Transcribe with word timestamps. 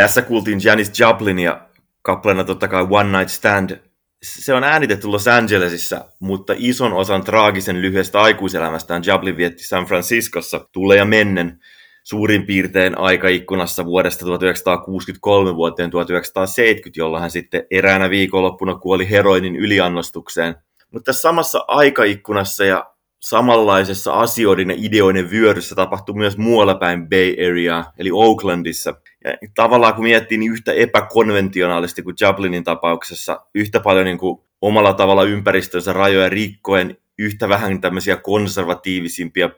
Tässä 0.00 0.22
kuultiin 0.22 0.60
Janis 0.64 1.00
Joplinia 1.00 1.60
kappaleena 2.02 2.44
totta 2.44 2.68
kai 2.68 2.86
One 2.90 3.18
Night 3.18 3.28
Stand. 3.28 3.80
Se 4.22 4.54
on 4.54 4.64
äänitetty 4.64 5.06
Los 5.06 5.28
Angelesissa, 5.28 6.04
mutta 6.20 6.54
ison 6.56 6.92
osan 6.92 7.24
traagisen 7.24 7.82
lyhyestä 7.82 8.20
aikuiselämästään 8.20 9.02
Joplin 9.06 9.36
vietti 9.36 9.66
San 9.66 9.84
Franciscossa 9.84 10.68
tulee 10.72 10.96
ja 10.96 11.04
mennen 11.04 11.60
suurin 12.02 12.46
piirtein 12.46 12.98
aikaikkunassa 12.98 13.84
vuodesta 13.84 14.24
1963 14.24 15.56
vuoteen 15.56 15.90
1970, 15.90 17.00
jolla 17.00 17.20
hän 17.20 17.30
sitten 17.30 17.66
eräänä 17.70 18.10
viikonloppuna 18.10 18.74
kuoli 18.74 19.10
heroinin 19.10 19.56
yliannostukseen. 19.56 20.54
Mutta 20.92 21.04
tässä 21.04 21.22
samassa 21.22 21.64
aikaikkunassa 21.68 22.64
ja 22.64 22.90
samanlaisessa 23.18 24.12
asioiden 24.12 24.70
ja 24.70 24.76
ideoiden 24.78 25.30
vyöryssä 25.30 25.74
tapahtui 25.74 26.14
myös 26.14 26.38
muualla 26.38 26.74
päin 26.74 27.08
Bay 27.08 27.34
Area, 27.50 27.84
eli 27.98 28.10
Oaklandissa. 28.12 28.94
Ja 29.24 29.36
tavallaan 29.54 29.94
kun 29.94 30.04
miettii 30.04 30.38
niin 30.38 30.52
yhtä 30.52 30.72
epäkonventionaalisesti 30.72 32.02
kuin 32.02 32.16
Jablinin 32.20 32.64
tapauksessa, 32.64 33.40
yhtä 33.54 33.80
paljon 33.80 34.04
niin 34.04 34.18
kuin 34.18 34.40
omalla 34.60 34.94
tavalla 34.94 35.24
ympäristönsä 35.24 35.92
rajoja 35.92 36.28
rikkoen, 36.28 36.96
yhtä 37.18 37.48
vähän 37.48 37.80
tämmöisiä 37.80 38.16
konservatiivisimpia 38.16 39.50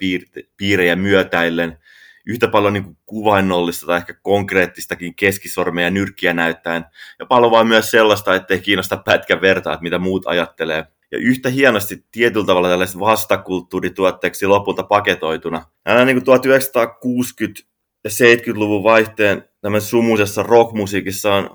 piirejä 0.57 0.97
myötäillen, 0.97 1.79
yhtä 2.27 2.49
paljon 2.49 2.73
niin 2.73 2.85
kuin 2.85 2.97
kuvainnollista 3.07 3.87
tai 3.87 3.99
ehkä 3.99 4.15
konkreettistakin 4.23 5.15
keskisormeja 5.15 5.87
ja 5.87 5.91
nyrkkiä 5.91 6.33
näyttäen, 6.33 6.85
ja 7.19 7.27
paljon 7.27 7.51
vaan 7.51 7.67
myös 7.67 7.91
sellaista, 7.91 8.35
ettei 8.35 8.61
kiinnosta 8.61 8.97
pätkän 8.97 9.41
vertaa, 9.41 9.73
että 9.73 9.83
mitä 9.83 9.99
muut 9.99 10.27
ajattelee 10.27 10.87
ja 11.13 11.19
yhtä 11.19 11.49
hienosti 11.49 12.05
tietyllä 12.13 12.47
tavalla 12.47 12.69
tällaista 12.69 13.01
vastakulttuurituotteeksi 13.01 14.47
lopulta 14.47 14.83
paketoituna. 14.83 15.67
Nämä 15.85 16.05
niin 16.05 16.23
kuin 16.23 16.39
1960- 16.39 16.41
ja 16.81 17.72
70-luvun 18.09 18.83
vaihteen 18.83 19.45
sumuisessa 19.79 20.43
rockmusiikissa 20.43 21.35
on 21.35 21.51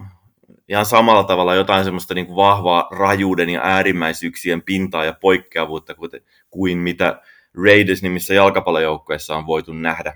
ihan 0.70 0.86
samalla 0.86 1.24
tavalla 1.24 1.56
jotain 1.56 1.84
semmoista 1.84 2.14
niin 2.14 2.26
kuin 2.26 2.36
vahvaa 2.36 2.90
rajuuden 2.92 3.50
ja 3.50 3.62
äärimmäisyyksien 3.64 4.62
pintaa 4.62 5.06
ja 5.06 5.14
poikkeavuutta 5.14 5.96
kuin 6.50 6.78
mitä 6.78 7.22
Raiders-nimissä 7.54 8.34
jalkapallojoukkueessa 8.34 9.36
on 9.36 9.48
voitu 9.48 9.74
nähdä. 9.74 10.14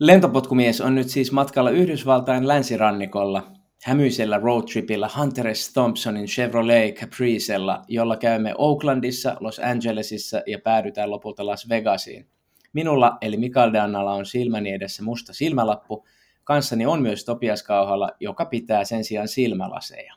Lentopotkumies 0.00 0.80
on 0.80 0.94
nyt 0.94 1.08
siis 1.08 1.32
matkalla 1.32 1.70
Yhdysvaltain 1.70 2.48
länsirannikolla 2.48 3.52
hämyisellä 3.84 4.38
roadtripillä 4.38 5.10
Hunter 5.18 5.54
S. 5.54 5.72
Thompsonin 5.72 6.26
Chevrolet 6.26 6.94
Capricella, 6.94 7.82
jolla 7.88 8.16
käymme 8.16 8.54
Oaklandissa, 8.58 9.36
Los 9.40 9.58
Angelesissa 9.58 10.42
ja 10.46 10.58
päädytään 10.58 11.10
lopulta 11.10 11.46
Las 11.46 11.68
Vegasiin. 11.68 12.26
Minulla, 12.72 13.18
eli 13.20 13.36
Mikael 13.36 13.72
Dannalla, 13.72 14.12
on 14.12 14.26
silmäni 14.26 14.72
edessä 14.72 15.02
musta 15.02 15.32
silmälappu. 15.32 16.06
Kanssani 16.44 16.86
on 16.86 17.02
myös 17.02 17.24
Topias 17.24 17.62
Kauhalla, 17.62 18.10
joka 18.20 18.44
pitää 18.44 18.84
sen 18.84 19.04
sijaan 19.04 19.28
silmälaseja. 19.28 20.14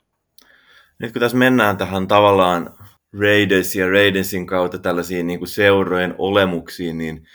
Nyt 0.98 1.12
kun 1.12 1.20
tässä 1.20 1.36
mennään 1.36 1.76
tähän 1.76 2.08
tavallaan 2.08 2.74
Raiders 3.20 3.76
ja 3.76 3.90
Raidersin 3.90 4.46
kautta 4.46 4.78
tällaisiin 4.78 5.26
niin 5.26 5.38
kuin 5.38 5.48
seurojen 5.48 6.14
olemuksiin, 6.18 6.98
niin, 6.98 7.26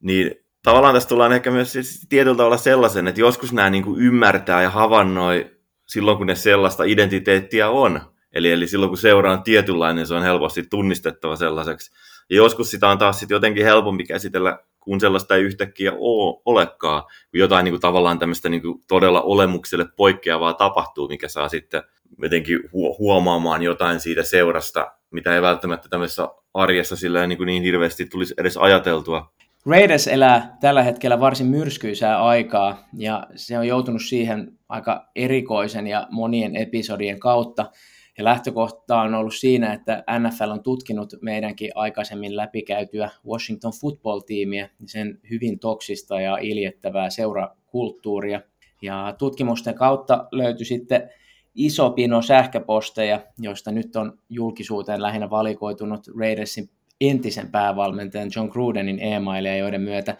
niin 0.00 0.34
tavallaan 0.62 0.94
tässä 0.94 1.08
tullaan 1.08 1.32
ehkä 1.32 1.50
myös 1.50 1.72
siis 1.72 2.06
tietyllä 2.08 2.36
tavalla 2.36 2.56
sellaisen, 2.56 3.08
että 3.08 3.20
joskus 3.20 3.52
nämä 3.52 3.70
niin 3.70 3.84
kuin 3.84 4.02
ymmärtää 4.02 4.62
ja 4.62 4.70
havainnoi 4.70 5.58
silloin, 5.88 6.18
kun 6.18 6.26
ne 6.26 6.34
sellaista 6.34 6.84
identiteettiä 6.84 7.68
on. 7.68 8.00
Eli, 8.32 8.50
eli 8.50 8.66
silloin, 8.66 8.90
kun 8.90 8.98
seura 8.98 9.32
on 9.32 9.42
tietynlainen, 9.42 10.06
se 10.06 10.14
on 10.14 10.22
helposti 10.22 10.62
tunnistettava 10.70 11.36
sellaiseksi. 11.36 11.92
Ja 12.30 12.36
joskus 12.36 12.70
sitä 12.70 12.88
on 12.88 12.98
taas 12.98 13.20
sit 13.20 13.30
jotenkin 13.30 13.64
helpompi 13.64 14.04
käsitellä, 14.04 14.58
kun 14.80 15.00
sellaista 15.00 15.34
ei 15.34 15.42
yhtäkkiä 15.42 15.92
ole, 15.98 16.42
olekaan, 16.44 17.02
kun 17.02 17.40
jotain 17.40 17.64
niin 17.64 17.72
kuin, 17.72 17.80
tavallaan 17.80 18.18
tämmöistä 18.18 18.48
niin 18.48 18.62
kuin, 18.62 18.84
todella 18.88 19.22
olemukselle 19.22 19.86
poikkeavaa 19.96 20.54
tapahtuu, 20.54 21.08
mikä 21.08 21.28
saa 21.28 21.48
sitten 21.48 21.82
jotenkin 22.22 22.60
huomaamaan 22.72 23.62
jotain 23.62 24.00
siitä 24.00 24.22
seurasta, 24.22 24.92
mitä 25.10 25.34
ei 25.34 25.42
välttämättä 25.42 25.88
tämmöisessä 25.88 26.28
arjessa 26.54 26.96
sillä 26.96 27.26
niin, 27.26 27.46
niin 27.46 27.62
hirveästi 27.62 28.06
tulisi 28.06 28.34
edes 28.38 28.56
ajateltua. 28.56 29.32
Raiders 29.66 30.08
elää 30.08 30.56
tällä 30.60 30.82
hetkellä 30.82 31.20
varsin 31.20 31.46
myrskyisää 31.46 32.24
aikaa 32.24 32.88
ja 32.96 33.26
se 33.34 33.58
on 33.58 33.68
joutunut 33.68 34.02
siihen 34.02 34.58
aika 34.68 35.08
erikoisen 35.16 35.86
ja 35.86 36.06
monien 36.10 36.56
episodien 36.56 37.20
kautta. 37.20 37.70
Ja 38.18 38.24
lähtökohta 38.24 39.00
on 39.00 39.14
ollut 39.14 39.34
siinä, 39.34 39.72
että 39.72 40.04
NFL 40.18 40.50
on 40.50 40.62
tutkinut 40.62 41.12
meidänkin 41.22 41.70
aikaisemmin 41.74 42.36
läpikäytyä 42.36 43.10
Washington 43.28 43.72
football-tiimiä, 43.80 44.70
sen 44.86 45.20
hyvin 45.30 45.58
toksista 45.58 46.20
ja 46.20 46.36
iljettävää 46.36 47.10
seurakulttuuria. 47.10 48.40
Ja 48.82 49.14
tutkimusten 49.18 49.74
kautta 49.74 50.28
löytyi 50.32 50.66
sitten 50.66 51.10
iso 51.54 51.90
pino 51.90 52.22
sähköposteja, 52.22 53.20
joista 53.38 53.72
nyt 53.72 53.96
on 53.96 54.18
julkisuuteen 54.28 55.02
lähinnä 55.02 55.30
valikoitunut 55.30 56.06
Raidersin 56.18 56.70
entisen 57.00 57.50
päävalmentajan 57.50 58.30
John 58.36 58.48
Grudenin 58.48 59.02
e-maileja, 59.02 59.56
joiden 59.56 59.80
myötä 59.80 60.16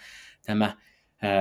tämä 0.46 0.72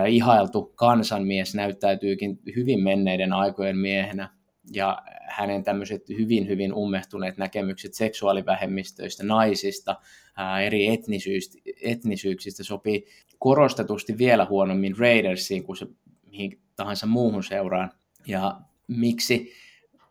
ihailtu 0.08 0.72
kansanmies 0.76 1.56
näyttäytyykin 1.56 2.40
hyvin 2.56 2.84
menneiden 2.84 3.34
aikojen 3.34 3.78
miehenä 3.78 4.37
ja 4.74 5.02
hänen 5.28 5.64
tämmöiset 5.64 6.10
hyvin, 6.10 6.48
hyvin 6.48 6.74
ummehtuneet 6.74 7.38
näkemykset 7.38 7.94
seksuaalivähemmistöistä, 7.94 9.24
naisista, 9.24 9.96
ää, 10.38 10.62
eri 10.62 10.88
etnisyyksistä 11.82 12.64
sopii 12.64 13.06
korostetusti 13.40 14.18
vielä 14.18 14.46
huonommin 14.46 14.98
Raidersiin 14.98 15.64
kuin 15.64 15.78
se 15.78 15.88
mihin 16.32 16.62
tahansa 16.76 17.06
muuhun 17.06 17.44
seuraan. 17.44 17.92
Ja 18.28 18.62
miksi 18.88 19.52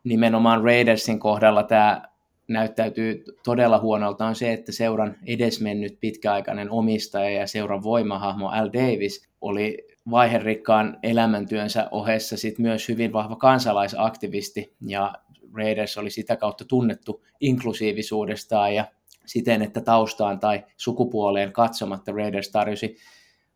nimenomaan 0.04 0.64
Raidersin 0.64 1.18
kohdalla 1.18 1.62
tämä 1.62 2.02
näyttäytyy 2.48 3.24
todella 3.44 3.78
huonolta 3.78 4.26
on 4.26 4.34
se, 4.34 4.52
että 4.52 4.72
seuran 4.72 5.16
edesmennyt 5.26 6.00
pitkäaikainen 6.00 6.70
omistaja 6.70 7.30
ja 7.30 7.46
seuran 7.46 7.82
voimahahmo 7.82 8.48
Al 8.48 8.70
Davis 8.72 9.28
oli 9.40 9.78
vaiherikkaan 10.10 10.98
elämäntyönsä 11.02 11.88
ohessa 11.90 12.36
sit 12.36 12.58
myös 12.58 12.88
hyvin 12.88 13.12
vahva 13.12 13.36
kansalaisaktivisti 13.36 14.74
ja 14.86 15.14
Raiders 15.54 15.98
oli 15.98 16.10
sitä 16.10 16.36
kautta 16.36 16.64
tunnettu 16.64 17.24
inklusiivisuudestaan 17.40 18.74
ja 18.74 18.84
siten, 19.26 19.62
että 19.62 19.80
taustaan 19.80 20.40
tai 20.40 20.64
sukupuoleen 20.76 21.52
katsomatta 21.52 22.12
Raiders 22.12 22.50
tarjosi 22.50 22.96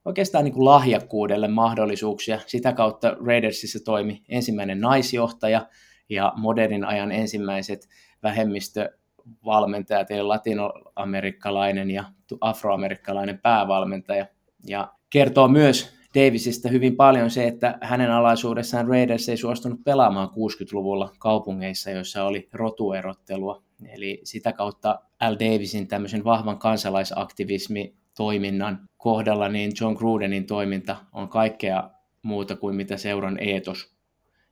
oikeastaan 0.04 0.44
niin 0.44 0.52
kuin 0.54 0.64
lahjakkuudelle 0.64 1.48
mahdollisuuksia. 1.48 2.40
Sitä 2.46 2.72
kautta 2.72 3.16
Raidersissa 3.26 3.78
toimi 3.84 4.22
ensimmäinen 4.28 4.80
naisjohtaja 4.80 5.66
ja 6.08 6.32
modernin 6.36 6.84
ajan 6.84 7.12
ensimmäiset 7.12 7.88
vähemmistövalmentajat, 8.22 10.10
eli 10.10 10.22
latinoamerikkalainen 10.22 11.90
ja 11.90 12.04
afroamerikkalainen 12.40 13.38
päävalmentaja. 13.38 14.26
Ja 14.66 14.92
kertoo 15.10 15.48
myös 15.48 16.00
Davisista 16.14 16.68
hyvin 16.68 16.96
paljon 16.96 17.30
se, 17.30 17.46
että 17.46 17.78
hänen 17.80 18.10
alaisuudessaan 18.10 18.88
Raiders 18.88 19.28
ei 19.28 19.36
suostunut 19.36 19.84
pelaamaan 19.84 20.28
60-luvulla 20.28 21.12
kaupungeissa, 21.18 21.90
joissa 21.90 22.24
oli 22.24 22.48
rotuerottelua. 22.52 23.62
Eli 23.88 24.20
sitä 24.24 24.52
kautta 24.52 25.00
Al 25.20 25.34
Davisin 25.34 25.88
tämmöisen 25.88 26.24
vahvan 26.24 26.58
kansalaisaktivismi 26.58 27.94
toiminnan 28.16 28.88
kohdalla, 28.96 29.48
niin 29.48 29.72
John 29.80 29.96
Grudenin 29.96 30.46
toiminta 30.46 30.96
on 31.12 31.28
kaikkea 31.28 31.90
muuta 32.22 32.56
kuin 32.56 32.76
mitä 32.76 32.96
seuran 32.96 33.38
eetos 33.40 33.94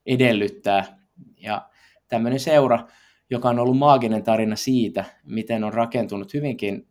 edellyttää. 0.06 0.98
Ja 1.36 1.68
tämmöinen 2.08 2.40
seura, 2.40 2.86
joka 3.30 3.48
on 3.48 3.58
ollut 3.58 3.78
maaginen 3.78 4.22
tarina 4.22 4.56
siitä, 4.56 5.04
miten 5.24 5.64
on 5.64 5.72
rakentunut 5.72 6.34
hyvinkin 6.34 6.86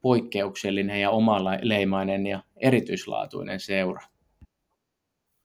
poikkeuksellinen 0.00 1.00
ja 1.00 1.10
omaleimainen 1.10 2.26
ja 2.26 2.42
erityislaatuinen 2.56 3.60
seura. 3.60 4.00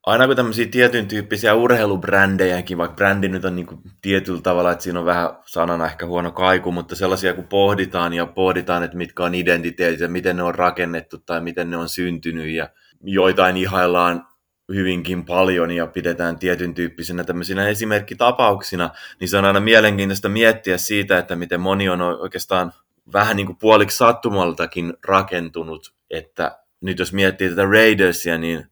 Aina 0.06 0.28
kun 0.28 0.36
tämmöisiä 0.36 0.68
tietyn 0.68 1.08
tyyppisiä 1.08 1.54
urheilubrändejäkin, 1.54 2.78
vaikka 2.78 2.96
brändi 2.96 3.30
nyt 3.30 3.46
on 3.46 3.56
niin 3.56 3.66
kuin 3.66 3.82
tietyllä 4.02 4.42
tavalla, 4.42 4.72
että 4.72 4.84
siinä 4.84 5.00
on 5.00 5.06
vähän 5.06 5.30
sanana 5.46 5.86
ehkä 5.86 6.06
huono 6.06 6.32
kaiku, 6.32 6.72
mutta 6.72 6.96
sellaisia 6.96 7.34
kun 7.34 7.48
pohditaan 7.48 8.14
ja 8.14 8.26
pohditaan, 8.26 8.84
että 8.84 8.98
mitkä 8.98 9.24
on 9.24 9.36
identiteetit 9.36 10.00
ja 10.00 10.08
miten 10.08 10.38
ne 10.38 10.44
on 10.44 10.56
rakennettu 10.56 11.18
tai 11.18 11.42
miten 11.42 11.70
ne 11.70 11.78
on 11.78 11.90
syntynyt 11.90 12.48
ja 12.48 12.70
joitain 13.04 13.58
ihaillaan 13.58 14.28
hyvinkin 14.70 15.26
paljon 15.26 15.72
ja 15.72 15.88
pidetään 15.88 16.40
tietyn 16.40 16.74
tyyppisenä 16.74 17.24
tämmöisinä 17.24 17.68
esimerkkitapauksina, 17.68 18.90
niin 19.20 19.30
se 19.30 19.38
on 19.38 19.46
aina 19.46 19.60
mielenkiintoista 19.60 20.30
miettiä 20.30 20.78
siitä, 20.78 21.18
että 21.18 21.36
miten 21.36 21.62
moni 21.62 21.90
on 21.90 22.02
oikeastaan 22.02 22.74
vähän 23.14 23.38
niin 23.38 23.46
kuin 23.46 23.58
puoliksi 23.58 23.98
sattumaltakin 23.98 24.94
rakentunut, 25.08 25.94
että 26.10 26.60
nyt 26.82 27.00
jos 27.00 27.14
miettii 27.14 27.50
tätä 27.50 27.66
Raidersia, 27.66 28.38
niin, 28.38 28.66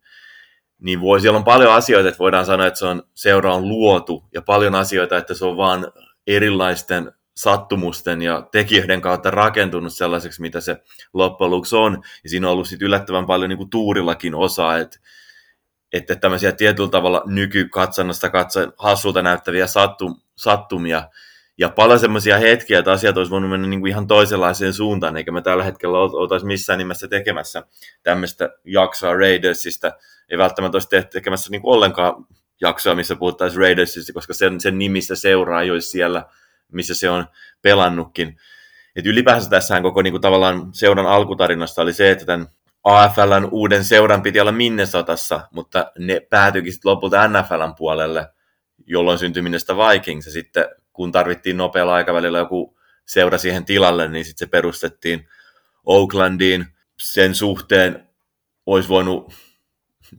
niin 0.79 1.01
voi, 1.01 1.21
siellä 1.21 1.37
on 1.37 1.43
paljon 1.43 1.73
asioita, 1.73 2.09
että 2.09 2.19
voidaan 2.19 2.45
sanoa, 2.45 2.67
että 2.67 2.79
se 2.79 2.85
on, 2.85 3.03
seura 3.13 3.55
on 3.55 3.67
luotu, 3.67 4.23
ja 4.33 4.41
paljon 4.41 4.75
asioita, 4.75 5.17
että 5.17 5.33
se 5.33 5.45
on 5.45 5.57
vaan 5.57 5.91
erilaisten 6.27 7.11
sattumusten 7.35 8.21
ja 8.21 8.47
tekijöiden 8.51 9.01
kautta 9.01 9.31
rakentunut 9.31 9.93
sellaiseksi, 9.93 10.41
mitä 10.41 10.61
se 10.61 10.77
loppujen 11.13 11.51
lopuksi 11.51 11.75
on. 11.75 12.03
Ja 12.23 12.29
siinä 12.29 12.47
on 12.47 12.53
ollut 12.53 12.67
sitten 12.67 12.85
yllättävän 12.85 13.25
paljon 13.25 13.49
niin 13.49 13.57
kuin 13.57 13.69
tuurillakin 13.69 14.35
osaa, 14.35 14.77
että 14.77 14.99
että 15.93 16.15
tämmöisiä 16.15 16.51
tietyllä 16.51 16.89
tavalla 16.89 17.23
nykykatsannasta 17.25 18.29
katsoen 18.29 18.73
hassulta 18.77 19.21
näyttäviä 19.21 19.67
sattum, 19.67 20.15
sattumia 20.35 21.03
ja 21.57 21.69
paljon 21.69 21.99
semmoisia 21.99 22.37
hetkiä, 22.37 22.79
että 22.79 22.91
asiat 22.91 23.17
olisi 23.17 23.31
voinut 23.31 23.49
mennä 23.49 23.67
niin 23.67 23.79
kuin 23.79 23.89
ihan 23.89 24.07
toisenlaiseen 24.07 24.73
suuntaan, 24.73 25.17
eikä 25.17 25.31
me 25.31 25.41
tällä 25.41 25.63
hetkellä 25.63 25.97
oltaisi 25.97 26.45
missään 26.45 26.79
nimessä 26.79 27.07
tekemässä 27.07 27.63
tämmöistä 28.03 28.49
jaksoa 28.65 29.13
Raidersista. 29.13 29.91
Ei 30.29 30.37
välttämättä 30.37 30.75
olisi 30.75 31.09
tekemässä 31.11 31.51
niin 31.51 31.61
kuin 31.61 31.75
ollenkaan 31.75 32.25
jaksoa, 32.61 32.95
missä 32.95 33.15
puhuttaisiin 33.15 33.61
Raidersista, 33.61 34.13
koska 34.13 34.33
sen, 34.33 34.59
sen 34.59 34.77
nimissä 34.77 35.15
seuraa 35.15 35.61
olisi 35.71 35.89
siellä, 35.89 36.25
missä 36.71 36.93
se 36.93 37.09
on 37.09 37.25
pelannutkin. 37.61 38.37
Et 38.95 39.05
ylipäänsä 39.05 39.49
tässähän 39.49 39.83
koko 39.83 40.01
niin 40.01 40.13
kuin, 40.13 40.21
tavallaan 40.21 40.69
seuran 40.73 41.05
alkutarinasta 41.05 41.81
oli 41.81 41.93
se, 41.93 42.11
että 42.11 42.25
tämän 42.25 42.47
AFLn 42.83 43.47
uuden 43.51 43.85
seuran 43.85 44.21
piti 44.21 44.39
olla 44.39 44.51
Minnesotassa, 44.51 45.47
mutta 45.51 45.91
ne 45.97 46.19
päätyikin 46.29 46.73
sitten 46.73 46.89
lopulta 46.89 47.27
NFLn 47.27 47.75
puolelle, 47.77 48.29
jolloin 48.85 49.19
syntyi 49.19 49.41
Minnesota 49.41 49.77
Vikings. 49.77 50.25
Ja 50.25 50.31
sitten 50.31 50.65
kun 50.93 51.11
tarvittiin 51.11 51.57
nopealla 51.57 51.93
aikavälillä 51.93 52.37
joku 52.37 52.77
seura 53.05 53.37
siihen 53.37 53.65
tilalle, 53.65 54.07
niin 54.07 54.25
sitten 54.25 54.47
se 54.47 54.51
perustettiin 54.51 55.29
Oaklandiin. 55.85 56.65
Sen 56.97 57.35
suhteen 57.35 58.09
olisi 58.65 58.89
voinut 58.89 59.33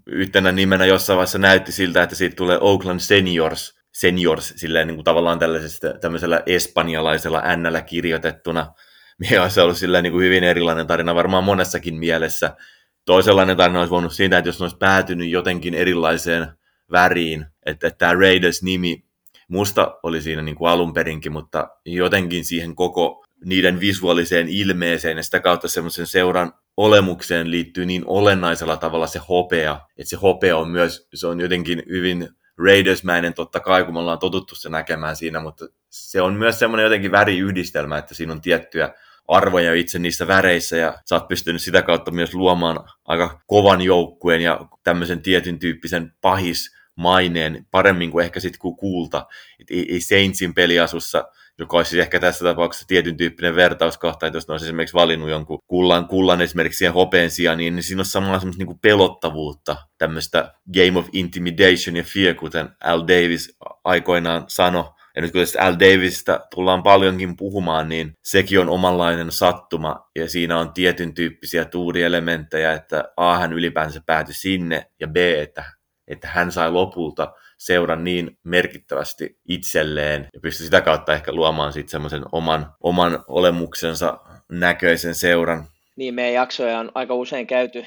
yhtenä 0.07 0.53
nimenä 0.53 0.85
jossain 0.85 1.17
vaiheessa 1.17 1.39
näytti 1.39 1.73
siltä, 1.73 2.03
että 2.03 2.15
siitä 2.15 2.37
tulee 2.37 2.59
Oakland 2.61 3.01
Seniors, 3.01 3.79
seniors 3.93 4.55
silleen 4.57 4.87
niin 4.87 4.97
kuin 4.97 5.05
tavallaan 5.05 5.39
tällaisesta, 5.39 5.99
tämmöisellä 6.01 6.43
espanjalaisella 6.47 7.43
ännällä 7.45 7.83
kirjoitettuna, 7.83 8.73
mikä 9.19 9.43
olisi 9.43 9.61
ollut 9.61 9.79
silleen 9.79 10.03
niin 10.03 10.13
kuin 10.13 10.25
hyvin 10.25 10.45
erilainen 10.45 10.87
tarina 10.87 11.15
varmaan 11.15 11.45
monessakin 11.45 11.95
mielessä. 11.95 12.57
Toisenlainen 13.05 13.57
tarina 13.57 13.79
olisi 13.79 13.91
voinut 13.91 14.13
siitä, 14.13 14.39
että 14.39 14.49
jos 14.49 14.59
ne 14.61 14.65
olisi 14.65 14.77
päätynyt 14.77 15.31
jotenkin 15.31 15.75
erilaiseen 15.75 16.47
väriin, 16.93 17.47
että, 17.67 17.87
että 17.87 17.99
tämä 17.99 18.15
Raiders-nimi 18.15 19.05
musta 19.49 19.99
oli 20.03 20.23
siinä 20.23 20.43
niin 20.43 20.57
kuin 20.57 20.71
alun 20.71 20.95
perinkin, 20.95 21.33
mutta 21.33 21.69
jotenkin 21.85 22.45
siihen 22.45 22.75
koko 22.75 23.25
niiden 23.45 23.81
visuaaliseen 23.81 24.49
ilmeeseen 24.49 25.17
ja 25.17 25.23
sitä 25.23 25.41
kautta 25.41 25.69
semmoisen 25.69 26.07
seuran 26.07 26.53
olemukseen 26.77 27.51
liittyy 27.51 27.87
niin 27.87 28.03
olennaisella 28.07 28.77
tavalla 28.77 29.07
se 29.07 29.21
hopea, 29.29 29.81
että 29.99 30.11
se 30.11 30.17
hopea 30.17 30.57
on 30.57 30.71
myös, 30.71 31.09
se 31.15 31.27
on 31.27 31.41
jotenkin 31.41 31.83
hyvin 31.89 32.29
Raidersmäinen 32.59 33.35
totta 33.35 33.61
kai, 33.61 33.85
kun 33.85 33.95
me 33.95 34.01
ollaan 34.01 34.19
totuttu 34.19 34.55
se 34.55 34.69
näkemään 34.69 35.17
siinä, 35.17 35.41
mutta 35.41 35.69
se 35.93 36.23
on 36.23 36.35
myös 36.35 36.59
semmoinen 36.59 36.85
jotenkin 36.85 37.13
väriyhdistelmä, 37.13 37.99
että 37.99 38.15
siinä 38.15 38.33
on 38.33 38.41
tiettyjä 38.41 38.95
arvoja 39.29 39.75
itse 39.75 39.99
niissä 39.99 40.27
väreissä 40.27 40.77
ja 40.77 40.99
sä 41.09 41.15
oot 41.15 41.29
pystynyt 41.29 41.63
sitä 41.63 41.83
kautta 41.83 42.11
myös 42.11 42.35
luomaan 42.35 42.81
aika 43.05 43.41
kovan 43.47 43.83
joukkueen 43.83 44.41
ja 44.41 44.61
tämmöisen 44.85 45.23
tietyn 45.23 45.59
tyyppisen 45.59 46.13
pahis 46.21 46.77
maineen 46.97 47.67
paremmin 47.71 48.11
kuin 48.11 48.25
ehkä 48.25 48.41
sitten 48.41 48.59
kuin 48.59 48.77
kuulta. 48.77 49.27
Et 49.61 49.71
ei, 49.71 49.93
ei 49.93 50.01
Saintsin 50.01 50.55
peliasussa, 50.55 51.25
joka 51.59 51.77
olisi 51.77 52.01
ehkä 52.01 52.21
tässä 52.21 52.45
tapauksessa 52.45 52.87
tietyn 52.89 53.17
tyyppinen 53.17 53.57
vertauskohta, 53.57 54.27
että 54.27 54.37
jos 54.37 54.49
ne 54.49 54.53
olisi 54.53 54.67
esimerkiksi 54.67 54.95
valinnut 54.95 55.31
jonkun 55.31 55.59
kullan, 55.67 56.09
kullan 56.09 56.41
esimerkiksi 56.41 56.79
siihen 56.79 56.95
hopeen 56.95 57.31
sijaan, 57.31 57.59
niin, 57.59 57.77
niin 57.77 57.83
siinä 57.83 58.01
on 58.01 58.07
samalla 58.07 58.39
semmoista 58.39 58.65
niin 58.65 58.79
pelottavuutta, 58.79 59.77
tämmöistä 59.99 60.55
game 60.75 60.99
of 60.99 61.09
intimidation 61.13 61.97
ja 61.97 62.03
fear, 62.05 62.35
kuten 62.35 62.69
Al 62.85 63.01
Davis 63.01 63.57
aikoinaan 63.85 64.45
sanoi. 64.49 64.85
Ja 65.17 65.23
nyt 65.23 65.33
kun 65.33 65.41
tästä 65.41 65.63
Al 65.63 65.75
Davisista 65.81 66.41
tullaan 66.55 66.83
paljonkin 66.83 67.37
puhumaan, 67.37 67.89
niin 67.89 68.13
sekin 68.23 68.61
on 68.61 68.69
omanlainen 68.69 69.33
sattuma, 69.33 70.11
ja 70.17 70.29
siinä 70.29 70.59
on 70.59 70.73
tietyn 70.73 71.15
tyyppisiä 71.15 71.65
tuurielementtejä, 71.65 72.73
että 72.73 73.05
A, 73.17 73.37
hän 73.39 73.53
ylipäänsä 73.53 74.01
päätyi 74.07 74.35
sinne, 74.35 74.87
ja 75.01 75.09
B, 75.09 75.17
että 75.17 75.65
että 76.09 76.29
hän 76.29 76.53
sai 76.53 76.71
lopulta 76.71 77.33
seuran 77.59 78.05
niin 78.05 78.39
merkittävästi 78.45 79.39
itselleen 79.49 80.29
ja 80.35 80.41
pystyi 80.41 80.65
sitä 80.65 80.81
kautta 80.81 81.13
ehkä 81.13 81.33
luomaan 81.33 81.73
sitten 81.73 81.91
semmoisen 81.91 82.23
oman, 82.33 82.73
oman 82.81 83.25
olemuksensa 83.29 84.19
näköisen 84.53 85.15
seuran. 85.15 85.65
Niin, 85.97 86.15
meidän 86.15 86.35
jaksoja 86.35 86.79
on 86.79 86.93
aika 86.95 87.15
usein 87.15 87.47
käyty 87.47 87.87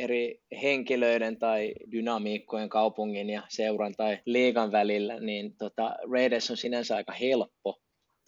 eri 0.00 0.40
henkilöiden 0.62 1.38
tai 1.38 1.74
dynamiikkojen 1.92 2.68
kaupungin 2.68 3.30
ja 3.30 3.42
seuran 3.48 3.94
tai 3.96 4.18
liigan 4.24 4.72
välillä, 4.72 5.20
niin 5.20 5.56
tota, 5.56 5.94
Raiders 6.12 6.50
on 6.50 6.56
sinänsä 6.56 6.96
aika 6.96 7.12
helppo 7.12 7.80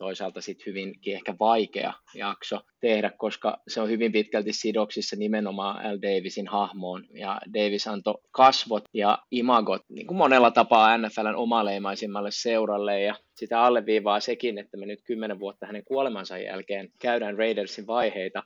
toisaalta 0.02 0.40
sitten 0.40 0.66
hyvinkin 0.66 1.14
ehkä 1.14 1.34
vaikea 1.40 1.92
jakso 2.14 2.60
tehdä, 2.80 3.10
koska 3.10 3.58
se 3.68 3.80
on 3.80 3.88
hyvin 3.88 4.12
pitkälti 4.12 4.52
sidoksissa 4.52 5.16
nimenomaan 5.16 5.94
L. 5.94 5.98
Davisin 6.02 6.48
hahmoon, 6.48 7.04
ja 7.14 7.40
Davis 7.54 7.86
antoi 7.86 8.18
kasvot 8.30 8.84
ja 8.94 9.18
imagot 9.30 9.82
niin 9.88 10.06
kuin 10.06 10.18
monella 10.18 10.50
tapaa 10.50 10.98
NFLn 10.98 11.34
omaleimaisimmille 11.36 12.30
seuralle, 12.32 13.00
ja 13.00 13.14
sitä 13.34 13.62
alleviivaa 13.62 14.20
sekin, 14.20 14.58
että 14.58 14.76
me 14.76 14.86
nyt 14.86 15.02
kymmenen 15.04 15.40
vuotta 15.40 15.66
hänen 15.66 15.84
kuolemansa 15.84 16.38
jälkeen 16.38 16.88
käydään 16.98 17.38
Raidersin 17.38 17.86
vaiheita 17.86 18.42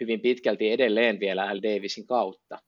hyvin 0.00 0.20
pitkälti 0.20 0.70
edelleen 0.70 1.20
vielä 1.20 1.56
L. 1.56 1.58
Davisin 1.62 2.06
kautta 2.06 2.58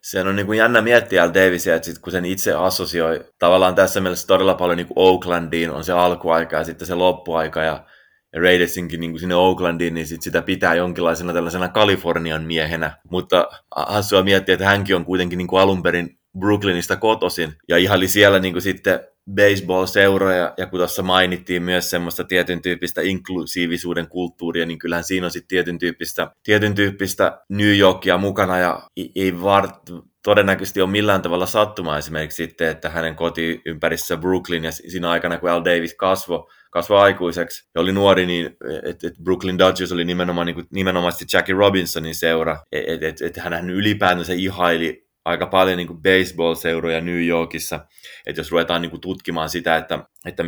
se 0.00 0.20
on 0.20 0.36
niin 0.36 0.46
kuin 0.46 0.58
jännä 0.58 0.82
miettiä 0.82 1.22
Al 1.22 1.30
Davisia, 1.34 1.74
että 1.74 1.86
sit 1.86 1.98
kun 1.98 2.12
sen 2.12 2.24
itse 2.24 2.52
assosioi 2.52 3.24
tavallaan 3.38 3.74
tässä 3.74 4.00
mielessä 4.00 4.26
todella 4.26 4.54
paljon 4.54 4.76
niin 4.76 4.86
kuin 4.86 4.98
Oaklandiin 4.98 5.70
on 5.70 5.84
se 5.84 5.92
alkuaika 5.92 6.56
ja 6.56 6.64
sitten 6.64 6.86
se 6.86 6.94
loppuaika 6.94 7.62
ja, 7.62 7.84
ja 8.32 8.40
Raidersinkin 8.40 9.00
niin 9.00 9.10
kuin 9.10 9.20
sinne 9.20 9.34
Oaklandiin, 9.34 9.94
niin 9.94 10.06
sit 10.06 10.22
sitä 10.22 10.42
pitää 10.42 10.74
jonkinlaisena 10.74 11.32
tällaisena 11.32 11.68
Kalifornian 11.68 12.42
miehenä. 12.42 12.96
Mutta 13.10 13.48
hassua 13.76 14.22
miettiä, 14.22 14.52
että 14.52 14.66
hänkin 14.66 14.96
on 14.96 15.04
kuitenkin 15.04 15.38
niin 15.38 15.48
kuin 15.48 15.62
alun 15.62 15.82
perin 15.82 16.18
Brooklynista 16.38 16.96
kotosin 16.96 17.52
ja 17.68 17.76
ihaili 17.76 18.08
siellä 18.08 18.38
niin 18.38 18.54
kuin 18.54 18.62
sitten 18.62 19.00
baseball-seuroja, 19.34 20.54
ja 20.56 20.66
kun 20.66 20.78
tuossa 20.78 21.02
mainittiin 21.02 21.62
myös 21.62 21.90
semmoista 21.90 22.24
tietyn 22.24 22.62
tyyppistä 22.62 23.00
inklusiivisuuden 23.00 24.08
kulttuuria, 24.08 24.66
niin 24.66 24.78
kyllähän 24.78 25.04
siinä 25.04 25.26
on 25.26 25.30
sitten 25.30 25.48
tietyn 25.48 25.78
tyyppistä, 25.78 26.30
tietyn 26.42 26.74
tyyppistä 26.74 27.40
New 27.48 27.78
Yorkia 27.78 28.18
mukana, 28.18 28.58
ja 28.58 28.88
ei 29.16 29.40
var, 29.42 29.68
todennäköisesti 30.24 30.80
ole 30.80 30.90
millään 30.90 31.22
tavalla 31.22 31.46
sattumaa 31.46 31.98
esimerkiksi 31.98 32.44
sitten, 32.44 32.68
että 32.68 32.90
hänen 32.90 33.16
kotiympäristössä 33.16 34.16
Brooklyn 34.16 34.64
ja 34.64 34.72
siinä 34.72 35.10
aikana, 35.10 35.38
kun 35.38 35.50
Al 35.50 35.64
Davis 35.64 35.94
kasvoi, 35.94 36.46
kasvoi 36.70 37.00
aikuiseksi 37.00 37.68
ja 37.74 37.80
oli 37.80 37.92
nuori, 37.92 38.26
niin 38.26 38.56
että 38.82 39.06
et 39.06 39.14
Brooklyn 39.22 39.58
Dodgers 39.58 39.92
oli 39.92 40.04
nimenomaan, 40.04 40.46
niin 40.46 40.54
kuin, 40.54 40.66
nimenomaisesti 40.70 41.36
Jackie 41.36 41.54
Robinsonin 41.54 42.14
seura, 42.14 42.58
että 42.72 43.08
et, 43.08 43.22
et 43.22 43.36
hän 43.36 43.70
ylipäätänsä 43.70 44.32
ihaili 44.32 45.07
aika 45.28 45.46
paljon 45.46 45.76
niin 45.76 45.86
kuin 45.86 46.02
baseball-seuroja 46.02 47.00
New 47.00 47.26
Yorkissa, 47.26 47.80
että 48.26 48.40
jos 48.40 48.50
ruvetaan 48.50 48.82
niin 48.82 48.90
kuin 48.90 49.00
tutkimaan 49.00 49.48
sitä, 49.48 49.76
että, 49.76 49.98
että 50.26 50.44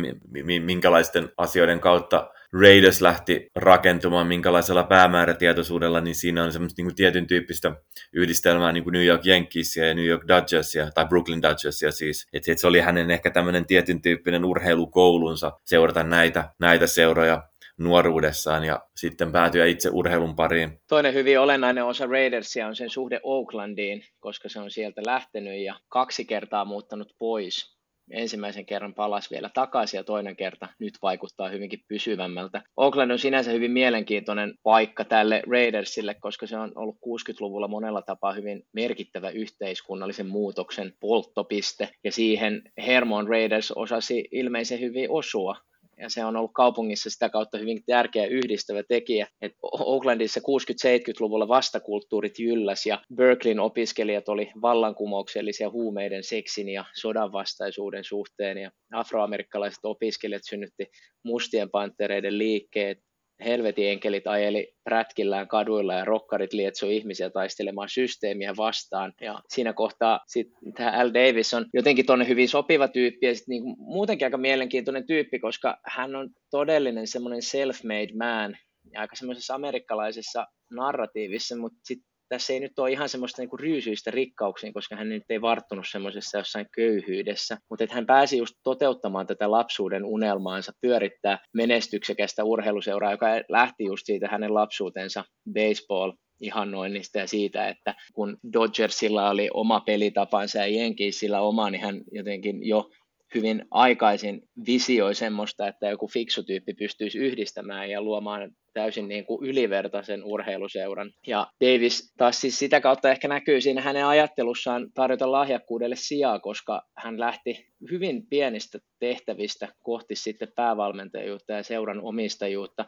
minkälaisten 0.65 1.29
asioiden 1.37 1.79
kautta 1.79 2.29
Raiders 2.53 3.01
lähti 3.01 3.51
rakentumaan, 3.55 4.27
minkälaisella 4.27 4.83
päämäärätietoisuudella, 4.83 6.01
niin 6.01 6.15
siinä 6.15 6.43
on 6.43 6.51
semmoista 6.51 6.79
niin 6.79 6.85
kuin 6.85 6.95
tietyn 6.95 7.27
tyyppistä 7.27 7.75
yhdistelmää 8.13 8.71
niin 8.71 8.83
kuin 8.83 8.93
New 8.93 9.05
York 9.05 9.25
Yankeesia 9.25 9.87
ja 9.87 9.93
New 9.93 10.05
York 10.05 10.27
Dodgersia, 10.27 10.91
tai 10.91 11.05
Brooklyn 11.05 11.41
Dodgersia 11.41 11.91
siis. 11.91 12.27
Että 12.33 12.55
se 12.55 12.67
oli 12.67 12.79
hänen 12.79 13.11
ehkä 13.11 13.29
tämmöinen 13.29 13.65
tietyn 13.65 14.01
tyyppinen 14.01 14.45
urheilukoulunsa 14.45 15.51
seurata 15.65 16.03
näitä, 16.03 16.49
näitä 16.59 16.87
seuroja 16.87 17.50
nuoruudessaan 17.79 18.63
ja 18.63 18.79
sitten 18.95 19.31
päätyä 19.31 19.65
itse 19.65 19.89
urheilun 19.93 20.35
pariin. 20.35 20.81
Toinen 20.89 21.13
hyvin 21.13 21.39
olennainen 21.39 21.85
osa 21.85 22.05
Raidersia 22.05 22.67
on 22.67 22.75
sen 22.75 22.89
suhde 22.89 23.19
Oaklandiin, 23.23 24.03
koska 24.19 24.49
se 24.49 24.59
on 24.59 24.71
sieltä 24.71 25.01
lähtenyt 25.05 25.59
ja 25.59 25.75
kaksi 25.89 26.25
kertaa 26.25 26.65
muuttanut 26.65 27.15
pois. 27.19 27.81
Ensimmäisen 28.11 28.65
kerran 28.65 28.93
palasi 28.93 29.29
vielä 29.31 29.49
takaisin 29.53 29.97
ja 29.97 30.03
toinen 30.03 30.35
kerta 30.35 30.67
nyt 30.79 30.93
vaikuttaa 31.01 31.49
hyvinkin 31.49 31.79
pysyvämmältä. 31.87 32.61
Oakland 32.77 33.11
on 33.11 33.19
sinänsä 33.19 33.51
hyvin 33.51 33.71
mielenkiintoinen 33.71 34.53
paikka 34.63 35.05
tälle 35.05 35.41
Raidersille, 35.51 36.15
koska 36.21 36.47
se 36.47 36.57
on 36.57 36.71
ollut 36.75 36.95
60-luvulla 36.95 37.67
monella 37.67 38.01
tapaa 38.01 38.33
hyvin 38.33 38.63
merkittävä 38.73 39.29
yhteiskunnallisen 39.29 40.27
muutoksen 40.27 40.93
polttopiste. 40.99 41.89
Ja 42.03 42.11
siihen 42.11 42.61
Hermon 42.85 43.27
Raiders 43.27 43.71
osasi 43.71 44.27
ilmeisen 44.31 44.79
hyvin 44.79 45.11
osua 45.11 45.55
ja 46.01 46.09
se 46.09 46.25
on 46.25 46.35
ollut 46.35 46.51
kaupungissa 46.53 47.09
sitä 47.09 47.29
kautta 47.29 47.57
hyvin 47.57 47.83
tärkeä 47.85 48.25
yhdistävä 48.25 48.83
tekijä. 48.83 49.27
Et 49.41 49.51
Oaklandissa 49.63 50.39
60-70-luvulla 50.39 51.47
vastakulttuurit 51.47 52.39
jylläs 52.39 52.85
ja 52.85 53.01
Berkeleyn 53.15 53.59
opiskelijat 53.59 54.29
oli 54.29 54.51
vallankumouksellisia 54.61 55.69
huumeiden, 55.69 56.23
seksin 56.23 56.69
ja 56.69 56.85
sodan 56.95 57.31
vastaisuuden 57.31 58.03
suhteen 58.03 58.57
ja 58.57 58.71
afroamerikkalaiset 58.93 59.85
opiskelijat 59.85 60.43
synnytti 60.49 60.85
mustien 61.23 61.69
pantereiden 61.69 62.37
liikkeet 62.37 62.97
helvetin 63.45 63.89
enkelit 63.89 64.27
ajeli 64.27 64.73
prätkillään 64.83 65.47
kaduilla 65.47 65.93
ja 65.93 66.05
rokkarit 66.05 66.53
lietsoi 66.53 66.95
ihmisiä 66.95 67.29
taistelemaan 67.29 67.89
systeemiä 67.89 68.53
vastaan. 68.57 69.13
Ja 69.21 69.41
siinä 69.49 69.73
kohtaa 69.73 70.19
sitten 70.27 70.73
tämä 70.73 70.91
Al 70.91 71.11
Davis 71.13 71.53
on 71.53 71.65
jotenkin 71.73 72.05
tuonne 72.05 72.27
hyvin 72.27 72.49
sopiva 72.49 72.87
tyyppi 72.87 73.25
ja 73.25 73.35
sitten 73.35 73.51
niin 73.51 73.75
muutenkin 73.77 74.25
aika 74.25 74.37
mielenkiintoinen 74.37 75.07
tyyppi, 75.07 75.39
koska 75.39 75.77
hän 75.85 76.15
on 76.15 76.29
todellinen 76.51 77.07
semmoinen 77.07 77.41
self-made 77.41 78.17
man 78.17 78.57
ja 78.93 79.01
aika 79.01 79.15
semmoisessa 79.15 79.55
amerikkalaisessa 79.55 80.47
narratiivissa, 80.71 81.57
mutta 81.57 81.79
sitten 81.83 82.10
tässä 82.31 82.53
ei 82.53 82.59
nyt 82.59 82.79
ole 82.79 82.91
ihan 82.91 83.09
semmoista 83.09 83.41
niinku 83.41 83.57
ryysyistä 83.57 84.11
rikkauksiin, 84.11 84.73
koska 84.73 84.95
hän 84.95 85.09
nyt 85.09 85.23
ei 85.29 85.41
varttunut 85.41 85.85
semmoisessa 85.91 86.37
jossain 86.37 86.65
köyhyydessä, 86.75 87.57
mutta 87.69 87.83
että 87.83 87.95
hän 87.95 88.05
pääsi 88.05 88.37
just 88.37 88.55
toteuttamaan 88.63 89.27
tätä 89.27 89.51
lapsuuden 89.51 90.05
unelmaansa, 90.05 90.71
pyörittää 90.81 91.39
menestyksekästä 91.53 92.43
urheiluseuraa, 92.43 93.11
joka 93.11 93.25
lähti 93.49 93.83
just 93.83 94.05
siitä 94.05 94.27
hänen 94.27 94.53
lapsuutensa 94.53 95.23
baseball 95.53 96.11
ihannoinnista 96.41 97.19
ja 97.19 97.27
siitä, 97.27 97.67
että 97.67 97.95
kun 98.13 98.37
Dodgersilla 98.53 99.29
oli 99.29 99.49
oma 99.53 99.79
pelitapansa 99.79 100.59
ja 100.59 100.81
Yankeesilla 100.81 101.39
oma, 101.39 101.69
niin 101.69 101.81
hän 101.81 102.01
jotenkin 102.11 102.67
jo 102.67 102.89
hyvin 103.35 103.65
aikaisin 103.71 104.41
visioi 104.67 105.15
semmoista, 105.15 105.67
että 105.67 105.89
joku 105.89 106.07
fiksu 106.07 106.43
tyyppi 106.43 106.73
pystyisi 106.73 107.17
yhdistämään 107.17 107.89
ja 107.89 108.01
luomaan 108.01 108.51
täysin 108.73 109.07
niin 109.07 109.25
kuin 109.25 109.49
ylivertaisen 109.49 110.23
urheiluseuran. 110.23 111.11
Ja 111.27 111.47
Davis 111.61 112.13
taas 112.17 112.41
siis 112.41 112.59
sitä 112.59 112.81
kautta 112.81 113.11
ehkä 113.11 113.27
näkyy 113.27 113.61
siinä 113.61 113.81
hänen 113.81 114.05
ajattelussaan 114.05 114.91
tarjota 114.93 115.31
lahjakkuudelle 115.31 115.95
sijaa, 115.95 116.39
koska 116.39 116.81
hän 116.97 117.19
lähti 117.19 117.67
hyvin 117.91 118.27
pienistä 118.27 118.79
tehtävistä 118.99 119.67
kohti 119.81 120.15
sitten 120.15 120.51
päävalmentajuutta 120.55 121.53
ja 121.53 121.63
seuran 121.63 122.01
omistajuutta. 122.01 122.85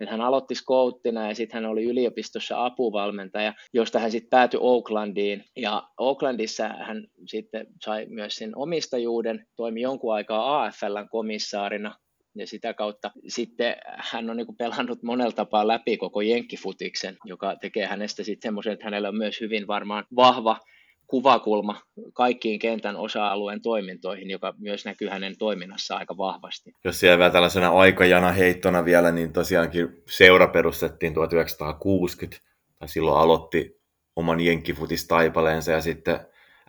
Et 0.00 0.08
hän 0.08 0.20
aloitti 0.20 0.54
skouttina 0.54 1.28
ja 1.28 1.34
sitten 1.34 1.54
hän 1.62 1.70
oli 1.70 1.84
yliopistossa 1.84 2.64
apuvalmentaja, 2.64 3.54
josta 3.72 3.98
hän 3.98 4.10
sitten 4.10 4.30
päätyi 4.30 4.60
Oaklandiin. 4.62 5.44
Ja 5.56 5.82
Oaklandissa 5.98 6.68
hän 6.68 7.06
sitten 7.26 7.66
sai 7.84 8.06
myös 8.06 8.34
sen 8.34 8.56
omistajuuden, 8.56 9.46
toimi 9.56 9.80
jonkun 9.80 10.14
aikaa 10.14 10.64
AFLn 10.64 11.08
komissaarina 11.10 11.94
ja 12.34 12.46
sitä 12.46 12.74
kautta 12.74 13.10
sitten 13.28 13.74
hän 13.84 14.30
on 14.30 14.36
niin 14.36 14.56
pelannut 14.58 15.02
monella 15.02 15.32
tapaa 15.32 15.68
läpi 15.68 15.96
koko 15.96 16.20
jenkkifutiksen, 16.20 17.16
joka 17.24 17.56
tekee 17.56 17.86
hänestä 17.86 18.24
sitten 18.24 18.48
semmoisen, 18.48 18.72
että 18.72 18.84
hänellä 18.84 19.08
on 19.08 19.16
myös 19.16 19.40
hyvin 19.40 19.66
varmaan 19.66 20.04
vahva 20.16 20.60
kuvakulma 21.06 21.80
kaikkiin 22.14 22.58
kentän 22.58 22.96
osa-alueen 22.96 23.62
toimintoihin, 23.62 24.30
joka 24.30 24.54
myös 24.58 24.84
näkyy 24.84 25.08
hänen 25.08 25.38
toiminnassa 25.38 25.96
aika 25.96 26.16
vahvasti. 26.16 26.72
Jos 26.84 27.00
siellä 27.00 27.18
vielä 27.18 27.30
tällaisena 27.30 27.68
aikajana 27.68 28.32
heittona 28.32 28.84
vielä, 28.84 29.12
niin 29.12 29.32
tosiaankin 29.32 29.88
seura 30.10 30.48
perustettiin 30.48 31.14
1960, 31.14 32.44
tai 32.78 32.88
silloin 32.88 33.20
aloitti 33.20 33.80
oman 34.16 34.40
jenkkifutistaipaleensa, 34.40 35.72
ja 35.72 35.80
sitten 35.80 36.20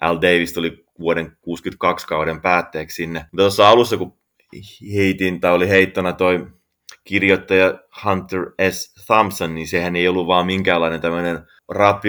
Al 0.02 0.16
Davis 0.22 0.54
tuli 0.54 0.86
vuoden 1.00 1.38
62 1.42 2.08
kauden 2.08 2.42
päätteeksi 2.42 2.96
sinne. 2.96 3.20
Mutta 3.20 3.44
tuossa 3.44 3.70
alussa, 3.70 3.98
kun 3.98 4.18
heitin, 4.94 5.42
tai 5.42 5.54
oli 5.54 5.70
heittona 5.70 6.14
toi 6.14 6.48
kirjoittaja 7.04 7.80
Hunter 8.06 8.40
S. 8.72 8.94
Thompson, 9.06 9.56
niin 9.56 9.68
sehän 9.68 9.96
ei 9.96 10.08
ollut 10.08 10.28
vaan 10.28 10.46
minkäänlainen 10.46 11.02
tämmöinen 11.02 11.40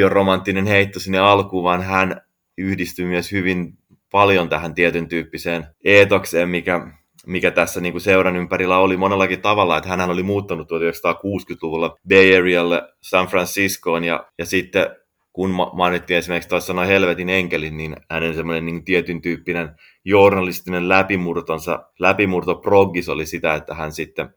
romanttinen 0.08 0.66
heitto 0.66 1.00
sinne 1.00 1.18
alkuun, 1.18 1.64
vaan 1.64 1.82
hän 1.82 2.20
yhdistyi 2.58 3.06
myös 3.06 3.32
hyvin 3.32 3.78
paljon 4.10 4.48
tähän 4.48 4.74
tietyn 4.74 5.08
tyyppiseen 5.08 5.66
eetokseen, 5.84 6.48
mikä, 6.48 6.86
mikä 7.26 7.50
tässä 7.50 7.80
niin 7.80 7.92
kuin 7.92 8.02
seuran 8.02 8.36
ympärillä 8.36 8.78
oli 8.78 8.96
monellakin 8.96 9.42
tavalla, 9.42 9.76
että 9.76 9.88
hän 9.88 10.10
oli 10.10 10.22
muuttanut 10.22 10.68
1960-luvulla 10.70 11.96
Bay 12.08 12.36
Arealle 12.36 12.82
San 13.00 13.26
Franciscoon 13.26 14.04
ja, 14.04 14.26
ja 14.38 14.46
sitten 14.46 14.86
kun 15.34 15.50
mainittiin 15.72 16.18
esimerkiksi 16.18 16.48
tuossa 16.48 16.66
sana 16.66 16.84
helvetin 16.84 17.28
enkelin, 17.28 17.76
niin 17.76 17.96
hänen 18.10 18.34
semmoinen 18.34 18.66
niin 18.66 18.84
tietyn 18.84 19.22
tyyppinen 19.22 19.68
journalistinen 20.04 20.88
läpimurtonsa, 20.88 21.84
läpimurto 21.98 22.54
proggis 22.54 23.08
oli 23.08 23.26
sitä, 23.26 23.54
että 23.54 23.74
hän 23.74 23.92
sitten 23.92 24.28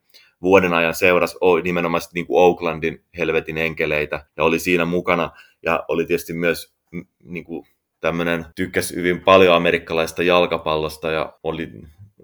vuoden 0.41 0.73
ajan 0.73 0.93
seurasi 0.93 1.37
nimenomaan 1.63 2.01
niin 2.13 2.27
kuin 2.27 2.43
Oaklandin 2.43 3.03
helvetin 3.17 3.57
enkeleitä 3.57 4.25
ja 4.37 4.43
oli 4.43 4.59
siinä 4.59 4.85
mukana. 4.85 5.31
Ja 5.63 5.85
oli 5.87 6.05
tietysti 6.05 6.33
myös 6.33 6.73
niin 7.23 7.43
kuin 7.43 7.67
tämmöinen, 7.99 8.45
tykkäsi 8.55 8.95
hyvin 8.95 9.21
paljon 9.21 9.55
amerikkalaista 9.55 10.23
jalkapallosta 10.23 11.11
ja 11.11 11.33
oli 11.43 11.71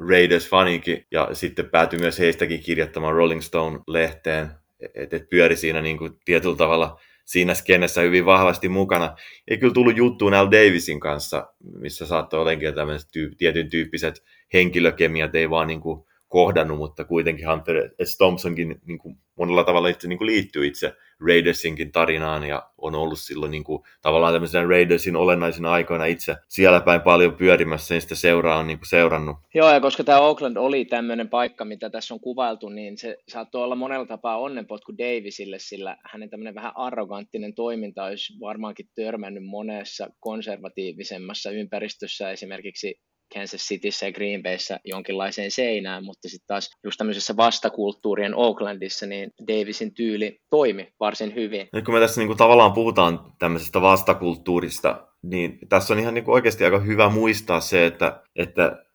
Raiders 0.10 0.50
fanikin 0.50 1.06
ja 1.12 1.30
sitten 1.34 1.70
päätyi 1.70 2.00
myös 2.00 2.20
heistäkin 2.20 2.60
kirjoittamaan 2.60 3.16
Rolling 3.16 3.42
Stone-lehteen, 3.42 4.52
että 4.96 5.16
et 5.16 5.30
pyöri 5.30 5.56
siinä 5.56 5.82
niin 5.82 5.98
kuin 5.98 6.12
tietyllä 6.26 6.56
tavalla 6.56 7.00
siinä 7.26 7.54
skennessä 7.54 8.02
hyvin 8.02 8.26
vahvasti 8.26 8.70
mukana. 8.70 9.16
Ei 9.48 9.58
kyllä 9.58 9.74
tullut 9.74 9.98
juttuun 9.98 10.34
Al 10.34 10.52
Davisin 10.52 11.00
kanssa, 11.00 11.54
missä 11.80 12.06
saattoi 12.06 12.42
olenkin 12.42 12.76
tämmöiset 12.76 13.10
tyy- 13.12 13.36
tietyn 13.38 13.70
tyyppiset 13.70 14.24
henkilökemiat 14.54 15.36
ei 15.36 15.50
vaan 15.50 15.68
niin 15.68 15.82
kuin 15.82 16.06
kohdannut, 16.34 16.78
mutta 16.78 17.06
kuitenkin 17.06 17.50
Hunter 17.50 17.90
S. 18.04 18.18
Thompsonkin 18.18 18.82
niin 18.86 19.00
kuin 19.00 19.18
monella 19.36 19.64
tavalla 19.64 19.88
itse, 19.88 20.08
niin 20.08 20.18
kuin 20.18 20.26
liittyy 20.26 20.68
itse 20.68 20.94
Raidersinkin 21.28 21.92
tarinaan 21.92 22.44
ja 22.44 22.70
on 22.78 22.96
ollut 22.96 23.20
silloin 23.20 23.52
niin 23.52 23.64
kuin, 23.64 23.84
tavallaan 24.02 24.34
tämmöisen 24.34 24.70
Raidersin 24.70 25.16
olennaisina 25.16 25.72
aikoina 25.72 26.06
itse 26.06 26.36
siellä 26.50 26.82
päin 26.82 27.02
paljon 27.02 27.34
pyörimässä 27.36 27.96
ja 27.96 28.02
sitä 28.02 28.16
seuraa 28.16 28.60
on 28.60 28.68
niin 28.68 28.78
kuin 28.78 28.90
seurannut. 28.90 29.38
Joo, 29.54 29.74
ja 29.74 29.82
koska 29.82 30.04
tämä 30.04 30.20
Oakland 30.20 30.58
oli 30.58 30.86
tämmöinen 30.86 31.30
paikka, 31.30 31.66
mitä 31.66 31.90
tässä 31.90 32.14
on 32.14 32.20
kuvailtu, 32.20 32.70
niin 32.70 32.98
se 32.98 33.18
saattoi 33.28 33.64
olla 33.64 33.76
monella 33.76 34.06
tapaa 34.06 34.38
onnenpotku 34.38 34.98
Davisille, 34.98 35.60
sillä 35.60 35.98
hänen 36.12 36.30
tämmöinen 36.30 36.56
vähän 36.56 36.72
arroganttinen 36.76 37.54
toiminta 37.54 38.04
olisi 38.04 38.34
varmaankin 38.40 38.90
törmännyt 38.96 39.46
monessa 39.46 40.08
konservatiivisemmassa 40.20 41.52
ympäristössä, 41.52 42.32
esimerkiksi 42.32 43.00
Kansas 43.34 43.62
Cityssä 43.62 44.06
ja 44.06 44.12
Green 44.12 44.44
Bayssä 44.44 44.80
jonkinlaiseen 44.86 45.52
seinään, 45.52 46.06
mutta 46.06 46.30
sitten 46.30 46.48
taas 46.48 46.72
just 46.84 46.98
tämmöisessä 46.98 47.38
vastakulttuurien 47.38 48.36
Oaklandissa, 48.36 49.06
niin 49.06 49.32
Davisin 49.48 49.94
tyyli 49.94 50.40
toimi 50.50 50.94
varsin 51.00 51.36
hyvin. 51.36 51.70
Nyt 51.74 51.86
kun 51.86 51.94
me 51.94 52.00
tässä 52.00 52.22
niin 52.22 52.28
kuin 52.28 52.38
tavallaan 52.38 52.74
puhutaan 52.74 53.20
tämmöisestä 53.40 53.82
vastakulttuurista, 53.82 55.08
niin 55.22 55.60
tässä 55.70 55.94
on 55.94 56.00
ihan 56.00 56.14
niin 56.14 56.24
kuin 56.24 56.34
oikeasti 56.34 56.66
aika 56.66 56.80
hyvä 56.80 57.10
muistaa 57.10 57.60
se, 57.60 57.86
että, 57.86 58.22
että 58.36 58.86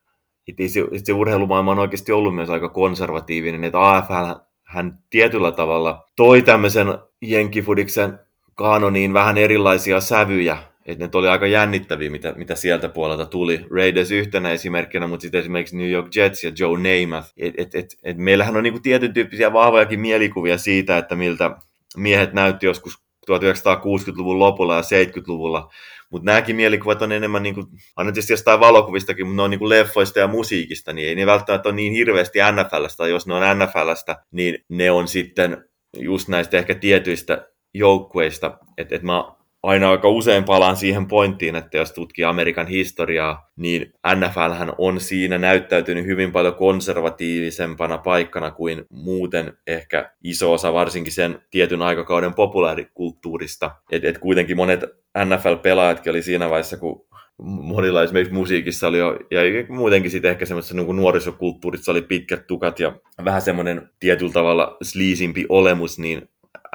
itse, 0.49 0.80
itse 0.92 1.12
urheilumaailma 1.12 1.73
on 1.73 1.78
oikeasti 1.78 2.12
ollut 2.12 2.35
myös 2.35 2.50
aika 2.50 2.68
konservatiivinen, 2.68 3.64
että 3.64 3.90
AFL 3.90 4.40
hän 4.62 4.99
tietyllä 5.11 5.52
tavalla 5.52 6.04
toi 6.16 6.42
tämmöisen 6.42 6.87
jenkkifudiksen 7.23 8.18
kanoniin 8.54 9.12
vähän 9.12 9.38
erilaisia 9.38 10.00
sävyjä, 10.00 10.59
että 10.88 11.04
ne 11.04 11.11
oli 11.14 11.28
aika 11.28 11.47
jännittäviä, 11.47 12.11
mitä, 12.11 12.35
mitä 12.37 12.54
sieltä 12.54 12.88
puolelta 12.88 13.26
tuli. 13.26 13.66
Raiders 13.71 14.11
yhtenä 14.11 14.50
esimerkkinä, 14.50 15.07
mutta 15.07 15.23
sitten 15.23 15.40
esimerkiksi 15.40 15.76
New 15.76 15.90
York 15.90 16.16
Jets 16.16 16.45
ja 16.45 16.52
Joe 16.59 16.78
Namath. 16.78 17.33
Et, 17.37 17.54
et, 17.57 17.75
et, 17.75 17.87
et 18.02 18.16
meillähän 18.16 18.57
on 18.57 18.62
niinku 18.62 18.80
tietyn 18.80 19.14
tyyppisiä 19.14 19.52
vahvojakin 19.52 20.00
mielikuvia 20.00 20.59
siitä, 20.59 20.99
että 20.99 21.16
miltä 21.16 21.57
miehet 21.97 22.33
näytti 22.33 22.66
joskus 22.66 22.99
1960-luvun 23.30 24.38
lopulla 24.38 24.76
ja 24.76 24.83
70-luvulla. 24.83 25.73
Mutta 26.11 26.26
nämäkin 26.26 26.57
mielikuvat 26.57 27.02
on 27.02 27.12
enemmän, 27.12 27.42
niin 27.42 27.54
kuin, 27.54 27.66
aina 27.97 28.12
tietysti 28.12 28.33
jostain 28.33 28.61
valokuvistakin, 28.61 29.26
mutta 29.26 29.37
ne 29.37 29.42
on 29.42 29.50
niin 29.50 29.59
kuin 29.59 29.68
leffoista 29.68 30.18
ja 30.18 30.28
musiikista, 30.28 30.92
niin 30.92 31.09
ei 31.09 31.14
ne 31.14 31.26
välttämättä 31.26 31.68
ole 31.68 31.76
niin 31.76 31.92
hirveästi 31.92 32.38
NFLstä, 32.38 33.09
jos 33.09 33.26
ne 33.26 33.35
on 33.35 33.59
NFLstä, 33.59 34.16
niin 34.30 34.64
ne 34.68 34.90
on 34.90 35.09
sitten 35.09 35.64
just 35.99 36.28
näistä 36.28 36.59
ehkä 36.59 36.75
tietyistä 36.75 37.49
joukkueista. 37.75 38.59
Että 38.78 38.97
et 38.97 39.02
mä 39.02 39.38
aina 39.62 39.91
aika 39.91 40.09
usein 40.09 40.45
palaan 40.45 40.77
siihen 40.77 41.07
pointtiin, 41.07 41.57
että 41.57 41.79
jos 41.79 41.93
tutkii 41.93 42.25
Amerikan 42.25 42.67
historiaa, 42.67 43.50
niin 43.57 43.93
NFL 44.17 44.71
on 44.79 45.00
siinä 45.00 45.38
näyttäytynyt 45.38 46.07
hyvin 46.07 46.33
paljon 46.33 46.55
konservatiivisempana 46.55 47.99
paikkana 47.99 48.50
kuin 48.50 48.85
muuten 48.91 49.53
ehkä 49.67 50.12
iso 50.25 50.53
osa 50.53 50.73
varsinkin 50.73 51.12
sen 51.12 51.43
tietyn 51.50 51.83
aikakauden 51.83 52.35
populaarikulttuurista. 52.35 53.71
Et, 53.93 54.05
et 54.05 54.19
kuitenkin 54.19 54.57
monet 54.57 54.81
NFL-pelaajatkin 55.19 56.11
oli 56.11 56.23
siinä 56.23 56.50
vaiheessa, 56.50 56.77
kun 56.77 57.09
monilla 57.43 58.03
esimerkiksi 58.03 58.35
musiikissa 58.35 58.88
oli 58.88 58.99
jo, 58.99 59.19
ja 59.31 59.41
muutenkin 59.69 60.11
sitten 60.11 60.31
ehkä 60.31 60.47
semmoisessa 60.47 60.77
niin 60.77 60.97
nuorisokulttuurissa 60.97 61.93
oli 61.93 62.03
pitkät 62.03 62.47
tukat 62.47 62.81
ja 62.81 62.93
vähän 63.25 63.43
semmoinen 63.43 63.91
tietyllä 64.00 64.33
tavalla 64.33 64.77
sliisimpi 64.83 65.47
olemus, 65.49 65.99
niin 65.99 66.29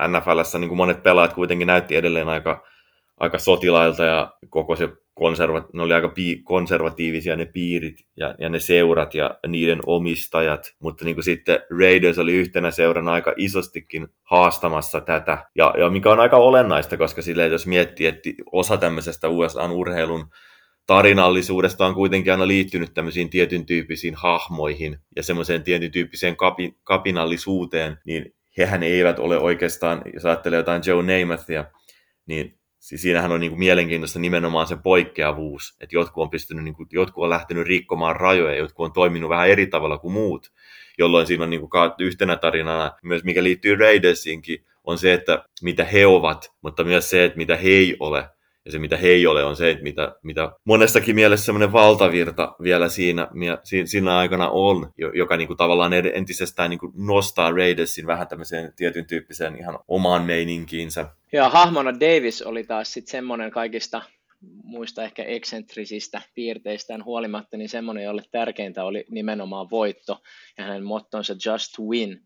NFLssä 0.08 0.60
niin 0.60 0.70
kuin 0.70 0.78
monet 0.78 1.04
pelaajat 1.04 1.34
kuitenkin 1.34 1.68
näytti 1.68 1.96
edelleen 1.96 2.30
aika 2.30 2.73
aika 3.24 3.38
sotilailta 3.38 4.04
ja 4.04 4.34
koko 4.50 4.76
se 4.76 4.90
konserva, 5.14 5.68
ne 5.74 5.84
oli 5.84 5.94
aika 5.94 6.10
pi- 6.10 6.42
konservatiivisia 6.44 7.36
ne 7.36 7.46
piirit 7.46 7.96
ja, 8.18 8.36
ja 8.40 8.50
ne 8.50 8.60
seurat 8.60 9.16
ja 9.16 9.40
niiden 9.48 9.80
omistajat, 9.86 10.74
mutta 10.80 11.06
niin 11.06 11.16
kuin 11.16 11.24
sitten 11.24 11.60
Raiders 11.80 12.20
oli 12.20 12.34
yhtenä 12.34 12.72
seurana 12.72 13.12
aika 13.12 13.34
isostikin 13.38 14.08
haastamassa 14.24 15.02
tätä, 15.02 15.46
ja, 15.56 15.74
ja 15.78 15.90
mikä 15.90 16.10
on 16.12 16.20
aika 16.20 16.38
olennaista, 16.38 16.98
koska 16.98 17.22
silleen, 17.22 17.52
jos 17.52 17.68
miettii, 17.68 18.08
että 18.08 18.30
osa 18.52 18.78
tämmöisestä 18.78 19.30
USA-urheilun 19.30 20.26
tarinallisuudesta 20.88 21.86
on 21.86 21.96
kuitenkin 21.96 22.34
aina 22.34 22.48
liittynyt 22.48 22.94
tämmöisiin 22.94 23.30
tietyn 23.30 23.66
tyyppisiin 23.66 24.16
hahmoihin 24.16 24.98
ja 25.16 25.24
semmoiseen 25.24 25.64
tietyn 25.64 25.92
tyyppiseen 25.92 26.36
kapi, 26.36 26.78
kapinallisuuteen, 26.84 27.98
niin 28.06 28.36
hehän 28.58 28.84
eivät 28.84 29.20
ole 29.20 29.40
oikeastaan, 29.40 30.02
jos 30.14 30.26
ajattelee 30.26 30.58
jotain 30.58 30.82
Joe 30.86 31.04
Namathia, 31.04 31.66
niin 32.26 32.60
siis 32.84 33.02
siinähän 33.02 33.32
on 33.32 33.40
niin 33.40 33.52
kuin 33.52 33.60
mielenkiintoista 33.60 34.20
nimenomaan 34.20 34.68
se 34.68 34.78
poikkeavuus, 34.84 35.76
että 35.80 35.96
jotkut 35.96 36.24
on, 36.24 36.30
pystynyt, 36.30 36.64
niin 36.64 36.76
kuin, 36.76 36.90
jotkut 36.92 37.24
on 37.24 37.30
lähtenyt 37.30 37.68
rikkomaan 37.68 38.16
rajoja, 38.16 38.56
jotkut 38.56 38.86
on 38.86 38.94
toiminut 38.94 39.30
vähän 39.30 39.50
eri 39.50 39.68
tavalla 39.68 39.98
kuin 39.98 40.14
muut, 40.14 40.52
jolloin 40.98 41.28
siinä 41.28 41.44
on 41.44 41.50
niin 41.50 41.60
kuin 41.60 41.72
yhtenä 42.00 42.36
tarinana 42.36 42.92
myös, 43.04 43.24
mikä 43.24 43.44
liittyy 43.44 43.76
Raidersiinkin, 43.76 44.66
on 44.84 44.98
se, 44.98 45.14
että 45.14 45.46
mitä 45.62 45.84
he 45.86 46.06
ovat, 46.06 46.54
mutta 46.62 46.84
myös 46.84 47.10
se, 47.10 47.26
että 47.26 47.38
mitä 47.38 47.56
he 47.56 47.70
ei 47.70 47.98
ole. 48.00 48.30
Ja 48.66 48.72
se, 48.72 48.80
mitä 48.80 48.98
he 48.98 49.08
ei 49.08 49.28
ole, 49.28 49.44
on 49.44 49.56
se, 49.56 49.78
mitä, 49.82 50.16
mitä 50.24 50.52
monessakin 50.64 51.16
mielessä 51.16 51.46
semmoinen 51.46 51.72
valtavirta 51.74 52.56
vielä 52.62 52.90
siinä, 52.90 53.28
siinä 53.86 54.18
aikana 54.18 54.50
on, 54.50 54.92
joka 55.14 55.38
niin 55.38 55.48
kuin 55.48 55.58
tavallaan 55.58 55.94
entisestään 55.94 56.70
niin 56.70 56.80
kuin 56.80 56.94
nostaa 56.96 57.52
Raidersin 57.52 58.08
vähän 58.08 58.28
tämmöiseen 58.28 58.74
tietyn 58.76 59.06
tyyppiseen 59.06 59.60
ihan 59.60 59.80
omaan 59.88 60.24
meininkiinsä. 60.24 61.10
Ja 61.32 61.50
hahmona 61.50 61.94
Davis 61.94 62.42
oli 62.42 62.64
taas 62.64 62.94
sitten 62.94 63.12
semmoinen 63.12 63.52
kaikista 63.52 64.02
muista 64.64 65.04
ehkä 65.04 65.24
eksentrisistä 65.24 66.22
piirteistään 66.36 67.06
huolimatta, 67.06 67.58
niin 67.58 67.70
semmoinen, 67.70 68.04
jolle 68.04 68.24
tärkeintä 68.32 68.84
oli 68.84 69.06
nimenomaan 69.10 69.70
voitto 69.72 70.22
ja 70.58 70.64
hänen 70.64 70.84
mottonsa 70.84 71.34
Just 71.46 71.80
Win. 71.80 72.22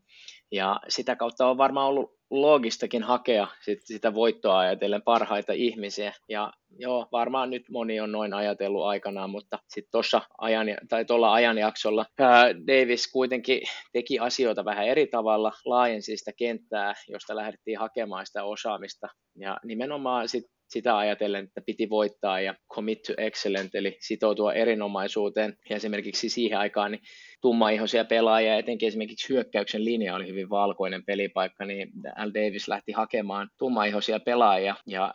Ja 0.51 0.79
sitä 0.88 1.15
kautta 1.15 1.48
on 1.48 1.58
varmaan 1.58 1.88
ollut 1.88 2.16
loogistakin 2.29 3.03
hakea 3.03 3.48
sit 3.62 3.79
sitä 3.84 4.13
voittoa 4.13 4.60
ajatellen 4.60 5.01
parhaita 5.01 5.53
ihmisiä. 5.53 6.13
Ja 6.29 6.53
joo, 6.79 7.07
varmaan 7.12 7.50
nyt 7.50 7.69
moni 7.69 8.00
on 8.00 8.12
noin 8.12 8.34
ajatellut 8.34 8.86
aikanaan, 8.86 9.29
mutta 9.29 9.60
sitten 9.67 9.91
tuossa 9.91 10.22
ajan, 10.38 10.67
tai 10.89 11.05
tuolla 11.05 11.34
ajanjaksolla 11.34 12.05
ää, 12.19 12.50
Davis 12.50 13.12
kuitenkin 13.12 13.62
teki 13.93 14.19
asioita 14.19 14.65
vähän 14.65 14.88
eri 14.88 15.07
tavalla, 15.07 15.51
laajensi 15.65 16.17
sitä 16.17 16.31
kenttää, 16.38 16.93
josta 17.07 17.36
lähdettiin 17.36 17.79
hakemaan 17.79 18.25
sitä 18.25 18.43
osaamista. 18.43 19.07
Ja 19.36 19.57
nimenomaan 19.63 20.29
sit 20.29 20.46
sitä 20.67 20.97
ajatellen, 20.97 21.43
että 21.43 21.62
piti 21.65 21.89
voittaa 21.89 22.41
ja 22.41 22.55
commit 22.74 23.01
to 23.01 23.13
excellent, 23.17 23.75
eli 23.75 23.97
sitoutua 24.00 24.53
erinomaisuuteen. 24.53 25.57
Ja 25.69 25.75
esimerkiksi 25.75 26.29
siihen 26.29 26.59
aikaan 26.59 26.91
niin 26.91 27.01
tummaihoisia 27.41 28.05
pelaajia, 28.05 28.57
etenkin 28.57 28.88
esimerkiksi 28.88 29.29
hyökkäyksen 29.29 29.86
linja 29.86 30.15
oli 30.15 30.27
hyvin 30.27 30.50
valkoinen 30.50 31.05
pelipaikka, 31.05 31.65
niin 31.65 31.91
Al 32.15 32.31
Davis 32.33 32.67
lähti 32.67 32.91
hakemaan 32.91 33.50
tummaihoisia 33.57 34.19
pelaajia, 34.19 34.75
ja 34.88 35.13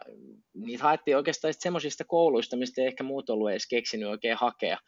niitä 0.55 0.83
haettiin 0.83 1.17
oikeastaan 1.17 1.55
semmoisista 1.59 2.05
kouluista, 2.05 2.57
mistä 2.57 2.81
ei 2.81 2.87
ehkä 2.87 3.05
muut 3.05 3.31
ollut 3.31 3.51
edes 3.51 3.69
keksinyt 3.69 4.09
oikein 4.09 4.37
hakea. 4.37 4.79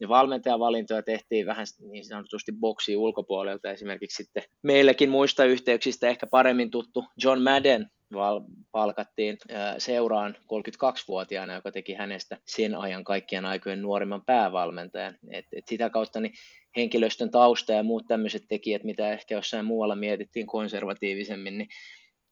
Ja 0.00 0.08
valmentajavalintoja 0.08 1.02
tehtiin 1.02 1.46
vähän 1.46 1.66
niin 1.90 2.04
sanotusti 2.04 2.52
boksiin 2.60 2.98
ulkopuolelta, 2.98 3.70
esimerkiksi 3.70 4.22
sitten 4.22 4.42
meillekin 4.62 5.10
muista 5.10 5.44
yhteyksistä 5.44 6.08
ehkä 6.08 6.26
paremmin 6.26 6.70
tuttu 6.70 7.04
John 7.22 7.42
Madden, 7.42 7.90
val- 8.12 8.44
palkattiin 8.72 9.38
seuraan 9.78 10.36
32-vuotiaana, 10.36 11.54
joka 11.54 11.72
teki 11.72 11.94
hänestä 11.94 12.38
sen 12.46 12.74
ajan 12.74 13.04
kaikkien 13.04 13.44
aikojen 13.44 13.82
nuorimman 13.82 14.24
päävalmentajan. 14.26 15.14
Et, 15.30 15.46
et 15.52 15.64
sitä 15.68 15.90
kautta 15.90 16.20
niin 16.20 16.32
henkilöstön 16.76 17.30
tausta 17.30 17.72
ja 17.72 17.82
muut 17.82 18.06
tämmöiset 18.08 18.42
tekijät, 18.48 18.84
mitä 18.84 19.12
ehkä 19.12 19.34
jossain 19.34 19.64
muualla 19.64 19.96
mietittiin 19.96 20.46
konservatiivisemmin, 20.46 21.58
niin 21.58 21.68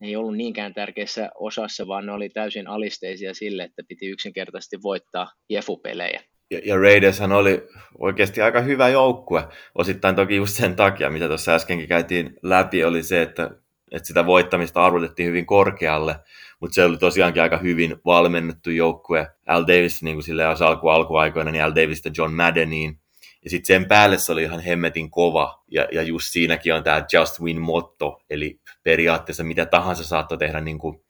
ne 0.01 0.09
ei 0.09 0.17
ollut 0.17 0.37
niinkään 0.37 0.75
tärkeissä 0.75 1.31
osassa, 1.35 1.87
vaan 1.87 2.07
ne 2.07 2.13
oli 2.13 2.29
täysin 2.29 2.69
alisteisia 2.69 3.35
sille, 3.35 3.63
että 3.63 3.83
piti 3.89 4.07
yksinkertaisesti 4.07 4.77
voittaa 4.83 5.33
Jefu-pelejä. 5.49 6.21
Ja, 6.51 6.61
ja 6.65 6.77
Raidershan 6.77 7.33
oli 7.33 7.63
oikeasti 7.99 8.41
aika 8.41 8.61
hyvä 8.61 8.89
joukkue. 8.89 9.43
Osittain 9.75 10.17
toki 10.17 10.37
just 10.37 10.57
sen 10.57 10.77
takia, 10.77 11.11
mitä 11.11 11.29
tuossa 11.29 11.55
äskenkin 11.55 11.89
käytiin 11.89 12.37
läpi, 12.43 12.85
oli 12.85 13.03
se, 13.03 13.23
että 13.23 13.51
että 13.93 14.07
sitä 14.07 14.27
voittamista 14.27 14.85
arvotettiin 14.85 15.29
hyvin 15.29 15.47
korkealle, 15.47 16.17
mutta 16.61 16.75
se 16.75 16.85
oli 16.85 16.97
tosiaankin 16.97 17.43
aika 17.43 17.57
hyvin 17.59 17.97
valmennettu 18.05 18.71
joukkue. 18.71 19.27
Al 19.47 19.63
Davis, 19.63 20.03
niin 20.03 20.17
kuin 20.17 20.25
sille 20.25 20.45
alku 20.45 20.89
alkuaikoina, 20.89 21.51
niin 21.51 21.65
Al 21.65 21.75
Davis 21.75 22.05
ja 22.05 22.11
John 22.17 22.33
Maddeniin. 22.33 23.01
Ja 23.45 23.51
sitten 23.51 23.67
sen 23.67 23.89
päälle 23.89 24.19
se 24.19 24.33
oli 24.33 24.43
ihan 24.43 24.61
hemmetin 24.61 25.11
kova, 25.11 25.63
ja, 25.71 25.89
ja 25.93 26.03
just 26.03 26.27
siinäkin 26.31 26.75
on 26.75 26.85
tämä 26.85 27.05
just 27.13 27.41
win 27.41 27.61
motto, 27.61 28.23
eli 28.31 28.61
periaatteessa 28.83 29.45
mitä 29.45 29.67
tahansa 29.67 30.05
saattoi 30.05 30.39
tehdä 30.39 30.61
niin 30.61 30.79
kuin 30.79 31.03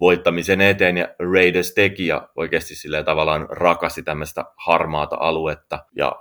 voittamisen 0.00 0.60
eteen, 0.60 0.96
ja 0.96 1.08
Raiders 1.32 1.74
teki, 1.74 2.06
ja 2.06 2.28
oikeasti 2.36 2.74
sille 2.74 3.02
tavallaan 3.04 3.46
rakasti 3.50 4.02
tämmöistä 4.02 4.44
harmaata 4.56 5.16
aluetta, 5.20 5.86
ja 5.96 6.12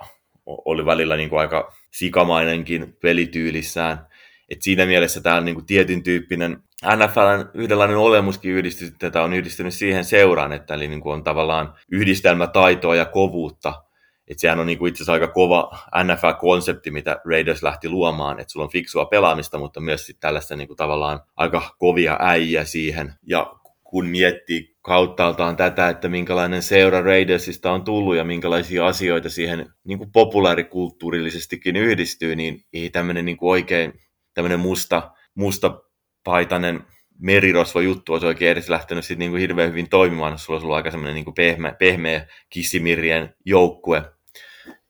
oli 0.46 0.86
välillä 0.86 1.18
niin 1.18 1.30
kuin 1.30 1.40
aika 1.40 1.74
sikamainenkin 1.92 2.98
pelityylissään. 3.02 4.09
Et 4.50 4.62
siinä 4.62 4.86
mielessä 4.86 5.22
tämä 5.22 5.36
on 5.36 5.46
niin 5.46 5.56
kuin 5.56 5.66
tietyn 5.66 6.04
tyyppinen 6.04 6.64
NFLn 6.96 7.50
yhdenlainen 7.54 7.98
olemuskin 7.98 8.52
yhdistynyt, 8.52 8.96
tätä 9.00 9.24
on 9.24 9.34
yhdistynyt 9.34 9.74
siihen 9.74 10.06
seuraan, 10.06 10.54
että 10.54 10.74
eli 10.74 10.88
niin 10.88 11.02
kuin 11.02 11.14
on 11.14 11.24
tavallaan 11.24 11.74
yhdistelmä 11.92 12.48
taitoa 12.48 12.96
ja 12.96 13.06
kovuutta. 13.06 13.74
Et 14.28 14.40
sehän 14.40 14.60
on 14.60 14.66
niin 14.66 14.78
kuin 14.78 14.90
itse 14.90 14.98
asiassa 14.98 15.14
aika 15.14 15.28
kova 15.28 15.72
NFL-konsepti, 16.04 16.92
mitä 16.92 17.22
Raiders 17.26 17.64
lähti 17.64 17.90
luomaan, 17.90 18.40
että 18.40 18.52
sulla 18.52 18.64
on 18.64 18.72
fiksua 18.72 19.06
pelaamista, 19.06 19.58
mutta 19.58 19.80
myös 19.80 20.06
sit 20.06 20.20
tällaista 20.20 20.56
niin 20.56 20.68
kuin 20.68 20.78
tavallaan 20.78 21.20
aika 21.38 21.76
kovia 21.78 22.18
äijä 22.20 22.66
siihen. 22.66 23.14
Ja 23.28 23.54
kun 23.84 24.06
miettii 24.06 24.76
kauttaaltaan 24.82 25.56
tätä, 25.56 25.90
että 25.90 26.10
minkälainen 26.10 26.62
seura 26.62 27.02
Raidersista 27.02 27.72
on 27.72 27.84
tullut 27.84 28.16
ja 28.16 28.24
minkälaisia 28.24 28.88
asioita 28.88 29.30
siihen 29.30 29.66
niin 29.84 29.98
kuin 29.98 30.12
populaarikulttuurillisestikin 30.12 31.76
yhdistyy, 31.76 32.36
niin 32.36 32.66
ei 32.74 32.90
tämmöinen 32.90 33.26
niin 33.26 33.38
oikein 33.42 33.94
tämmöinen 34.40 34.60
musta, 34.60 35.12
musta 35.36 35.82
paitainen 36.24 36.84
merirosvo 37.18 37.80
juttu 37.80 38.14
olisi 38.14 38.28
oikein 38.28 38.52
edes 38.52 38.70
lähtenyt 38.70 39.06
sitten 39.06 39.20
niin 39.20 39.32
kuin 39.32 39.42
hirveän 39.42 39.70
hyvin 39.70 39.90
toimimaan, 39.90 40.32
jos 40.32 40.44
sulla 40.44 40.58
olisi 40.58 40.66
ollut 40.66 40.76
aika 40.76 40.92
semmoinen 40.92 41.16
niin 41.16 41.26
kuin 41.26 41.34
pehmeä, 41.34 41.76
pehmeä 41.80 42.28
kissimirien 42.50 43.36
joukkue. 43.46 44.12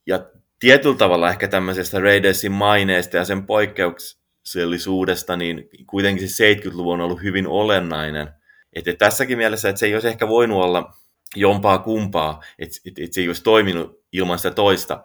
Ja 0.07 0.25
tietyllä 0.59 0.97
tavalla 0.97 1.29
ehkä 1.29 1.47
tämmöisestä 1.47 1.99
Raidersin 1.99 2.51
maineesta 2.51 3.17
ja 3.17 3.25
sen 3.25 3.45
poikkeuksellisuudesta, 3.45 5.35
niin 5.35 5.69
kuitenkin 5.87 6.29
se 6.29 6.53
70-luvun 6.53 6.93
on 6.93 7.01
ollut 7.01 7.23
hyvin 7.23 7.47
olennainen. 7.47 8.29
Että 8.73 8.93
tässäkin 8.93 9.37
mielessä, 9.37 9.69
että 9.69 9.79
se 9.79 9.85
ei 9.85 9.93
olisi 9.93 10.07
ehkä 10.07 10.27
voinut 10.27 10.63
olla 10.63 10.93
jompaa 11.35 11.77
kumpaa, 11.77 12.43
että, 12.59 12.75
se 13.11 13.21
ei 13.21 13.27
olisi 13.27 13.43
toiminut 13.43 14.03
ilman 14.11 14.39
sitä 14.39 14.51
toista. 14.51 15.03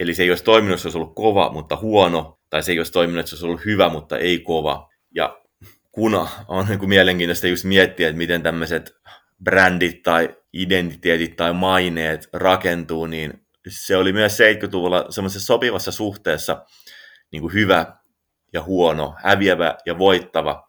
Eli 0.00 0.14
se 0.14 0.22
ei 0.22 0.30
olisi 0.30 0.44
toiminut, 0.44 0.74
jos 0.74 0.86
olisi 0.86 0.98
ollut 0.98 1.14
kova, 1.14 1.52
mutta 1.52 1.76
huono, 1.76 2.41
tai 2.52 2.62
se 2.62 2.72
ei 2.72 2.78
olisi 2.78 2.92
toiminut, 2.92 3.20
että 3.20 3.30
se 3.30 3.34
olisi 3.34 3.46
ollut 3.46 3.64
hyvä, 3.64 3.88
mutta 3.88 4.18
ei 4.18 4.38
kova. 4.38 4.90
Ja 5.14 5.40
kun 5.92 6.28
on 6.48 6.66
niin 6.66 6.78
kuin 6.78 6.88
mielenkiintoista 6.88 7.46
just 7.46 7.64
miettiä, 7.64 8.08
että 8.08 8.18
miten 8.18 8.42
tämmöiset 8.42 8.94
brändit 9.44 10.02
tai 10.02 10.36
identiteetit 10.52 11.36
tai 11.36 11.52
maineet 11.52 12.28
rakentuu, 12.32 13.06
niin 13.06 13.46
se 13.68 13.96
oli 13.96 14.12
myös 14.12 14.38
70-luvulla 14.38 15.06
semmoisessa 15.10 15.46
sopivassa 15.46 15.92
suhteessa 15.92 16.64
niin 17.30 17.40
kuin 17.40 17.54
hyvä 17.54 17.96
ja 18.52 18.62
huono, 18.62 19.14
häviävä 19.18 19.76
ja 19.86 19.98
voittava, 19.98 20.68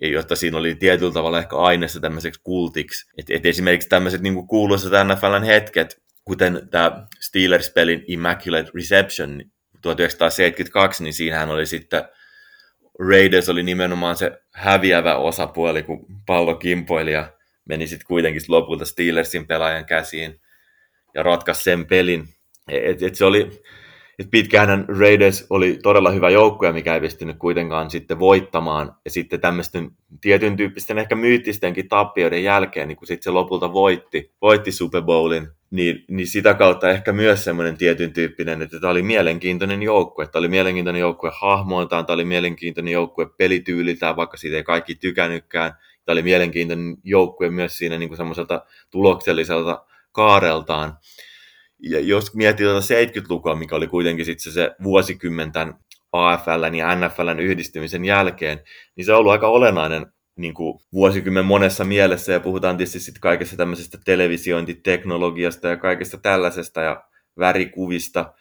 ja 0.00 0.08
jotta 0.08 0.36
siinä 0.36 0.58
oli 0.58 0.74
tietyllä 0.74 1.12
tavalla 1.12 1.38
ehkä 1.38 1.56
aineessa 1.56 2.00
tämmöiseksi 2.00 2.40
kultiksi. 2.44 3.10
Et, 3.18 3.26
et 3.30 3.46
esimerkiksi 3.46 3.88
tämmöiset 3.88 4.20
niin 4.20 4.46
kuuluisat 4.46 4.92
NFLn 5.06 5.42
hetket, 5.42 6.02
kuten 6.24 6.68
tämä 6.70 7.06
Steelers-pelin 7.20 8.04
Immaculate 8.06 8.70
Reception 8.74 9.42
1972, 9.82 11.02
niin 11.02 11.14
siinähän 11.14 11.50
oli 11.50 11.66
sitten 11.66 12.04
Raiders 13.08 13.48
oli 13.48 13.62
nimenomaan 13.62 14.16
se 14.16 14.40
häviävä 14.54 15.16
osapuoli, 15.16 15.82
kun 15.82 16.06
pallo 16.26 16.54
kimpoili 16.54 17.12
ja 17.12 17.32
meni 17.64 17.86
sitten 17.86 18.06
kuitenkin 18.06 18.42
lopulta 18.48 18.84
Steelersin 18.84 19.46
pelaajan 19.46 19.84
käsiin 19.84 20.40
ja 21.14 21.22
ratkaisi 21.22 21.62
sen 21.62 21.86
pelin. 21.86 22.28
Et, 22.68 23.02
et 23.02 23.14
se 23.14 23.24
oli, 23.24 23.62
et 24.18 24.30
pitkään 24.30 24.84
Raiders 24.98 25.46
oli 25.50 25.78
todella 25.82 26.10
hyvä 26.10 26.30
joukkue, 26.30 26.72
mikä 26.72 26.94
ei 26.94 27.00
pystynyt 27.00 27.36
kuitenkaan 27.38 27.90
sitten 27.90 28.18
voittamaan. 28.18 28.96
Ja 29.04 29.10
sitten 29.10 29.40
tämmöisten 29.40 29.90
tietyn 30.20 30.56
tyyppisten 30.56 30.98
ehkä 30.98 31.14
myyttistenkin 31.14 31.88
tappioiden 31.88 32.44
jälkeen, 32.44 32.88
niin 32.88 32.96
kun 32.96 33.06
sitten 33.06 33.24
se 33.24 33.30
lopulta 33.30 33.72
voitti, 33.72 34.34
voitti 34.40 34.72
Super 34.72 35.02
Bowlin, 35.02 35.48
niin, 35.70 36.04
niin 36.08 36.26
sitä 36.26 36.54
kautta 36.54 36.90
ehkä 36.90 37.12
myös 37.12 37.44
semmoinen 37.44 37.76
tietyn 37.76 38.12
tyyppinen, 38.12 38.62
että 38.62 38.80
tämä 38.80 38.90
oli 38.90 39.02
mielenkiintoinen 39.02 39.82
joukkue. 39.82 40.26
Tämä 40.26 40.40
oli 40.40 40.48
mielenkiintoinen 40.48 41.00
joukkue 41.00 41.30
hahmoiltaan, 41.40 42.06
tämä 42.06 42.14
oli 42.14 42.24
mielenkiintoinen 42.24 42.92
joukkue 42.92 43.26
pelityyliltään, 43.38 44.16
vaikka 44.16 44.36
siitä 44.36 44.56
ei 44.56 44.62
kaikki 44.62 44.94
tykännytkään. 44.94 45.72
Tämä 46.04 46.12
oli 46.12 46.22
mielenkiintoinen 46.22 46.96
joukkue 47.04 47.50
myös 47.50 47.78
siinä 47.78 47.98
niin 47.98 48.08
kuin 48.08 48.16
semmoiselta 48.16 48.64
tulokselliselta 48.90 49.84
kaareltaan. 50.12 50.98
Ja 51.78 52.00
jos 52.00 52.34
miettii 52.34 52.66
tuota 52.66 52.86
70-lukua, 52.86 53.54
mikä 53.54 53.76
oli 53.76 53.86
kuitenkin 53.86 54.24
sitten 54.24 54.52
se, 54.52 54.54
se 54.54 54.70
vuosikymmenten 54.82 55.74
AFLn 56.12 56.74
ja 56.74 56.94
NFLn 56.94 57.40
yhdistymisen 57.40 58.04
jälkeen, 58.04 58.60
niin 58.96 59.04
se 59.04 59.12
on 59.12 59.18
ollut 59.18 59.32
aika 59.32 59.48
olennainen 59.48 60.06
niin 60.36 60.54
kuin 60.54 60.80
vuosikymmen 60.92 61.44
monessa 61.44 61.84
mielessä 61.84 62.32
ja 62.32 62.40
puhutaan 62.40 62.76
tietysti 62.76 63.00
sitten 63.00 63.20
kaikesta 63.20 63.56
tämmöisestä 63.56 63.98
televisiointiteknologiasta 64.04 65.68
ja 65.68 65.76
kaikesta 65.76 66.18
tällaisesta 66.18 66.80
ja 66.80 67.04
värikuvista 67.38 68.34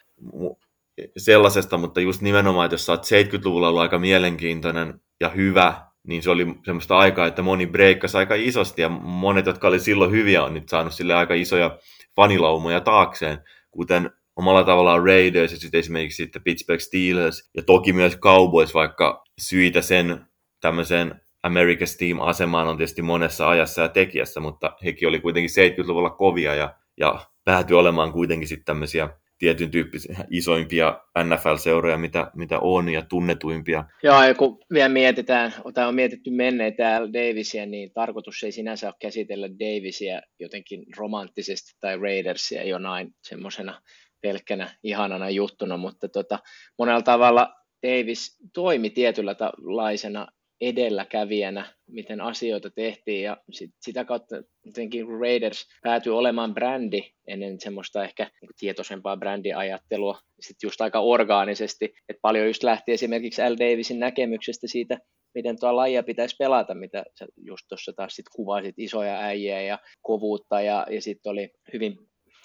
sellaisesta, 1.17 1.77
mutta 1.77 2.01
just 2.01 2.21
nimenomaan, 2.21 2.65
että 2.65 2.73
jos 2.73 2.85
sä 2.85 2.91
oot 2.91 3.05
70-luvulla 3.05 3.67
ollut 3.67 3.81
aika 3.81 3.99
mielenkiintoinen 3.99 5.01
ja 5.19 5.29
hyvä, 5.29 5.81
niin 6.07 6.23
se 6.23 6.29
oli 6.29 6.47
semmoista 6.65 6.97
aikaa, 6.97 7.27
että 7.27 7.41
moni 7.41 7.67
breikkasi 7.67 8.17
aika 8.17 8.35
isosti 8.35 8.81
ja 8.81 8.89
monet, 8.89 9.45
jotka 9.45 9.67
oli 9.67 9.79
silloin 9.79 10.11
hyviä, 10.11 10.43
on 10.43 10.53
nyt 10.53 10.69
saanut 10.69 10.93
sille 10.93 11.13
aika 11.13 11.33
isoja 11.33 11.77
fanilaumoja 12.15 12.81
taakseen, 12.81 13.37
kuten 13.71 14.11
omalla 14.35 14.63
tavallaan 14.63 15.05
Raiders 15.05 15.51
ja 15.51 15.57
sitten 15.57 15.79
esimerkiksi 15.79 16.23
sitten 16.23 16.43
Pittsburgh 16.43 16.81
Steelers 16.81 17.49
ja 17.57 17.63
toki 17.63 17.93
myös 17.93 18.17
Cowboys, 18.17 18.73
vaikka 18.73 19.23
syitä 19.39 19.81
sen 19.81 20.25
tämmöiseen 20.61 21.21
America's 21.47 21.97
Team-asemaan 21.97 22.67
on 22.67 22.77
tietysti 22.77 23.01
monessa 23.01 23.49
ajassa 23.49 23.81
ja 23.81 23.89
tekijässä, 23.89 24.39
mutta 24.39 24.75
hekin 24.85 25.07
oli 25.07 25.19
kuitenkin 25.19 25.49
70-luvulla 25.49 26.09
kovia 26.09 26.55
ja, 26.55 26.75
ja 26.97 27.25
päätyi 27.45 27.77
olemaan 27.77 28.11
kuitenkin 28.11 28.47
sitten 28.47 28.65
tämmöisiä 28.65 29.09
tietyn 29.39 29.71
tyyppisiä 29.71 30.17
isoimpia 30.29 30.99
NFL-seuroja, 31.23 31.97
mitä, 31.97 32.31
mitä 32.35 32.59
on, 32.59 32.89
ja 32.89 33.01
tunnetuimpia. 33.01 33.83
Joo, 34.03 34.23
ja 34.23 34.35
kun 34.35 34.59
vielä 34.73 34.89
mietitään, 34.89 35.53
tai 35.73 35.87
on 35.87 35.95
mietitty 35.95 36.31
menneitä 36.31 37.01
Davisia, 37.13 37.65
niin 37.65 37.91
tarkoitus 37.93 38.43
ei 38.43 38.51
sinänsä 38.51 38.87
ole 38.87 38.95
käsitellä 39.01 39.49
Davisia 39.49 40.21
jotenkin 40.39 40.85
romanttisesti 40.97 41.71
tai 41.79 41.97
Raidersia 41.97 42.63
jonain 42.63 43.15
semmoisena 43.23 43.81
pelkkänä 44.21 44.75
ihanana 44.83 45.29
juttuna, 45.29 45.77
mutta 45.77 46.09
tota, 46.09 46.39
monella 46.77 47.01
tavalla 47.01 47.55
Davis 47.83 48.37
toimi 48.53 48.89
tietynlaisena 48.89 50.27
edelläkävijänä, 50.61 51.73
miten 51.87 52.21
asioita 52.21 52.69
tehtiin. 52.69 53.23
Ja 53.23 53.37
sit, 53.51 53.71
sitä 53.81 54.05
kautta 54.05 54.35
jotenkin 54.65 55.05
Raiders 55.19 55.67
päätyi 55.83 56.13
olemaan 56.13 56.53
brändi 56.53 57.01
ennen 57.27 57.59
semmoista 57.59 58.03
ehkä 58.03 58.31
niin 58.41 58.51
tietoisempaa 58.59 59.17
brändiajattelua, 59.17 60.19
sitten 60.39 60.67
just 60.67 60.81
aika 60.81 60.99
orgaanisesti, 60.99 61.85
että 62.09 62.21
paljon 62.21 62.47
just 62.47 62.63
lähti 62.63 62.91
esimerkiksi 62.91 63.41
L. 63.41 63.55
Davisin 63.59 63.99
näkemyksestä 63.99 64.67
siitä, 64.67 64.97
miten 65.33 65.59
tuo 65.59 65.75
lajia 65.75 66.03
pitäisi 66.03 66.35
pelata, 66.39 66.73
mitä 66.73 67.03
sä 67.19 67.27
just 67.37 67.65
tuossa 67.69 67.93
taas 67.93 68.15
sit 68.15 68.29
kuvasit 68.35 68.75
isoja 68.77 69.19
äijiä 69.19 69.61
ja 69.61 69.79
kovuutta. 70.01 70.61
Ja, 70.61 70.87
ja 70.89 71.01
sitten 71.01 71.31
oli 71.31 71.51
hyvin 71.73 71.97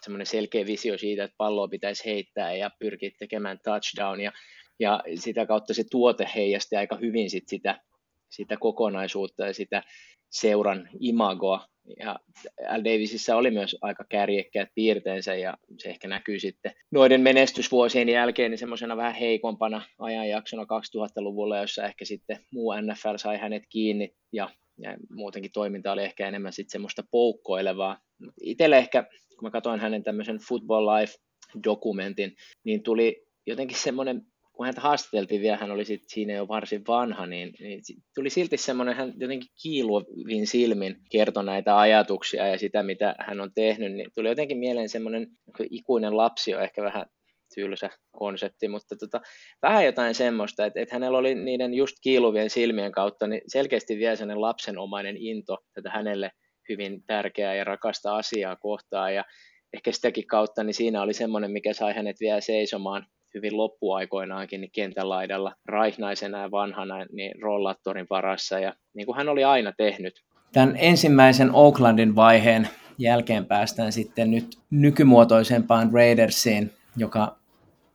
semmoinen 0.03 0.27
selkeä 0.27 0.67
visio 0.67 0.99
siitä, 0.99 1.25
että 1.25 1.35
palloa 1.39 1.69
pitäisi 1.69 2.05
heittää 2.05 2.55
ja 2.55 2.71
pyrkiä 2.79 3.11
tekemään 3.19 3.59
touchdown. 3.65 4.21
Ja 4.21 4.33
ja 4.79 5.01
sitä 5.15 5.47
kautta 5.47 5.75
se 5.75 5.85
tuote 5.91 6.29
heijasti 6.35 6.77
aika 6.77 6.97
hyvin 6.97 7.31
sit 7.31 7.49
sitä 7.49 7.81
sitä 8.29 8.57
kokonaisuutta 8.57 9.47
ja 9.47 9.55
sitä 9.55 9.83
seuran 10.31 10.89
imagoa. 11.01 11.67
Ja 11.99 12.19
L. 12.61 12.85
Davisissa 12.85 13.37
oli 13.37 13.51
myös 13.51 13.77
aika 13.81 14.05
kärjekkäät 14.09 14.69
piirteensä 14.75 15.35
ja 15.35 15.57
se 15.79 15.89
ehkä 15.89 16.09
näkyy 16.09 16.41
sitten 16.41 16.73
noiden 16.91 17.21
menestysvuosien 17.21 18.09
jälkeen 18.09 18.51
niin 18.51 18.59
semmoisena 18.59 18.97
vähän 18.97 19.15
heikompana 19.15 19.83
ajanjaksona 19.99 20.63
2000-luvulla, 20.63 21.59
jossa 21.59 21.85
ehkä 21.85 22.05
sitten 22.05 22.39
muu 22.53 22.73
NFL 22.81 23.17
sai 23.17 23.39
hänet 23.39 23.63
kiinni 23.69 24.15
ja, 24.33 24.51
ja 24.79 24.97
muutenkin 25.11 25.53
toiminta 25.53 25.93
oli 25.93 26.03
ehkä 26.03 26.29
enemmän 26.29 26.53
sitten 26.53 26.73
semmoista 26.73 27.03
poukkoilevaa. 27.11 27.99
Itselle 28.41 28.79
ehkä, 28.79 29.03
kun 29.03 29.43
mä 29.43 29.51
katsoin 29.51 29.81
hänen 29.81 30.03
tämmöisen 30.03 30.39
Football 30.39 30.87
Life-dokumentin, 30.87 32.35
niin 32.65 32.83
tuli 32.83 33.27
jotenkin 33.47 33.79
semmoinen 33.79 34.27
kun 34.55 34.67
häntä 34.67 34.81
haastateltiin 34.81 35.41
vielä, 35.41 35.57
hän 35.57 35.71
oli 35.71 35.85
sit 35.85 36.03
siinä 36.07 36.33
jo 36.33 36.49
varsin 36.49 36.83
vanha, 36.89 37.27
niin, 37.27 37.53
niin 37.61 37.81
tuli 38.15 38.31
silti 38.31 38.57
semmoinen, 38.57 38.97
hän 38.97 39.13
jotenkin 39.21 39.49
kiiluvin 39.63 40.47
silmin 40.47 40.97
kertoi 41.11 41.45
näitä 41.45 41.79
ajatuksia 41.79 42.47
ja 42.47 42.59
sitä, 42.59 42.83
mitä 42.83 43.15
hän 43.19 43.41
on 43.41 43.51
tehnyt, 43.55 43.93
niin 43.93 44.11
tuli 44.15 44.29
jotenkin 44.29 44.59
mieleen 44.59 44.89
semmoinen 44.89 45.27
ikuinen 45.71 46.17
lapsi 46.17 46.55
on 46.55 46.63
ehkä 46.63 46.83
vähän 46.83 47.07
tylsä 47.55 47.91
konsepti, 48.19 48.69
mutta 48.69 48.97
tota, 48.97 49.21
vähän 49.63 49.85
jotain 49.85 50.15
semmoista, 50.15 50.67
että, 50.67 50.81
että 50.81 50.95
hänellä 50.95 51.19
oli 51.19 51.35
niiden 51.35 51.75
just 51.75 51.97
kiiluvien 52.03 52.51
silmien 52.51 52.93
kautta 52.93 53.27
niin 53.27 53.43
selkeästi 53.47 53.99
vielä 53.99 54.17
sellainen 54.17 54.41
lapsenomainen 54.41 55.17
into 55.17 55.59
tätä 55.75 55.91
hänelle 55.91 56.31
hyvin 56.69 57.05
tärkeää 57.07 57.55
ja 57.55 57.65
rakasta 57.65 58.17
asiaa 58.17 58.57
kohtaan 58.57 59.15
ja 59.15 59.25
ehkä 59.73 59.93
sitäkin 59.93 60.27
kautta, 60.27 60.65
niin 60.65 60.75
siinä 60.75 61.03
oli 61.03 61.15
semmoinen, 61.15 61.51
mikä 61.51 61.73
sai 61.73 61.95
hänet 61.95 62.17
vielä 62.21 62.41
seisomaan 62.41 63.07
hyvin 63.35 63.57
loppuaikoinaankin 63.57 64.61
niin 64.61 64.71
kentän 64.73 65.09
laidalla 65.09 65.53
raihnaisena 65.67 66.43
ja 66.43 66.51
vanhana 66.51 67.07
niin 67.13 67.43
rollattorin 67.43 68.07
varassa 68.11 68.59
ja 68.59 68.75
niin 68.95 69.07
kuin 69.07 69.17
hän 69.17 69.29
oli 69.29 69.45
aina 69.45 69.73
tehnyt. 69.77 70.15
Tämän 70.53 70.77
ensimmäisen 70.79 71.51
Oaklandin 71.53 72.17
vaiheen 72.17 72.69
jälkeen 72.99 73.47
päästään 73.47 73.93
sitten 73.93 74.31
nyt 74.31 74.59
nykymuotoisempaan 74.71 75.91
Raidersiin, 75.93 76.71
joka 76.97 77.37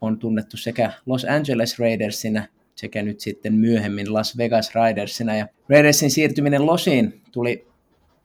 on 0.02 0.20
tunnettu 0.20 0.58
sekä 0.58 0.92
Los 1.06 1.26
Angeles 1.26 1.80
Raidersina 1.80 2.44
sekä 2.76 3.02
nyt 3.04 3.20
sitten 3.20 3.54
myöhemmin 3.54 4.14
Las 4.14 4.38
Vegas 4.38 4.76
Raidersina. 4.76 5.36
Ja 5.36 5.48
Raidersin 5.70 6.12
siirtyminen 6.12 6.66
Losiin 6.66 7.22
tuli 7.32 7.68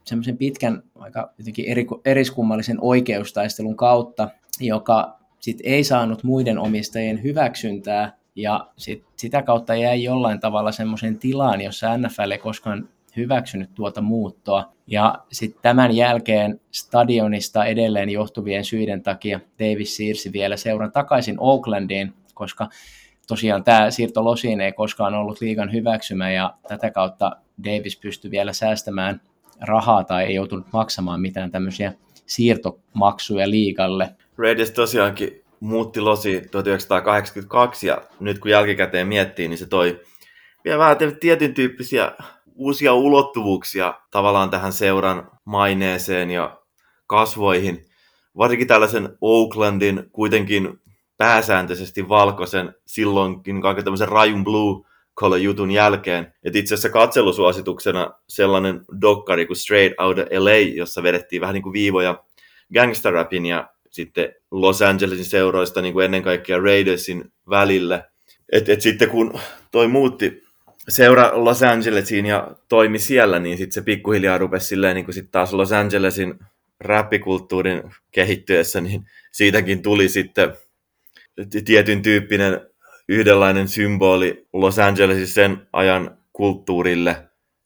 semmoisen 0.05 0.38
pitkän, 0.38 0.83
aika 0.94 1.33
jotenkin 1.38 1.64
eriskummallisen 2.05 2.79
oikeustaistelun 2.81 3.77
kautta, 3.77 4.29
joka 4.61 5.18
sit 5.45 5.59
ei 5.65 5.85
saanut 5.85 6.25
muiden 6.25 6.59
omistajien 6.59 7.23
hyväksyntää 7.23 8.17
ja 8.35 8.67
sit, 8.77 9.05
sitä 9.17 9.43
kautta 9.43 9.75
jäi 9.75 10.03
jollain 10.03 10.41
tavalla 10.41 10.73
semmoisen 10.73 11.19
tilaan, 11.19 11.61
jossa 11.61 11.99
NFL 11.99 12.31
ei 12.31 12.39
koskaan 12.39 12.89
hyväksynyt 13.17 13.71
tuota 13.75 14.01
muuttoa. 14.01 14.73
Ja 14.87 15.15
sitten 15.33 15.63
tämän 15.63 15.97
jälkeen 15.97 16.61
stadionista 16.71 17.65
edelleen 17.65 18.11
johtuvien 18.11 18.65
syiden 18.65 19.03
takia 19.03 19.41
Davis 19.59 19.97
siirsi 19.97 20.33
vielä 20.33 20.57
seuran 20.57 20.93
takaisin 20.93 21.37
Oaklandiin, 21.39 22.15
koska 22.35 22.69
tosiaan 23.29 23.65
tämä 23.65 23.91
siirto 23.91 24.25
Losiin 24.25 24.61
ei 24.61 24.73
koskaan 24.73 25.15
ollut 25.15 25.41
liigan 25.41 25.73
hyväksymä 25.73 26.31
ja 26.31 26.55
tätä 26.69 26.91
kautta 26.91 27.37
Davis 27.65 27.97
pystyi 27.97 28.31
vielä 28.31 28.53
säästämään 28.53 29.21
rahaa 29.61 30.05
tai 30.05 30.25
ei 30.25 30.35
joutunut 30.35 30.67
maksamaan 30.73 31.21
mitään 31.21 31.51
tämmöisiä 31.51 31.93
siirtomaksuja 32.27 33.51
liigalle. 33.51 34.15
Raiders 34.38 34.70
tosiaankin 34.70 35.44
muutti 35.61 36.01
losi 36.01 36.42
1982 36.51 37.87
ja 37.87 38.03
nyt 38.20 38.38
kun 38.38 38.51
jälkikäteen 38.51 39.07
miettii, 39.07 39.49
niin 39.49 39.59
se 39.59 39.66
toi 39.66 40.01
vielä 40.64 40.79
vähän 40.79 40.97
tietyn 41.20 41.55
tyyppisiä 41.55 42.12
uusia 42.55 42.94
ulottuvuuksia 42.94 43.94
tavallaan 44.11 44.51
tähän 44.51 44.73
seuran 44.73 45.31
maineeseen 45.44 46.31
ja 46.31 46.59
kasvoihin. 47.07 47.85
Varsinkin 48.37 48.68
tällaisen 48.68 49.18
Oaklandin 49.20 50.11
kuitenkin 50.12 50.81
pääsääntöisesti 51.16 52.09
valkoisen 52.09 52.75
silloinkin 52.87 53.62
kaiken 53.62 53.85
tämmöisen 53.85 54.09
rajun 54.09 54.44
blue 54.44 54.85
collar 55.16 55.38
jutun 55.38 55.70
jälkeen. 55.70 56.35
Et 56.44 56.57
itse 56.57 56.75
asiassa 56.75 56.88
katselusuosituksena 56.88 58.11
sellainen 58.29 58.85
dokkari 59.01 59.47
kuin 59.47 59.57
Straight 59.57 60.01
Outta 60.01 60.23
LA, 60.23 60.57
jossa 60.75 61.03
vedettiin 61.03 61.40
vähän 61.40 61.55
niin 61.55 61.62
kuin 61.62 61.73
viivoja 61.73 62.25
gangsterrapin 62.75 63.47
ja 63.47 63.74
sitten 63.95 64.35
Los 64.51 64.83
Angelesin 64.83 65.25
seuroista 65.25 65.81
niin 65.83 65.93
kuin 65.93 66.05
ennen 66.05 66.23
kaikkea 66.23 66.59
Raidersin 66.59 67.33
välille. 67.51 68.05
Et, 68.53 68.69
et 68.69 68.81
sitten 68.81 69.11
kun 69.11 69.41
toi 69.71 69.89
muutti 69.89 70.43
seura 70.89 71.31
Los 71.35 71.63
Angelesiin 71.63 72.27
ja 72.27 72.51
toimi 72.69 72.99
siellä, 72.99 73.39
niin 73.39 73.59
sitten 73.59 73.75
se 73.75 73.83
pikkuhiljaa 73.83 74.39
rupesi 74.39 74.67
silleen 74.67 74.95
niin 74.95 75.05
kuin 75.05 75.15
sit 75.15 75.31
taas 75.31 75.53
Los 75.53 75.73
Angelesin 75.73 76.35
räppikulttuurin 76.81 77.83
kehittyessä, 78.11 78.81
niin 78.81 79.05
siitäkin 79.33 79.83
tuli 79.83 80.09
sitten 80.09 80.57
tietyn 81.65 82.03
tyyppinen 82.03 82.61
yhdenlainen 83.09 83.69
symboli 83.69 84.47
Los 84.53 84.79
Angelesin 84.79 85.27
sen 85.27 85.67
ajan 85.73 86.19
kulttuurille, 86.33 87.17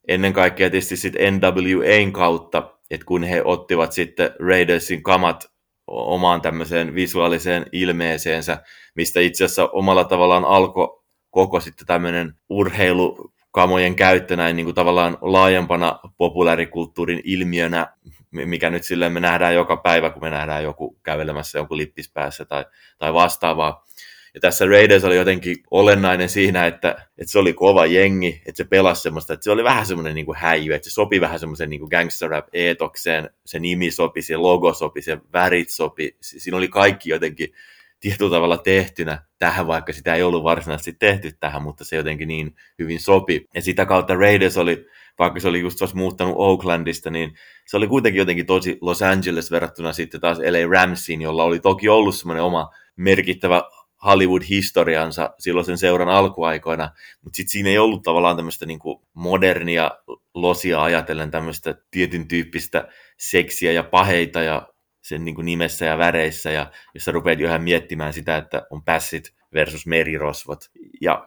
ennen 0.08 0.32
kaikkea 0.32 0.70
tietysti 0.70 0.96
sitten 0.96 1.34
NWAn 1.34 2.12
kautta, 2.12 2.74
että 2.90 3.06
kun 3.06 3.22
he 3.22 3.42
ottivat 3.44 3.92
sitten 3.92 4.30
Raidersin 4.38 5.02
kamat 5.02 5.57
omaan 5.88 6.40
tämmöiseen 6.40 6.94
visuaaliseen 6.94 7.66
ilmeeseensä, 7.72 8.62
mistä 8.94 9.20
itse 9.20 9.44
asiassa 9.44 9.68
omalla 9.72 10.04
tavallaan 10.04 10.44
alkoi 10.44 11.02
koko 11.30 11.60
sitten 11.60 11.86
tämmöinen 11.86 12.34
urheilukamojen 12.48 13.94
käyttö 13.96 14.36
näin 14.36 14.56
niin 14.56 14.66
kuin 14.66 14.74
tavallaan 14.74 15.18
laajempana 15.20 15.98
populaarikulttuurin 16.16 17.20
ilmiönä, 17.24 17.86
mikä 18.30 18.70
nyt 18.70 18.84
silleen 18.84 19.12
me 19.12 19.20
nähdään 19.20 19.54
joka 19.54 19.76
päivä, 19.76 20.10
kun 20.10 20.22
me 20.22 20.30
nähdään 20.30 20.62
joku 20.62 20.98
kävelemässä 21.02 21.58
jonkun 21.58 21.76
lippispäässä 21.76 22.44
tai, 22.44 22.64
tai 22.98 23.14
vastaavaa. 23.14 23.86
Ja 24.34 24.40
tässä 24.40 24.66
Raiders 24.66 25.04
oli 25.04 25.16
jotenkin 25.16 25.56
olennainen 25.70 26.28
siinä, 26.28 26.66
että, 26.66 26.90
että 27.18 27.32
se 27.32 27.38
oli 27.38 27.52
kova 27.52 27.86
jengi, 27.86 28.42
että 28.46 28.56
se 28.56 28.64
pelasi 28.64 29.02
semmoista, 29.02 29.32
että 29.32 29.44
se 29.44 29.50
oli 29.50 29.64
vähän 29.64 29.86
semmoinen 29.86 30.14
niin 30.14 30.26
kuin 30.26 30.38
häijy, 30.38 30.74
että 30.74 30.90
se 30.90 30.94
sopi 30.94 31.20
vähän 31.20 31.40
semmoisen 31.40 31.70
niin 31.70 31.88
gangster 31.90 32.30
rap 32.30 32.48
eetokseen, 32.52 33.30
se 33.46 33.58
nimi 33.58 33.90
sopi, 33.90 34.22
se 34.22 34.36
logo 34.36 34.74
sopi, 34.74 35.02
se 35.02 35.18
värit 35.32 35.68
sopi, 35.68 36.16
siinä 36.20 36.56
oli 36.56 36.68
kaikki 36.68 37.10
jotenkin 37.10 37.52
tietyllä 38.00 38.30
tavalla 38.30 38.58
tehtynä 38.58 39.22
tähän, 39.38 39.66
vaikka 39.66 39.92
sitä 39.92 40.14
ei 40.14 40.22
ollut 40.22 40.42
varsinaisesti 40.42 40.92
tehty 40.92 41.32
tähän, 41.40 41.62
mutta 41.62 41.84
se 41.84 41.96
jotenkin 41.96 42.28
niin 42.28 42.56
hyvin 42.78 43.00
sopi. 43.00 43.48
Ja 43.54 43.62
sitä 43.62 43.86
kautta 43.86 44.14
Raiders 44.14 44.56
oli, 44.56 44.86
vaikka 45.18 45.40
se 45.40 45.48
oli 45.48 45.60
just 45.60 45.78
tuossa 45.78 45.96
muuttanut 45.96 46.34
Oaklandista, 46.38 47.10
niin 47.10 47.34
se 47.66 47.76
oli 47.76 47.86
kuitenkin 47.86 48.18
jotenkin 48.18 48.46
tosi 48.46 48.78
Los 48.80 49.02
Angeles 49.02 49.50
verrattuna 49.50 49.92
sitten 49.92 50.20
taas 50.20 50.38
LA 50.38 50.70
Ramsiin, 50.70 51.22
jolla 51.22 51.44
oli 51.44 51.60
toki 51.60 51.88
ollut 51.88 52.14
semmoinen 52.14 52.44
oma 52.44 52.70
merkittävä 52.96 53.62
Hollywood-historiansa 54.04 55.34
silloin 55.38 55.66
sen 55.66 55.78
seuran 55.78 56.08
alkuaikoina, 56.08 56.90
mutta 57.24 57.36
sitten 57.36 57.50
siinä 57.50 57.68
ei 57.68 57.78
ollut 57.78 58.02
tavallaan 58.02 58.36
tämmöistä 58.36 58.66
niinku 58.66 59.06
modernia 59.14 59.90
losia 60.34 60.82
ajatellen 60.82 61.30
tämmöistä 61.30 61.74
tietyn 61.90 62.28
tyyppistä 62.28 62.88
seksiä 63.18 63.72
ja 63.72 63.82
paheita 63.82 64.42
ja 64.42 64.68
sen 65.02 65.24
niinku 65.24 65.42
nimessä 65.42 65.84
ja 65.84 65.98
väreissä, 65.98 66.50
ja 66.50 66.70
jos 66.94 67.04
sä 67.04 67.12
rupeat 67.12 67.40
jo 67.40 67.48
ihan 67.48 67.62
miettimään 67.62 68.12
sitä, 68.12 68.36
että 68.36 68.66
on 68.70 68.82
pässit 68.84 69.34
versus 69.54 69.86
merirosvot, 69.86 70.58
ja 71.00 71.24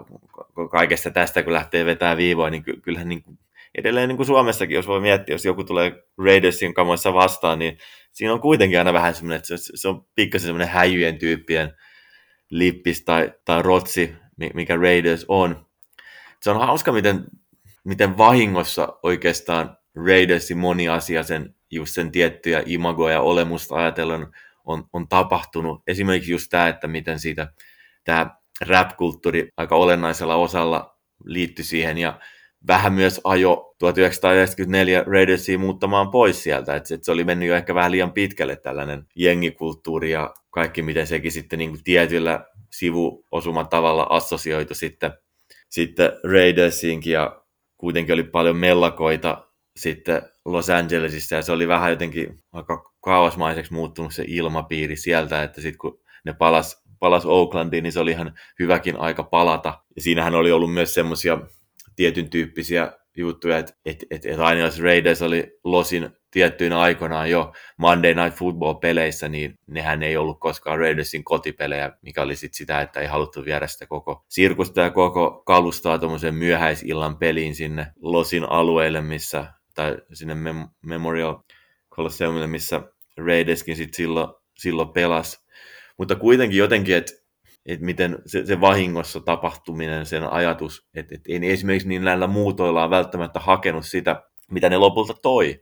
kaikesta 0.71 1.11
tästä 1.11 1.43
kun 1.43 1.53
lähtee 1.53 1.85
vetää 1.85 2.17
viivoa, 2.17 2.49
niin 2.49 2.63
kyllähän 2.63 3.09
niin 3.09 3.23
edelleen 3.75 4.09
niin 4.09 4.25
Suomessakin, 4.25 4.75
jos 4.75 4.87
voi 4.87 5.01
miettiä, 5.01 5.35
jos 5.35 5.45
joku 5.45 5.63
tulee 5.63 6.03
Raidersin 6.17 6.73
kamoissa 6.73 7.13
vastaan, 7.13 7.59
niin 7.59 7.77
siinä 8.11 8.33
on 8.33 8.41
kuitenkin 8.41 8.79
aina 8.79 8.93
vähän 8.93 9.15
semmoinen, 9.15 9.37
että 9.37 9.57
se, 9.57 9.77
se 9.77 9.87
on 9.87 10.05
pikkasen 10.15 10.45
semmoinen 10.45 10.67
häijyjen 10.67 11.17
tyyppien 11.17 11.73
lippis 12.51 13.03
tai, 13.03 13.33
tai 13.45 13.61
rotsi, 13.61 14.15
mikä 14.53 14.75
Raiders 14.75 15.25
on. 15.27 15.65
Se 16.41 16.49
on 16.49 16.59
hauska, 16.59 16.91
miten, 16.91 17.25
miten 17.83 18.17
vahingossa 18.17 18.97
oikeastaan 19.03 19.77
Raidersin 20.05 20.57
moni 20.57 20.89
asia 20.89 21.23
sen, 21.23 21.55
just 21.71 21.93
sen 21.93 22.11
tiettyjä 22.11 22.63
imagoja 22.65 23.13
ja 23.13 23.21
olemusta 23.21 23.75
ajatellen 23.75 24.27
on, 24.65 24.83
on 24.93 25.07
tapahtunut. 25.07 25.83
Esimerkiksi 25.87 26.31
just 26.31 26.47
tämä, 26.49 26.67
että 26.67 26.87
miten 26.87 27.19
siitä 27.19 27.53
tämä 28.03 28.35
rap-kulttuuri 28.61 29.49
aika 29.57 29.75
olennaisella 29.75 30.35
osalla 30.35 30.97
liittyi 31.25 31.65
siihen 31.65 31.97
ja 31.97 32.19
vähän 32.67 32.93
myös 32.93 33.21
ajo 33.23 33.75
1994 33.79 35.03
Raidersia 35.07 35.59
muuttamaan 35.59 36.11
pois 36.11 36.43
sieltä, 36.43 36.75
että 36.75 36.97
se 37.01 37.11
oli 37.11 37.23
mennyt 37.23 37.49
jo 37.49 37.55
ehkä 37.55 37.75
vähän 37.75 37.91
liian 37.91 38.11
pitkälle 38.11 38.55
tällainen 38.55 39.05
jengikulttuuri 39.15 40.11
ja 40.11 40.33
kaikki, 40.49 40.81
miten 40.81 41.07
sekin 41.07 41.31
sitten 41.31 41.59
niin 41.59 41.69
kuin 41.69 41.83
tietyllä 41.83 42.45
sivuosuman 42.71 43.67
tavalla 43.67 44.07
assosioitu 44.09 44.75
sitten, 44.75 45.11
sitten 45.69 46.11
Raidersiinkin 46.31 47.13
ja 47.13 47.41
kuitenkin 47.77 48.13
oli 48.13 48.23
paljon 48.23 48.55
mellakoita 48.55 49.47
sitten 49.75 50.21
Los 50.45 50.69
Angelesissa 50.69 51.35
ja 51.35 51.41
se 51.41 51.51
oli 51.51 51.67
vähän 51.67 51.91
jotenkin 51.91 52.43
aika 52.51 52.91
kauasmaiseksi 53.03 53.73
muuttunut 53.73 54.13
se 54.13 54.25
ilmapiiri 54.27 54.95
sieltä, 54.95 55.43
että 55.43 55.61
sitten 55.61 55.77
kun 55.77 55.99
ne 56.25 56.33
palas, 56.33 56.83
palas 56.99 57.25
Oaklandiin, 57.25 57.83
niin 57.83 57.93
se 57.93 57.99
oli 57.99 58.11
ihan 58.11 58.33
hyväkin 58.59 58.97
aika 58.97 59.23
palata. 59.23 59.79
Ja 59.95 60.01
siinähän 60.01 60.35
oli 60.35 60.51
ollut 60.51 60.73
myös 60.73 60.93
semmoisia 60.93 61.37
tietyn 62.01 62.29
tyyppisiä 62.29 62.93
juttuja, 63.17 63.57
että 63.57 63.73
et, 63.85 64.05
et, 64.11 64.25
et 64.25 64.39
aina 64.39 64.61
jos 64.61 64.79
Raiders 64.79 65.21
oli 65.21 65.59
Losin 65.63 66.09
tiettyinä 66.31 66.79
aikoinaan 66.79 67.29
jo 67.29 67.53
Monday 67.77 68.13
Night 68.13 68.37
Football-peleissä, 68.37 69.29
niin 69.29 69.59
nehän 69.67 70.03
ei 70.03 70.17
ollut 70.17 70.39
koskaan 70.39 70.79
Raidersin 70.79 71.23
kotipelejä, 71.23 71.91
mikä 72.01 72.21
oli 72.21 72.35
sitten 72.35 72.57
sitä, 72.57 72.81
että 72.81 72.99
ei 72.99 73.07
haluttu 73.07 73.45
viedä 73.45 73.67
sitä 73.67 73.87
koko 73.87 74.25
sirkusta 74.29 74.81
ja 74.81 74.89
koko 74.89 75.43
kalustaa 75.45 75.99
tuommoisen 75.99 76.35
myöhäisillan 76.35 77.17
peliin 77.17 77.55
sinne 77.55 77.87
Losin 78.01 78.49
alueelle, 78.49 79.01
missä, 79.01 79.45
tai 79.75 79.97
sinne 80.13 80.33
Mem- 80.33 80.69
Memorial 80.81 81.35
Colosseumille, 81.95 82.47
missä 82.47 82.81
Raiderskin 83.17 83.75
sitten 83.75 83.97
silloin, 83.97 84.27
silloin 84.57 84.89
pelasi. 84.89 85.39
Mutta 85.97 86.15
kuitenkin 86.15 86.57
jotenkin, 86.57 86.95
että 86.95 87.20
että 87.65 87.85
miten 87.85 88.19
se, 88.25 88.45
se 88.45 88.61
vahingossa 88.61 89.19
tapahtuminen, 89.19 90.05
sen 90.05 90.31
ajatus, 90.31 90.87
että, 90.93 91.15
että 91.15 91.31
ei 91.31 91.51
esimerkiksi 91.51 91.87
niin 91.87 92.03
näillä 92.03 92.27
muutoillaan 92.27 92.89
välttämättä 92.89 93.39
hakenut 93.39 93.85
sitä, 93.85 94.23
mitä 94.51 94.69
ne 94.69 94.77
lopulta 94.77 95.13
toi. 95.21 95.61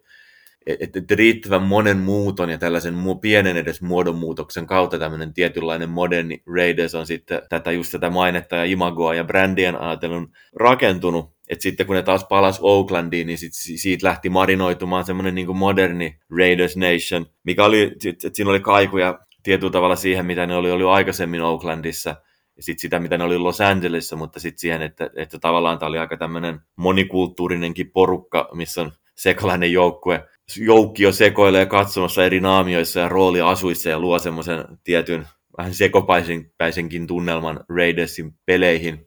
Että 0.68 1.00
et 1.00 1.12
riittävän 1.12 1.62
monen 1.62 1.98
muuton 1.98 2.50
ja 2.50 2.58
tällaisen 2.58 2.96
pienen 3.22 3.58
edes 3.58 3.82
muodonmuutoksen 3.82 4.68
kautta 4.68 5.00
tämmöinen 5.00 5.34
tietynlainen 5.34 5.90
moderni 5.90 6.44
Raiders 6.56 6.96
on 6.96 7.08
sitten 7.08 7.42
tätä 7.50 7.72
just 7.72 7.92
tätä 7.92 8.10
mainetta 8.10 8.56
ja 8.56 8.64
imagoa 8.66 9.16
ja 9.16 9.24
brändien 9.24 9.82
ajatelun 9.82 10.32
rakentunut. 10.56 11.34
Että 11.50 11.64
sitten 11.64 11.86
kun 11.86 11.96
ne 11.96 12.04
taas 12.04 12.26
palas 12.26 12.60
Oaklandiin, 12.62 13.28
niin 13.28 13.38
sit, 13.38 13.54
siitä 13.54 14.08
lähti 14.08 14.30
marinoitumaan 14.30 15.06
semmoinen 15.06 15.36
niin 15.36 15.58
moderni 15.58 16.20
Raiders 16.38 16.78
Nation, 16.78 17.26
mikä 17.44 17.66
oli, 17.66 17.96
että 18.06 18.30
siinä 18.34 18.50
oli 18.50 18.60
kaikuja 18.60 19.20
tietyllä 19.50 19.72
tavalla 19.72 19.96
siihen, 19.96 20.26
mitä 20.26 20.46
ne 20.46 20.56
oli 20.56 20.72
ollut 20.72 20.90
aikaisemmin 20.90 21.42
Oaklandissa, 21.42 22.10
ja 22.58 22.64
sitten 22.64 22.82
sitä, 22.82 23.00
mitä 23.00 23.18
ne 23.18 23.24
oli 23.24 23.38
Los 23.38 23.62
Angelesissa, 23.62 24.16
mutta 24.16 24.40
sitten 24.40 24.60
siihen, 24.60 24.82
että, 24.82 25.10
että 25.16 25.40
tavallaan 25.40 25.80
tämä 25.80 25.88
oli 25.88 25.98
aika 25.98 26.18
tämmöinen 26.18 26.60
monikulttuurinenkin 26.76 27.92
porukka, 27.92 28.50
missä 28.54 28.82
on 28.82 28.92
sekalainen 29.16 29.72
joukkue. 29.72 30.28
Joukkio 30.58 31.12
sekoilee 31.12 31.66
katsomassa 31.66 32.26
eri 32.26 32.40
naamioissa 32.40 33.00
ja 33.00 33.10
rooliasuissa 33.10 33.90
ja 33.90 34.00
luo 34.00 34.20
semmoisen 34.20 34.66
tietyn 34.84 35.28
vähän 35.58 35.74
sekopaisenkin 35.74 37.08
tunnelman 37.08 37.60
Raidersin 37.70 38.34
peleihin. 38.46 39.06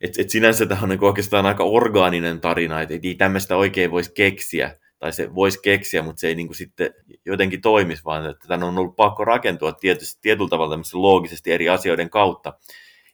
Et, 0.00 0.18
et 0.18 0.30
sinänsä 0.30 0.66
tämä 0.66 0.80
on 0.82 0.88
niin 0.88 1.04
oikeastaan 1.04 1.46
aika 1.46 1.64
orgaaninen 1.64 2.40
tarina, 2.40 2.80
että 2.80 2.94
ei 3.02 3.14
tämmöistä 3.14 3.56
oikein 3.56 3.90
voisi 3.90 4.12
keksiä 4.14 4.76
tai 5.02 5.12
se 5.12 5.34
voisi 5.34 5.58
keksiä, 5.62 6.02
mutta 6.02 6.20
se 6.20 6.28
ei 6.28 6.34
niin 6.34 6.46
kuin 6.46 6.56
sitten 6.56 6.94
jotenkin 7.24 7.60
toimisi, 7.60 8.04
vaan 8.04 8.30
että 8.30 8.48
tämän 8.48 8.68
on 8.68 8.78
ollut 8.78 8.96
pakko 8.96 9.24
rakentua 9.24 9.72
tietysti, 9.72 10.18
tietyllä 10.22 10.48
tavalla 10.48 10.78
loogisesti 10.92 11.52
eri 11.52 11.68
asioiden 11.68 12.10
kautta. 12.10 12.52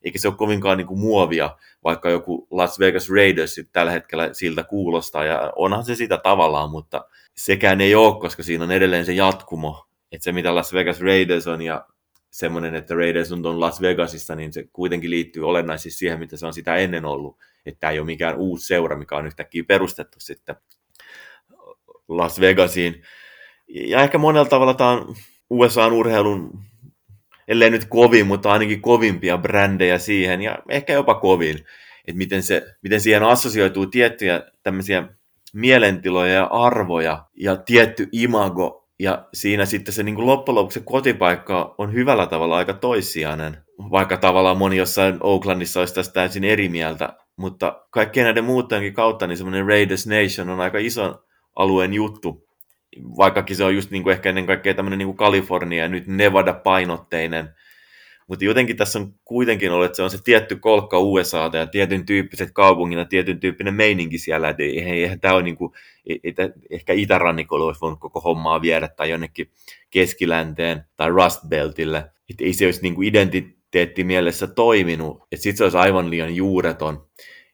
Eikä 0.05 0.19
se 0.19 0.29
ole 0.29 0.37
kovinkaan 0.37 0.79
niin 0.79 0.87
kuin 0.87 1.01
muovia, 1.01 1.57
vaikka 1.85 2.11
joku 2.11 2.47
Las 2.51 2.79
Vegas 2.79 3.11
Raiders 3.11 3.61
tällä 3.73 3.93
hetkellä 3.93 4.29
siltä 4.33 4.65
kuulostaa, 4.65 5.25
ja 5.25 5.53
onhan 5.57 5.85
se 5.85 5.95
sitä 5.95 6.19
tavallaan, 6.19 6.71
mutta 6.71 7.05
sekään 7.37 7.81
ei 7.81 7.95
ole, 7.95 8.21
koska 8.21 8.43
siinä 8.43 8.65
on 8.65 8.73
edelleen 8.73 9.07
se 9.07 9.13
jatkumo, 9.13 9.87
että 10.13 10.25
se 10.25 10.33
mitä 10.33 10.55
Las 10.55 10.73
Vegas 10.73 11.01
Raiders 11.01 11.47
on 11.47 11.63
ja 11.63 11.87
semmoinen, 12.31 12.75
että 12.75 12.95
Raiders 12.95 13.33
on 13.33 13.61
Las 13.61 13.81
Vegasista, 13.81 14.35
niin 14.35 14.53
se 14.53 14.69
kuitenkin 14.73 15.11
liittyy 15.11 15.49
olennaisesti 15.49 15.91
siihen, 15.91 16.19
mitä 16.19 16.37
se 16.37 16.47
on 16.47 16.55
sitä 16.55 16.77
ennen 16.77 17.05
ollut. 17.05 17.37
Että 17.67 17.81
tämä 17.81 17.91
ei 17.91 17.99
ole 17.99 18.07
mikään 18.07 18.37
uusi 18.37 18.67
seura, 18.67 18.97
mikä 18.97 19.17
on 19.17 19.27
yhtäkkiä 19.27 19.65
perustettu 19.65 20.21
sitten 20.21 20.57
Las 22.09 22.41
Vegasiin. 22.41 23.03
Ja 23.69 24.03
ehkä 24.03 24.19
monella 24.19 24.49
tavalla 24.49 24.75
tämä 24.75 24.91
on 24.91 25.15
USA-urheilun, 25.51 26.51
ellei 27.49 27.71
nyt 27.71 27.85
kovin, 27.85 28.27
mutta 28.27 28.53
ainakin 28.53 28.83
kovimpia 28.83 29.39
brändejä 29.39 29.99
siihen, 29.99 30.43
ja 30.43 30.59
ehkä 30.69 30.93
jopa 30.93 31.15
kovin, 31.15 31.57
että 32.07 32.19
miten, 32.19 32.43
se, 32.43 32.63
miten 32.83 33.01
siihen 33.01 33.23
assosioituu 33.23 33.87
tiettyjä 33.87 34.43
tämmöisiä 34.63 35.09
mielentiloja 35.53 36.33
ja 36.33 36.45
arvoja 36.45 37.25
ja 37.37 37.57
tietty 37.57 38.09
imago, 38.13 38.89
ja 38.99 39.29
siinä 39.35 39.67
sitten 39.67 39.95
se 39.95 40.03
niin 40.03 40.15
kuin 40.15 40.27
loppujen 40.27 40.55
lopuksi 40.55 40.79
se 40.79 40.85
kotipaikka 40.87 41.75
on 41.79 41.93
hyvällä 41.93 42.27
tavalla 42.27 42.57
aika 42.57 42.75
toissijainen, 42.75 43.57
vaikka 43.91 44.17
tavallaan 44.17 44.59
moni 44.59 44.77
jossain 44.77 45.17
Oaklandissa 45.21 45.81
olisi 45.81 45.95
tästä 45.95 46.13
täysin 46.13 46.45
eri 46.45 46.69
mieltä, 46.69 47.17
mutta 47.37 47.85
kaikkien 47.91 48.25
näiden 48.25 48.45
muuttojenkin 48.45 48.95
kautta 48.95 49.27
niin 49.27 49.37
semmoinen 49.37 49.67
Raiders 49.67 50.07
Nation 50.07 50.51
on 50.51 50.61
aika 50.61 50.79
iso 50.79 51.25
alueen 51.59 51.95
juttu, 51.95 52.49
vaikkakin 53.17 53.57
se 53.57 53.65
on 53.65 53.75
just 53.75 53.91
niin 53.91 54.03
kuin 54.03 54.13
ehkä 54.13 54.29
ennen 54.29 54.47
kaikkea 54.47 54.75
tämmöinen 54.75 54.99
niin 54.99 55.07
kuin 55.07 55.17
Kalifornia 55.17 55.83
ja 55.83 55.89
nyt 55.89 56.07
Nevada-painotteinen, 56.07 57.49
mutta 58.29 58.45
jotenkin 58.45 58.77
tässä 58.77 58.99
on 58.99 59.15
kuitenkin 59.25 59.73
ollut, 59.73 59.87
että 59.87 59.97
se 59.97 60.03
on 60.03 60.11
se 60.11 60.19
tietty 60.25 60.57
kolkka 60.57 60.99
USA 60.99 61.51
ja 61.53 61.67
tietyn 61.67 62.07
tyyppiset 62.07 62.51
kaupungit 62.53 62.99
ja 62.99 63.05
tietyn 63.05 63.41
tyyppinen 63.41 63.75
meininki 63.75 64.19
siellä, 64.19 64.49
että 64.49 64.63
eihän, 64.63 64.95
eihän 64.95 65.21
tämä 65.21 65.35
ole 65.35 65.43
niin 65.43 65.57
kuin, 65.57 65.73
että 66.25 66.51
ehkä 66.71 66.93
itärannikolla 66.93 67.65
olisi 67.65 67.81
voinut 67.81 68.01
koko 68.01 68.21
hommaa 68.21 68.63
viedä 68.63 68.89
tai 68.89 69.11
jonnekin 69.11 69.51
keskilänteen 69.91 70.85
tai 70.97 71.09
Rust 71.09 71.41
Beltille, 71.49 71.99
että 72.31 72.45
ei 72.45 72.53
se 72.53 72.65
olisi 72.65 72.83
niin 72.83 72.95
kuin 72.95 73.09
identiteetti 73.09 74.05
mielessä 74.05 74.47
toiminut, 74.47 75.23
sitten 75.35 75.57
se 75.57 75.65
olisi 75.65 75.79
aivan 75.79 76.11
liian 76.11 76.37
juureton 76.37 77.09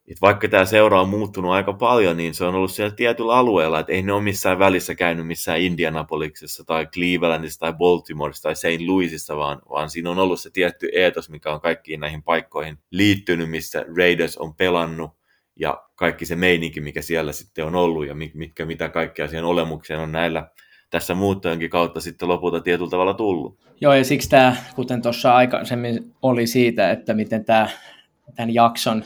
että 0.09 0.21
vaikka 0.21 0.49
tämä 0.49 0.65
seura 0.65 1.01
on 1.01 1.09
muuttunut 1.09 1.53
aika 1.53 1.73
paljon, 1.73 2.17
niin 2.17 2.35
se 2.35 2.45
on 2.45 2.55
ollut 2.55 2.73
siellä 2.73 2.95
tietyllä 2.95 3.35
alueella, 3.35 3.81
että 3.81 3.93
ei 3.93 4.03
ne 4.03 4.13
ole 4.13 4.23
missään 4.23 4.59
välissä 4.59 4.95
käynyt 4.95 5.27
missään 5.27 5.61
Indianapolisissa 5.61 6.65
tai 6.65 6.87
Clevelandissa 6.87 7.61
tai 7.61 7.73
Baltimoressa 7.73 8.43
tai 8.43 8.57
St. 8.57 8.87
Louisissa, 8.87 9.37
vaan, 9.37 9.63
vaan 9.71 9.91
siinä 9.91 10.11
on 10.11 10.19
ollut 10.19 10.41
se 10.41 10.51
tietty 10.51 10.89
eetos, 10.93 11.31
mikä 11.31 11.53
on 11.53 11.61
kaikkiin 11.61 12.01
näihin 12.01 12.23
paikkoihin 12.23 12.79
liittynyt, 12.91 13.51
missä 13.51 13.85
Raiders 13.97 14.39
on 14.39 14.55
pelannut 14.55 15.11
ja 15.57 15.83
kaikki 15.95 16.27
se 16.27 16.37
meininki, 16.37 16.81
mikä 16.81 17.03
siellä 17.03 17.33
sitten 17.33 17.65
on 17.65 17.75
ollut 17.75 18.07
ja 18.07 18.15
mitkä, 18.35 18.67
mitä 18.67 18.89
kaikkea 18.89 19.29
siihen 19.29 19.45
olemukseen 19.45 20.01
on 20.01 20.13
näillä 20.13 20.49
tässä 20.91 21.15
muuttojenkin 21.15 21.71
kautta 21.71 22.01
sitten 22.01 22.29
lopulta 22.29 22.61
tietyllä 22.61 22.91
tavalla 22.91 23.15
tullut. 23.15 23.59
Joo, 23.81 23.95
ja 23.95 24.05
siksi 24.05 24.29
tämä, 24.29 24.57
kuten 24.75 25.03
tuossa 25.03 25.35
aikaisemmin 25.35 26.15
oli 26.23 26.47
siitä, 26.47 26.91
että 26.91 27.15
miten 27.15 27.45
tämä, 27.45 27.69
tämän 28.35 28.55
jakson 28.55 29.05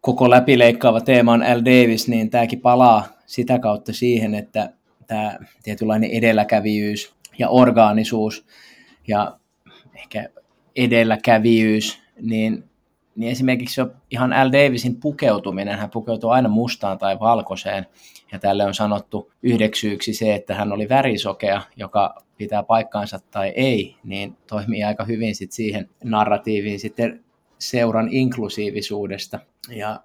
koko 0.00 0.30
läpileikkaava 0.30 1.00
teema 1.00 1.32
on 1.32 1.40
L. 1.40 1.64
Davis, 1.64 2.08
niin 2.08 2.30
tämäkin 2.30 2.60
palaa 2.60 3.08
sitä 3.26 3.58
kautta 3.58 3.92
siihen, 3.92 4.34
että 4.34 4.72
tämä 5.06 5.38
tietynlainen 5.62 6.10
edelläkävijyys 6.10 7.14
ja 7.38 7.48
orgaanisuus 7.48 8.46
ja 9.08 9.38
ehkä 9.94 10.28
edelläkävijyys, 10.76 11.98
niin, 12.20 12.64
niin 13.16 13.32
esimerkiksi 13.32 13.80
ihan 14.10 14.30
L. 14.30 14.52
Davisin 14.52 14.96
pukeutuminen, 14.96 15.78
hän 15.78 15.90
pukeutuu 15.90 16.30
aina 16.30 16.48
mustaan 16.48 16.98
tai 16.98 17.20
valkoiseen, 17.20 17.86
ja 18.32 18.38
tälle 18.38 18.64
on 18.64 18.74
sanottu 18.74 19.32
yhdeksyyksi 19.42 20.14
se, 20.14 20.34
että 20.34 20.54
hän 20.54 20.72
oli 20.72 20.88
värisokea, 20.88 21.62
joka 21.76 22.14
pitää 22.36 22.62
paikkaansa 22.62 23.18
tai 23.30 23.48
ei, 23.48 23.96
niin 24.04 24.36
toimii 24.46 24.84
aika 24.84 25.04
hyvin 25.04 25.34
sit 25.34 25.52
siihen 25.52 25.88
narratiiviin 26.04 26.80
sitten 26.80 27.24
seuran 27.60 28.08
inklusiivisuudesta. 28.10 29.38
Ja, 29.68 30.00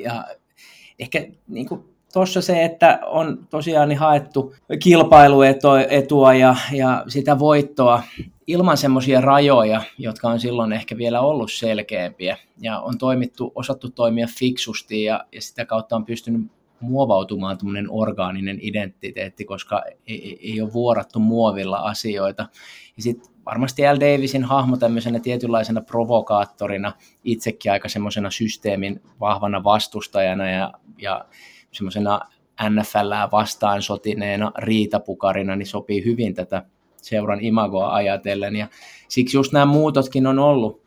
ja 0.00 0.24
ehkä 0.98 1.26
niin 1.48 1.68
kuin 1.68 1.84
tuossa 2.12 2.42
se, 2.42 2.64
että 2.64 2.98
on 3.06 3.46
tosiaan 3.50 3.88
niin 3.88 3.98
haettu 3.98 4.54
kilpailuetua 4.82 6.34
ja, 6.34 6.56
ja 6.72 7.04
sitä 7.08 7.38
voittoa 7.38 8.02
ilman 8.46 8.76
semmoisia 8.76 9.20
rajoja, 9.20 9.82
jotka 9.98 10.28
on 10.28 10.40
silloin 10.40 10.72
ehkä 10.72 10.96
vielä 10.96 11.20
ollut 11.20 11.52
selkeämpiä. 11.52 12.36
Ja 12.60 12.80
on 12.80 12.98
toimittu, 12.98 13.52
osattu 13.54 13.90
toimia 13.90 14.26
fiksusti 14.38 15.04
ja, 15.04 15.24
ja 15.32 15.42
sitä 15.42 15.64
kautta 15.64 15.96
on 15.96 16.04
pystynyt 16.04 16.42
muovautumaan 16.82 17.58
tämmöinen 17.58 17.90
orgaaninen 17.90 18.58
identiteetti, 18.60 19.44
koska 19.44 19.82
ei, 20.06 20.38
ei 20.42 20.60
ole 20.60 20.72
vuorattu 20.72 21.18
muovilla 21.18 21.76
asioita. 21.76 22.48
Ja 22.96 23.02
sitten 23.02 23.32
varmasti 23.46 23.82
L. 23.82 24.00
Davisin 24.00 24.44
hahmo 24.44 24.76
tämmöisenä 24.76 25.20
tietynlaisena 25.20 25.80
provokaattorina, 25.80 26.92
itsekin 27.24 27.72
aika 27.72 27.88
semmoisena 27.88 28.30
systeemin 28.30 29.00
vahvana 29.20 29.64
vastustajana 29.64 30.50
ja, 30.50 30.72
ja 30.98 31.24
semmoisena 31.72 32.20
NFLää 32.70 33.30
vastaan 33.30 33.82
sotineena 33.82 34.52
riitapukarina, 34.58 35.56
niin 35.56 35.66
sopii 35.66 36.04
hyvin 36.04 36.34
tätä 36.34 36.62
seuran 36.96 37.44
imagoa 37.44 37.94
ajatellen. 37.94 38.56
Ja 38.56 38.68
siksi 39.08 39.36
just 39.36 39.52
nämä 39.52 39.66
muutotkin 39.66 40.26
on 40.26 40.38
ollut 40.38 40.82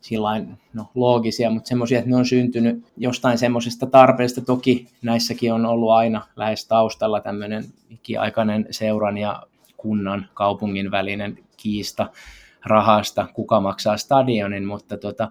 sillain, 0.00 0.58
no, 0.74 0.90
loogisia, 0.94 1.50
mutta 1.50 1.68
semmoisia, 1.68 1.98
että 1.98 2.10
ne 2.10 2.16
on 2.16 2.26
syntynyt 2.26 2.84
jostain 2.96 3.38
semmoisesta 3.38 3.86
tarpeesta. 3.86 4.40
Toki 4.40 4.86
näissäkin 5.02 5.52
on 5.52 5.66
ollut 5.66 5.90
aina 5.90 6.26
lähes 6.36 6.66
taustalla 6.66 7.20
tämmöinen 7.20 7.64
ikiaikainen 7.90 8.66
seuran 8.70 9.18
ja 9.18 9.42
kunnan, 9.76 10.28
kaupungin 10.34 10.90
välinen 10.90 11.38
kiista 11.56 12.10
rahasta, 12.66 13.28
kuka 13.34 13.60
maksaa 13.60 13.96
stadionin, 13.96 14.66
mutta 14.66 14.96
tota, 14.96 15.30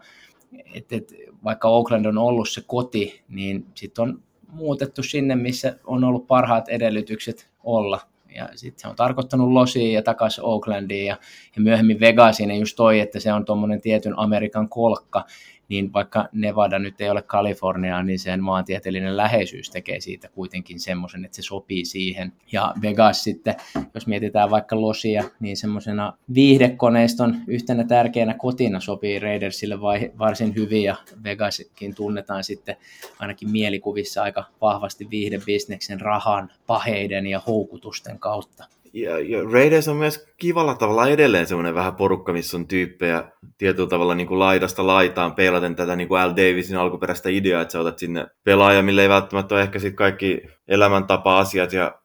et, 0.74 0.94
et, 0.94 1.14
vaikka 1.44 1.68
Oakland 1.68 2.06
on 2.06 2.18
ollut 2.18 2.50
se 2.50 2.64
koti, 2.68 3.24
niin 3.30 3.66
sitten 3.76 4.02
on 4.02 4.24
muutettu 4.52 5.04
sinne, 5.04 5.36
missä 5.36 5.76
on 5.84 6.04
ollut 6.04 6.28
parhaat 6.28 6.70
edellytykset 6.70 7.50
olla 7.64 8.00
ja 8.36 8.50
sitten 8.56 8.82
se 8.82 8.88
on 8.88 8.96
tarkoittanut 8.96 9.50
Losiin 9.50 9.94
ja 9.94 10.04
takaisin 10.04 10.46
Oaklandiin 10.46 11.06
ja, 11.06 11.18
ja 11.56 11.62
myöhemmin 11.62 12.00
Vegasiin 12.00 12.50
ja 12.50 12.56
just 12.56 12.76
toi, 12.76 13.00
että 13.00 13.20
se 13.20 13.34
on 13.34 13.46
tuommoinen 13.46 13.82
tietyn 13.82 14.20
Amerikan 14.20 14.70
kolkka, 14.70 15.26
niin 15.70 15.94
vaikka 15.94 16.30
Nevada 16.32 16.80
nyt 16.80 17.02
ei 17.02 17.10
ole 17.10 17.22
Kalifornia, 17.22 18.04
niin 18.04 18.20
sen 18.20 18.44
maantieteellinen 18.44 19.18
läheisyys 19.18 19.70
tekee 19.70 20.00
siitä 20.00 20.30
kuitenkin 20.30 20.80
semmoisen, 20.80 21.26
että 21.26 21.36
se 21.36 21.42
sopii 21.42 21.86
siihen. 21.86 22.34
Ja 22.52 22.74
Vegas 22.82 23.24
sitten, 23.24 23.56
jos 23.94 24.08
mietitään 24.08 24.50
vaikka 24.50 24.82
Losia, 24.82 25.24
niin 25.40 25.58
semmoisena 25.58 26.14
viihdekoneiston 26.34 27.36
yhtenä 27.48 27.84
tärkeänä 27.84 28.34
kotina 28.34 28.80
sopii 28.80 29.20
Raidersille 29.20 29.82
vai, 29.82 30.12
varsin 30.20 30.56
hyvin, 30.56 30.84
ja 30.84 30.96
Vegaskin 31.24 31.96
tunnetaan 31.96 32.44
sitten 32.44 32.78
ainakin 33.20 33.52
mielikuvissa 33.52 34.24
aika 34.24 34.44
vahvasti 34.62 35.08
viihdebisneksen 35.10 36.02
rahan, 36.02 36.52
paheiden 36.68 37.28
ja 37.28 37.42
houkutusten 37.48 38.20
kautta. 38.20 38.66
Ja, 38.93 39.19
ja 39.19 39.43
Raiders 39.54 39.88
on 39.88 39.97
myös 39.97 40.28
kivalla 40.38 40.75
tavalla 40.75 41.08
edelleen 41.08 41.47
semmoinen 41.47 41.75
vähän 41.75 41.95
porukka, 41.95 42.34
missä 42.34 42.58
on 42.58 42.67
tyyppejä 42.67 43.32
tietyllä 43.58 43.89
tavalla 43.89 44.15
niin 44.15 44.28
kuin 44.28 44.39
laidasta 44.39 44.88
laitaan 44.88 45.36
peilaten 45.36 45.75
tätä 45.75 45.95
niin 45.95 46.08
kuin 46.08 46.21
Al 46.21 46.30
Davisin 46.30 46.78
alkuperäistä 46.78 47.30
ideaa, 47.30 47.62
että 47.62 47.71
sä 47.71 47.80
otat 47.80 47.99
sinne 47.99 48.28
pelaaja, 48.43 48.82
mille 48.82 49.02
ei 49.02 49.10
välttämättä 49.10 49.56
ole 49.56 49.62
ehkä 49.62 49.80
sit 49.80 49.95
kaikki 49.95 50.41
elämäntapa-asiat 50.67 51.73
ja 51.73 51.99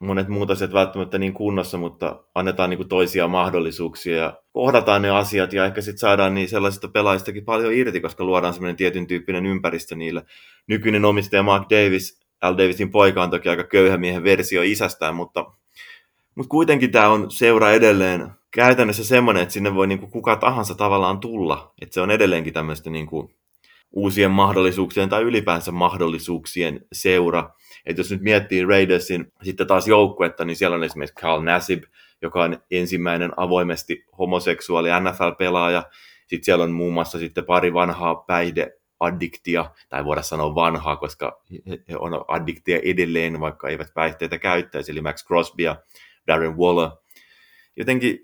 monet 0.00 0.28
muut 0.28 0.50
asiat 0.50 0.72
välttämättä 0.72 1.18
niin 1.18 1.34
kunnossa, 1.34 1.78
mutta 1.78 2.24
annetaan 2.34 2.70
niin 2.70 2.78
kuin 2.78 2.88
toisia 2.88 3.28
mahdollisuuksia 3.28 4.16
ja 4.16 4.42
kohdataan 4.52 5.02
ne 5.02 5.10
asiat 5.10 5.52
ja 5.52 5.64
ehkä 5.64 5.80
sitten 5.80 5.98
saadaan 5.98 6.34
niin 6.34 6.48
sellaisista 6.48 6.88
pelaajistakin 6.88 7.44
paljon 7.44 7.72
irti, 7.72 8.00
koska 8.00 8.24
luodaan 8.24 8.54
semmoinen 8.54 8.76
tietyn 8.76 9.06
tyyppinen 9.06 9.46
ympäristö 9.46 9.96
niille. 9.96 10.22
Nykyinen 10.66 11.04
omistaja 11.04 11.42
Mark 11.42 11.70
Davis, 11.70 12.20
Al 12.40 12.56
Davisin 12.58 12.90
poika 12.90 13.22
on 13.22 13.30
toki 13.30 13.48
aika 13.48 13.64
köyhä 13.64 13.96
miehen 13.96 14.24
versio 14.24 14.62
isästään, 14.62 15.14
mutta 15.14 15.44
mutta 16.38 16.50
kuitenkin 16.50 16.92
tämä 16.92 17.08
on 17.08 17.30
seura 17.30 17.72
edelleen 17.72 18.30
käytännössä 18.50 19.04
semmoinen, 19.04 19.42
että 19.42 19.52
sinne 19.52 19.74
voi 19.74 19.86
niinku 19.86 20.06
kuka 20.06 20.36
tahansa 20.36 20.74
tavallaan 20.74 21.20
tulla. 21.20 21.74
Että 21.82 21.94
se 21.94 22.00
on 22.00 22.10
edelleenkin 22.10 22.52
tämmöistä 22.52 22.90
niinku 22.90 23.30
uusien 23.92 24.30
mahdollisuuksien 24.30 25.08
tai 25.08 25.22
ylipäänsä 25.22 25.72
mahdollisuuksien 25.72 26.80
seura. 26.92 27.50
Että 27.86 28.00
jos 28.00 28.10
nyt 28.10 28.22
miettii 28.22 28.64
Raidersin 28.64 29.32
sitten 29.42 29.66
taas 29.66 29.88
joukkuetta, 29.88 30.44
niin 30.44 30.56
siellä 30.56 30.74
on 30.74 30.84
esimerkiksi 30.84 31.20
Carl 31.22 31.42
Nassib, 31.42 31.82
joka 32.22 32.42
on 32.42 32.58
ensimmäinen 32.70 33.32
avoimesti 33.36 34.04
homoseksuaali 34.18 34.88
NFL-pelaaja. 34.88 35.82
Sitten 36.26 36.44
siellä 36.44 36.64
on 36.64 36.72
muun 36.72 36.94
muassa 36.94 37.18
sitten 37.18 37.44
pari 37.44 37.74
vanhaa 37.74 38.14
päihde 38.14 38.72
addiktia, 39.00 39.70
tai 39.88 40.04
voida 40.04 40.22
sanoa 40.22 40.54
vanhaa, 40.54 40.96
koska 40.96 41.42
he 41.88 41.96
on 41.98 42.24
addiktia 42.28 42.78
edelleen, 42.84 43.40
vaikka 43.40 43.68
eivät 43.68 43.94
päihteitä 43.94 44.38
käyttäisi, 44.38 44.92
eli 44.92 45.00
Max 45.00 45.26
Crosby 45.26 45.62
ja 45.62 45.76
Darren 46.28 46.56
Waller. 46.56 46.90
Jotenkin 47.76 48.18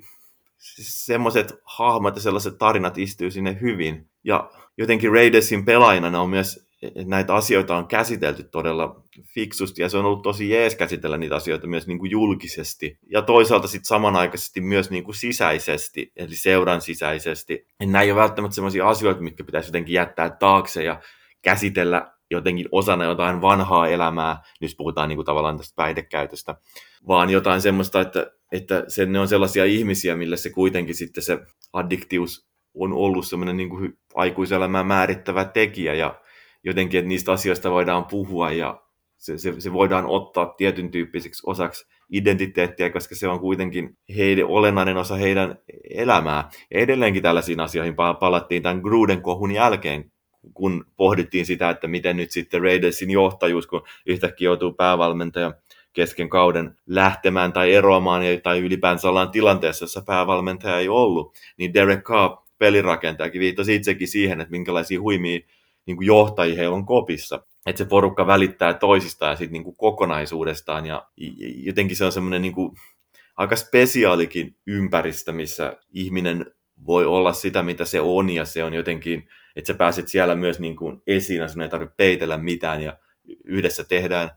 semmoiset 0.81 1.55
hahmot 1.65 2.17
ja 2.17 2.23
sellaiset 2.23 2.59
tarinat 2.59 2.99
istyy 2.99 3.31
sinne 3.31 3.59
hyvin. 3.61 4.11
Ja 4.25 4.51
jotenkin 4.79 5.13
Raidersin 5.13 5.65
pelaajana 5.65 6.21
on 6.21 6.31
myös, 6.31 6.69
näitä 7.05 7.35
asioita 7.35 7.77
on 7.77 7.87
käsitelty 7.87 8.45
todella 8.45 9.03
fiksusti 9.35 9.83
ja 9.83 9.89
se 9.89 9.99
on 9.99 10.05
ollut 10.05 10.23
tosi 10.23 10.51
jees 10.51 10.75
käsitellä 10.77 11.17
niitä 11.17 11.37
asioita 11.37 11.67
myös 11.67 11.87
niin 11.87 11.99
kuin 11.99 12.11
julkisesti. 12.11 12.99
Ja 13.11 13.23
toisaalta 13.23 13.69
sitten 13.69 13.87
samanaikaisesti 13.87 14.61
myös 14.61 14.91
niin 14.91 15.05
kuin 15.05 15.15
sisäisesti, 15.15 16.13
eli 16.17 16.37
seuran 16.37 16.81
sisäisesti. 16.81 17.67
Ja 17.81 17.87
nämä 17.87 18.03
ei 18.03 18.13
ole 18.13 18.21
välttämättä 18.21 18.55
sellaisia 18.55 18.89
asioita, 18.89 19.21
mitkä 19.21 19.45
pitäisi 19.45 19.69
jotenkin 19.69 19.95
jättää 19.95 20.31
taakse 20.31 20.85
ja 20.85 21.01
käsitellä 21.43 22.14
jotenkin 22.35 22.69
osana 22.73 23.05
jotain 23.05 23.43
vanhaa 23.43 23.89
elämää, 23.89 24.37
nyt 24.61 24.75
puhutaan 24.77 25.09
niin 25.09 25.17
kuin 25.17 25.27
tavallaan 25.27 25.57
tästä 25.57 25.77
päihdekäytöstä, 25.77 26.55
vaan 27.09 27.31
jotain 27.31 27.61
semmoista, 27.61 28.01
että, 28.01 28.31
että 28.53 28.85
se, 28.89 29.07
ne 29.07 29.21
on 29.21 29.29
sellaisia 29.29 29.65
ihmisiä, 29.65 30.17
millä 30.17 30.37
se 30.37 30.51
kuitenkin 30.51 30.95
sitten 30.95 31.23
se 31.23 31.39
addiktius 31.73 32.49
on 32.75 32.93
ollut 32.93 33.27
semmoinen 33.27 33.57
niin 33.57 33.99
aikuiselämää 34.15 34.85
määrittävä 34.85 35.45
tekijä 35.45 35.95
ja 35.95 36.21
jotenkin, 36.65 36.99
että 36.99 37.09
niistä 37.09 37.33
asioista 37.33 37.71
voidaan 37.71 38.05
puhua 38.05 38.51
ja 38.51 38.81
se, 39.17 39.39
se, 39.39 39.61
se 39.61 39.73
voidaan 39.73 40.07
ottaa 40.07 40.47
tietyn 40.47 40.91
tyyppiseksi 40.91 41.43
osaksi 41.47 41.87
identiteettiä, 42.13 42.91
koska 42.91 43.15
se 43.15 43.29
on 43.29 43.41
kuitenkin 43.41 43.99
heidän, 44.17 44.47
olennainen 44.47 44.97
osa 44.97 45.17
heidän 45.17 45.59
elämää. 45.91 46.49
Ja 46.75 46.81
edelleenkin 46.81 47.23
tällaisiin 47.23 47.61
asioihin 47.61 47.97
palattiin 48.21 48.63
tämän 48.63 48.81
Gruden 48.81 49.23
kohun 49.23 49.53
jälkeen, 49.53 50.13
kun 50.55 50.87
pohdittiin 50.97 51.47
sitä, 51.47 51.71
että 51.71 51.89
miten 51.89 52.17
nyt 52.17 52.31
sitten 52.31 52.63
Raidersin 52.63 53.11
johtajuus, 53.11 53.67
kun 53.67 53.83
yhtäkkiä 54.07 54.47
joutuu 54.47 54.73
päävalmentaja 54.73 55.55
kesken 55.93 56.29
kauden 56.29 56.77
lähtemään 56.87 57.53
tai 57.53 57.75
eroamaan 57.75 58.23
tai 58.43 58.59
ylipäänsä 58.59 59.09
ollaan 59.09 59.31
tilanteessa, 59.31 59.85
jossa 59.85 60.03
päävalmentaja 60.07 60.79
ei 60.79 60.89
ollut, 60.89 61.35
niin 61.57 61.75
Derek 61.75 62.03
Carr, 62.03 62.37
pelirakentajakin, 62.59 63.41
viittasi 63.41 63.75
itsekin 63.75 64.09
siihen, 64.09 64.41
että 64.41 64.51
minkälaisia 64.51 65.01
huimia 65.01 65.41
niin 65.87 65.97
kuin 65.97 66.07
johtajia 66.07 66.57
heillä 66.57 66.77
on 66.77 66.87
kopissa. 66.87 67.43
Että 67.67 67.79
se 67.79 67.85
porukka 67.85 68.27
välittää 68.27 68.75
toisistaan 68.75 69.31
ja 69.31 69.37
sitten 69.37 69.53
niin 69.53 69.65
kuin 69.65 69.77
kokonaisuudestaan 69.77 70.87
ja 70.87 71.07
jotenkin 71.57 71.97
se 71.97 72.05
on 72.05 72.13
semmoinen 72.13 72.43
niin 72.43 72.55
kuin 72.55 72.77
aika 73.37 73.57
spesiaalikin 73.57 74.57
ympäristö, 74.67 75.33
missä 75.33 75.77
ihminen 75.93 76.47
voi 76.87 77.07
olla 77.07 77.33
sitä, 77.33 77.63
mitä 77.63 77.85
se 77.85 78.01
on 78.01 78.31
ja 78.31 78.45
se 78.45 78.65
on 78.65 78.75
jotenkin 78.75 79.29
että 79.57 79.67
sä 79.73 79.75
pääset 79.75 80.09
siellä 80.09 80.35
myös 80.35 80.61
niin 80.61 80.77
kuin 80.77 81.03
esiin, 81.07 81.49
sun 81.49 81.63
ei 81.63 81.69
tarvitse 81.69 81.95
peitellä 81.97 82.39
mitään 82.39 82.83
ja 82.83 82.99
yhdessä 83.45 83.85
tehdään, 83.85 84.31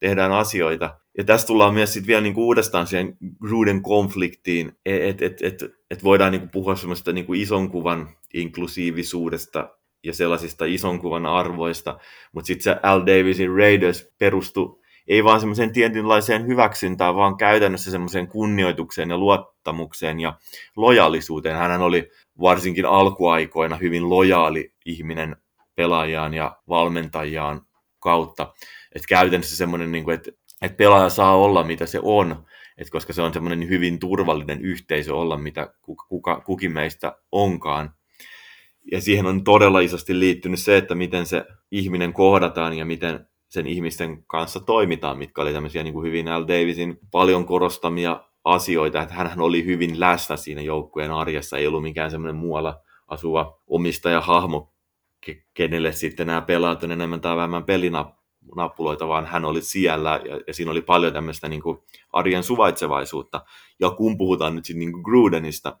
tehdään 0.00 0.32
asioita. 0.32 0.98
Ja 1.18 1.24
tässä 1.24 1.46
tullaan 1.46 1.74
myös 1.74 1.92
sitten 1.92 2.06
vielä 2.06 2.20
niin 2.20 2.34
kuin 2.34 2.44
uudestaan 2.44 2.86
siihen 2.86 3.16
Gruden 3.40 3.82
konfliktiin, 3.82 4.72
että 4.86 5.24
et, 5.24 5.42
et, 5.42 5.64
et 5.90 6.04
voidaan 6.04 6.32
niin 6.32 6.40
kuin 6.40 6.50
puhua 6.50 6.76
semmoista 6.76 7.12
niin 7.12 7.26
kuin 7.26 7.40
ison 7.40 7.70
kuvan 7.70 8.08
inklusiivisuudesta 8.34 9.78
ja 10.04 10.12
sellaisista 10.12 10.64
ison 10.64 10.98
kuvan 10.98 11.26
arvoista, 11.26 11.98
mutta 12.32 12.46
sitten 12.46 12.64
se 12.64 12.76
Al 12.82 13.00
Davisin 13.00 13.56
Raiders 13.56 14.12
perustui 14.18 14.83
ei 15.08 15.24
vaan 15.24 15.40
semmoiseen 15.40 15.72
tietynlaiseen 15.72 16.46
hyväksyntään, 16.46 17.14
vaan 17.14 17.36
käytännössä 17.36 17.90
semmoiseen 17.90 18.28
kunnioitukseen 18.28 19.10
ja 19.10 19.18
luottamukseen 19.18 20.20
ja 20.20 20.38
lojallisuuteen. 20.76 21.56
Hän 21.56 21.82
oli 21.82 22.10
varsinkin 22.40 22.86
alkuaikoina 22.86 23.76
hyvin 23.76 24.10
lojaali 24.10 24.72
ihminen 24.86 25.36
pelaajaan 25.74 26.34
ja 26.34 26.56
valmentajaan 26.68 27.66
kautta. 28.00 28.54
Että 28.94 29.08
käytännössä 29.08 29.56
semmoinen, 29.56 29.92
niin 29.92 30.10
että, 30.10 30.30
että 30.62 30.76
pelaaja 30.76 31.08
saa 31.08 31.36
olla 31.36 31.64
mitä 31.64 31.86
se 31.86 32.00
on, 32.02 32.46
että 32.78 32.90
koska 32.90 33.12
se 33.12 33.22
on 33.22 33.32
semmoinen 33.32 33.68
hyvin 33.68 33.98
turvallinen 33.98 34.60
yhteisö 34.60 35.16
olla 35.16 35.38
mitä 35.38 35.74
kuka, 36.08 36.40
kukin 36.40 36.72
meistä 36.72 37.16
onkaan. 37.32 37.94
Ja 38.92 39.00
siihen 39.00 39.26
on 39.26 39.44
todella 39.44 39.80
isosti 39.80 40.18
liittynyt 40.18 40.60
se, 40.60 40.76
että 40.76 40.94
miten 40.94 41.26
se 41.26 41.44
ihminen 41.70 42.12
kohdataan 42.12 42.74
ja 42.78 42.84
miten 42.84 43.26
sen 43.54 43.66
ihmisten 43.66 44.24
kanssa 44.26 44.60
toimitaan, 44.60 45.18
mitkä 45.18 45.42
oli 45.42 45.52
tämmöisiä 45.52 45.82
niin 45.82 45.94
kuin 45.94 46.06
hyvin 46.06 46.28
Al 46.28 46.42
Davisin 46.42 46.98
paljon 47.10 47.46
korostamia 47.46 48.24
asioita, 48.44 49.02
että 49.02 49.14
hän 49.14 49.40
oli 49.40 49.64
hyvin 49.64 50.00
läsnä 50.00 50.36
siinä 50.36 50.60
joukkueen 50.60 51.12
arjessa, 51.12 51.58
ei 51.58 51.66
ollut 51.66 51.82
mikään 51.82 52.10
semmoinen 52.10 52.36
muualla 52.36 52.80
asuva 53.08 53.58
omistajahahmo, 53.66 54.72
kenelle 55.54 55.92
sitten 55.92 56.26
nämä 56.26 56.42
pelaat 56.42 56.84
on 56.84 56.92
enemmän 56.92 57.20
tai 57.20 57.36
vähemmän 57.36 57.64
pelinappuloita, 57.64 59.08
vaan 59.08 59.26
hän 59.26 59.44
oli 59.44 59.62
siellä 59.62 60.20
ja, 60.24 60.40
ja 60.46 60.54
siinä 60.54 60.70
oli 60.70 60.82
paljon 60.82 61.12
tämmöistä 61.12 61.48
niin 61.48 61.62
kuin 61.62 61.78
arjen 62.12 62.42
suvaitsevaisuutta. 62.42 63.44
Ja 63.80 63.90
kun 63.90 64.18
puhutaan 64.18 64.54
nyt 64.54 64.64
sitten 64.64 64.78
niin 64.78 64.92
kuin 64.92 65.02
Grudenista, 65.02 65.78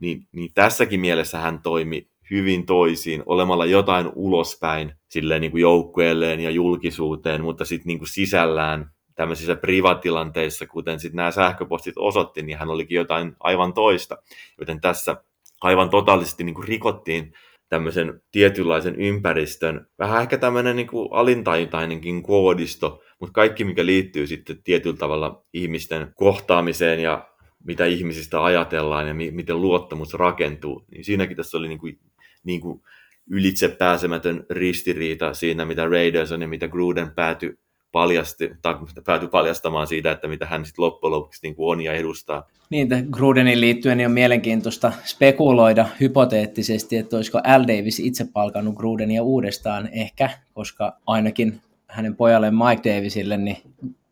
niin, 0.00 0.28
niin 0.32 0.50
tässäkin 0.54 1.00
mielessä 1.00 1.38
hän 1.38 1.62
toimi 1.62 2.08
hyvin 2.30 2.66
toisiin, 2.66 3.22
olemalla 3.26 3.66
jotain 3.66 4.12
ulospäin 4.14 4.92
silleen 5.08 5.40
niin 5.40 5.50
kuin 5.50 5.60
joukkueelleen 5.60 6.40
ja 6.40 6.50
julkisuuteen, 6.50 7.42
mutta 7.42 7.64
sitten 7.64 7.86
niin 7.86 7.98
kuin 7.98 8.08
sisällään 8.08 8.90
tämmöisissä 9.14 9.56
privatilanteissa, 9.56 10.66
kuten 10.66 11.00
sitten 11.00 11.16
nämä 11.16 11.30
sähköpostit 11.30 11.94
osoitti, 11.98 12.42
niin 12.42 12.58
hän 12.58 12.70
olikin 12.70 12.96
jotain 12.96 13.36
aivan 13.40 13.74
toista. 13.74 14.18
Joten 14.60 14.80
tässä 14.80 15.16
aivan 15.60 15.90
totaalisesti 15.90 16.44
niin 16.44 16.54
kuin 16.54 16.68
rikottiin 16.68 17.32
tämmöisen 17.68 18.22
tietynlaisen 18.32 18.94
ympäristön, 18.96 19.86
vähän 19.98 20.22
ehkä 20.22 20.38
tämmöinen 20.38 20.76
niin 20.76 20.88
alintajuntainenkin 21.10 22.22
koodisto, 22.22 23.02
mutta 23.20 23.32
kaikki 23.32 23.64
mikä 23.64 23.86
liittyy 23.86 24.26
sitten 24.26 24.62
tietyllä 24.62 24.96
tavalla 24.96 25.44
ihmisten 25.52 26.12
kohtaamiseen 26.14 27.00
ja 27.00 27.28
mitä 27.64 27.84
ihmisistä 27.86 28.44
ajatellaan 28.44 29.08
ja 29.08 29.14
mi- 29.14 29.30
miten 29.30 29.62
luottamus 29.62 30.14
rakentuu, 30.14 30.84
niin 30.90 31.04
siinäkin 31.04 31.36
tässä 31.36 31.58
oli 31.58 31.68
niin 31.68 31.78
kuin, 31.78 31.98
niin 32.44 32.60
kuin 32.60 32.82
ylitse 33.30 33.68
pääsemätön 33.68 34.46
ristiriita 34.50 35.34
siinä, 35.34 35.64
mitä 35.64 35.84
Raiders 35.84 36.32
on 36.32 36.42
ja 36.42 36.48
mitä 36.48 36.68
Gruden 36.68 37.10
päätyi 37.10 37.58
paljasti, 37.92 38.50
tai 38.62 38.74
päätyi 39.04 39.28
paljastamaan 39.28 39.86
siitä, 39.86 40.10
että 40.10 40.28
mitä 40.28 40.46
hän 40.46 40.64
sitten 40.64 40.82
loppujen 40.82 41.12
lopuksi 41.12 41.40
niin 41.42 41.54
kuin 41.54 41.72
on 41.72 41.80
ja 41.80 41.92
edustaa. 41.92 42.48
Niin, 42.70 42.88
Grudenin 43.10 43.60
liittyen 43.60 43.98
niin 43.98 44.06
on 44.06 44.12
mielenkiintoista 44.12 44.92
spekuloida 45.04 45.86
hypoteettisesti, 46.00 46.96
että 46.96 47.16
olisiko 47.16 47.38
L. 47.38 47.62
Davis 47.62 48.00
itse 48.00 48.26
palkannut 48.32 48.74
Grudenia 48.74 49.22
uudestaan 49.22 49.88
ehkä, 49.92 50.30
koska 50.52 50.96
ainakin 51.06 51.60
hänen 51.88 52.16
pojalle 52.16 52.50
Mike 52.50 52.94
Davisille, 52.94 53.36
niin 53.36 53.56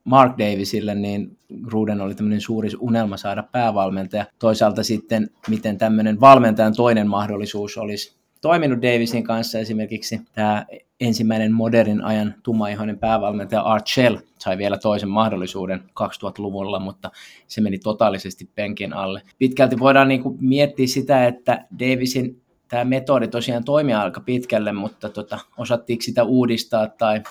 Mark 0.05 0.39
Davisille, 0.39 0.95
niin 0.95 1.39
Gruden 1.63 2.01
oli 2.01 2.15
tämmöinen 2.15 2.41
suuri 2.41 2.69
unelma 2.81 3.17
saada 3.17 3.43
päävalmentaja. 3.43 4.27
Toisaalta 4.39 4.83
sitten, 4.83 5.31
miten 5.49 5.79
tämmöinen 5.79 6.21
valmentajan 6.21 6.77
toinen 6.77 7.09
mahdollisuus 7.09 7.79
olisi 7.79 8.22
toiminut 8.43 8.83
Davisin 8.83 9.25
kanssa 9.25 9.59
esimerkiksi 9.59 10.21
tämä 10.35 10.67
ensimmäinen 11.01 11.53
modernin 11.53 12.05
ajan 12.05 12.35
tummaihoinen 12.43 12.99
päävalmentaja 12.99 13.61
Art 13.61 13.87
Shell 13.87 14.17
sai 14.39 14.59
vielä 14.59 14.79
toisen 14.79 15.09
mahdollisuuden 15.09 15.81
2000-luvulla, 15.81 16.79
mutta 16.79 17.11
se 17.47 17.61
meni 17.61 17.79
totaalisesti 17.79 18.51
penkin 18.55 18.93
alle. 18.93 19.23
Pitkälti 19.39 19.79
voidaan 19.79 20.09
niin 20.09 20.23
kuin 20.23 20.39
miettiä 20.41 20.87
sitä, 20.87 21.27
että 21.27 21.67
Davisin 21.79 22.43
tämä 22.69 22.85
metodi 22.85 23.29
tosiaan 23.29 23.65
toimii 23.65 23.95
aika 23.95 24.21
pitkälle, 24.21 24.73
mutta 24.73 25.09
tota, 25.09 25.39
osattiinko 25.59 26.03
sitä 26.03 26.25
uudistaa 26.25 26.89
tai 26.89 27.23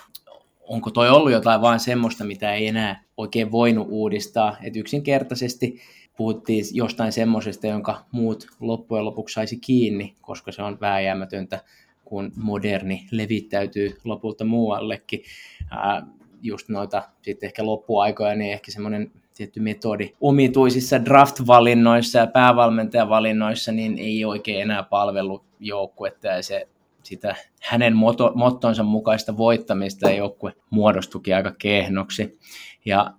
onko 0.62 0.92
toi 0.92 1.10
ollut 1.10 1.32
jotain 1.32 1.62
vaan 1.62 1.80
semmoista, 1.80 2.24
mitä 2.24 2.54
ei 2.54 2.68
enää 2.68 3.04
oikein 3.18 3.52
voinut 3.52 3.88
uudistaa, 3.90 4.58
että 4.64 4.80
yksinkertaisesti 4.80 5.80
puhuttiin 6.18 6.66
jostain 6.74 7.12
semmoisesta, 7.12 7.68
jonka 7.68 8.06
muut 8.12 8.48
loppujen 8.60 9.06
lopuksi 9.06 9.34
saisi 9.34 9.58
kiinni, 9.58 10.16
koska 10.22 10.52
se 10.52 10.64
on 10.64 10.78
vääjäämätöntä, 10.82 11.60
kun 12.06 12.32
moderni 12.36 13.08
levittäytyy 13.12 13.98
lopulta 14.04 14.46
muuallekin. 14.46 15.24
Ää, 15.72 16.08
just 16.42 16.70
noita 16.70 17.04
sitten 17.22 17.48
ehkä 17.48 17.66
loppuaikoja, 17.66 18.36
niin 18.36 18.54
ehkä 18.54 18.72
semmoinen 18.72 19.12
tietty 19.34 19.60
metodi 19.60 20.14
omituisissa 20.22 21.06
draft-valinnoissa 21.06 22.20
ja 22.20 22.28
päävalmentajavalinnoissa, 22.28 23.72
niin 23.72 23.98
ei 23.98 24.26
oikein 24.26 24.62
enää 24.62 24.84
palvelu 24.84 25.44
joukkuetta 25.60 26.28
ja 26.28 26.44
se 26.44 26.68
sitä 27.04 27.36
hänen 27.62 27.96
motto, 27.96 28.32
mottonsa 28.36 28.84
mukaista 28.84 29.38
voittamista 29.38 30.10
ja 30.10 30.16
joukkue 30.16 30.54
muodostukin 30.70 31.36
aika 31.36 31.52
kehnoksi. 31.58 32.40
Ja 32.86 33.14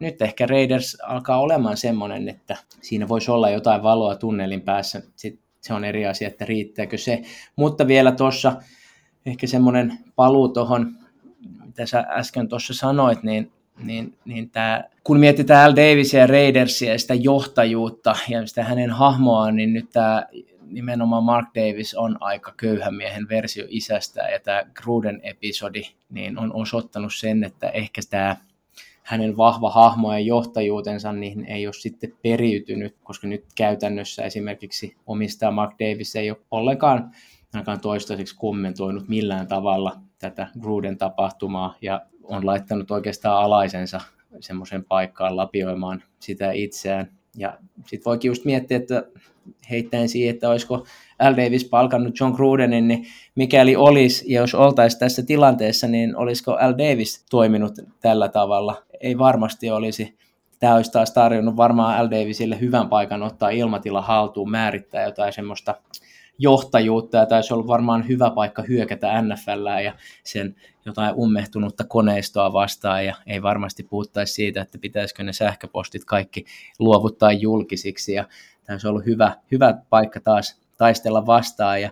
nyt 0.00 0.22
ehkä 0.22 0.46
Raiders 0.46 0.96
alkaa 1.02 1.40
olemaan 1.40 1.76
semmoinen, 1.76 2.28
että 2.28 2.56
siinä 2.80 3.08
voisi 3.08 3.30
olla 3.30 3.50
jotain 3.50 3.82
valoa 3.82 4.16
tunnelin 4.16 4.60
päässä. 4.60 5.02
Sitten 5.16 5.44
se 5.60 5.74
on 5.74 5.84
eri 5.84 6.06
asia, 6.06 6.28
että 6.28 6.44
riittääkö 6.44 6.98
se. 6.98 7.22
Mutta 7.56 7.86
vielä 7.86 8.12
tuossa 8.12 8.52
ehkä 9.26 9.46
semmoinen 9.46 9.98
paluu 10.16 10.48
tuohon, 10.48 10.96
mitä 11.66 11.86
sä 11.86 12.04
äsken 12.08 12.48
tuossa 12.48 12.74
sanoit, 12.74 13.22
niin, 13.22 13.52
niin, 13.78 14.14
niin 14.24 14.50
tää, 14.50 14.90
kun 15.04 15.20
mietitään 15.20 15.72
L. 15.72 15.76
Davisia 15.76 16.20
ja 16.20 16.26
Raidersia 16.26 16.92
ja 16.92 16.98
sitä 16.98 17.14
johtajuutta 17.14 18.16
ja 18.28 18.46
sitä 18.46 18.64
hänen 18.64 18.90
hahmoaan, 18.90 19.56
niin 19.56 19.72
nyt 19.72 19.90
tämä 19.92 20.26
nimenomaan 20.66 21.24
Mark 21.24 21.48
Davis 21.54 21.94
on 21.94 22.16
aika 22.20 22.54
köyhän 22.56 22.94
miehen 22.94 23.28
versio 23.28 23.64
isästä 23.68 24.28
ja 24.28 24.40
tämä 24.40 24.62
Gruden-episodi 24.74 25.82
niin 26.10 26.38
on 26.38 26.52
osoittanut 26.54 27.14
sen, 27.14 27.44
että 27.44 27.70
ehkä 27.70 28.00
tämä 28.10 28.36
hänen 29.02 29.36
vahva 29.36 29.70
hahmo 29.70 30.12
ja 30.12 30.18
johtajuutensa 30.18 31.12
niin 31.12 31.44
ei 31.44 31.66
ole 31.66 31.72
sitten 31.72 32.12
periytynyt, 32.22 32.96
koska 33.02 33.26
nyt 33.26 33.44
käytännössä 33.56 34.24
esimerkiksi 34.24 34.96
omistaja 35.06 35.50
Mark 35.50 35.72
Davis 35.72 36.16
ei 36.16 36.30
ole 36.30 36.38
ollenkaan 36.50 37.10
ainakaan 37.54 37.80
toistaiseksi 37.80 38.36
kommentoinut 38.38 39.08
millään 39.08 39.46
tavalla 39.46 39.96
tätä 40.18 40.48
Gruden 40.60 40.98
tapahtumaa 40.98 41.76
ja 41.82 42.00
on 42.22 42.46
laittanut 42.46 42.90
oikeastaan 42.90 43.44
alaisensa 43.44 44.00
semmoisen 44.40 44.84
paikkaan 44.84 45.36
lapioimaan 45.36 46.02
sitä 46.18 46.52
itseään. 46.52 47.10
Ja 47.36 47.58
sitten 47.86 48.04
voikin 48.04 48.28
just 48.28 48.44
miettiä, 48.44 48.76
että 48.76 49.04
heittäen 49.70 50.08
siihen, 50.08 50.34
että 50.34 50.48
olisiko 50.48 50.86
L. 51.30 51.36
Davis 51.36 51.64
palkannut 51.64 52.20
John 52.20 52.34
Grudenin, 52.34 52.88
niin 52.88 53.06
mikäli 53.34 53.76
olisi, 53.76 54.32
ja 54.32 54.40
jos 54.40 54.54
oltaisiin 54.54 55.00
tässä 55.00 55.22
tilanteessa, 55.22 55.88
niin 55.88 56.16
olisiko 56.16 56.52
L. 56.52 56.72
Davis 56.78 57.24
toiminut 57.30 57.72
tällä 58.00 58.28
tavalla? 58.28 58.82
Ei 59.00 59.18
varmasti 59.18 59.70
olisi. 59.70 60.18
Tämä 60.58 60.74
olisi 60.74 60.92
taas 60.92 61.12
tarjonnut 61.12 61.56
varmaan 61.56 62.06
L. 62.06 62.10
Davisille 62.10 62.60
hyvän 62.60 62.88
paikan 62.88 63.22
ottaa 63.22 63.50
ilmatila 63.50 64.02
haltuun, 64.02 64.50
määrittää 64.50 65.04
jotain 65.04 65.32
semmoista 65.32 65.74
johtajuutta 66.38 67.16
ja 67.16 67.26
taisi 67.26 67.54
ollut 67.54 67.66
varmaan 67.66 68.08
hyvä 68.08 68.30
paikka 68.30 68.62
hyökätä 68.62 69.22
NFL 69.22 69.66
ja 69.84 69.94
sen 70.24 70.56
jotain 70.84 71.14
ummehtunutta 71.14 71.84
koneistoa 71.84 72.52
vastaan 72.52 73.06
ja 73.06 73.14
ei 73.26 73.42
varmasti 73.42 73.82
puhuttaisi 73.82 74.32
siitä, 74.32 74.62
että 74.62 74.78
pitäisikö 74.78 75.22
ne 75.22 75.32
sähköpostit 75.32 76.04
kaikki 76.04 76.44
luovuttaa 76.78 77.32
julkisiksi 77.32 78.12
ja 78.12 78.24
olisi 78.70 78.88
ollut 78.88 79.06
hyvä, 79.06 79.36
hyvä 79.50 79.74
paikka 79.90 80.20
taas 80.20 80.60
taistella 80.76 81.26
vastaan 81.26 81.82
ja 81.82 81.90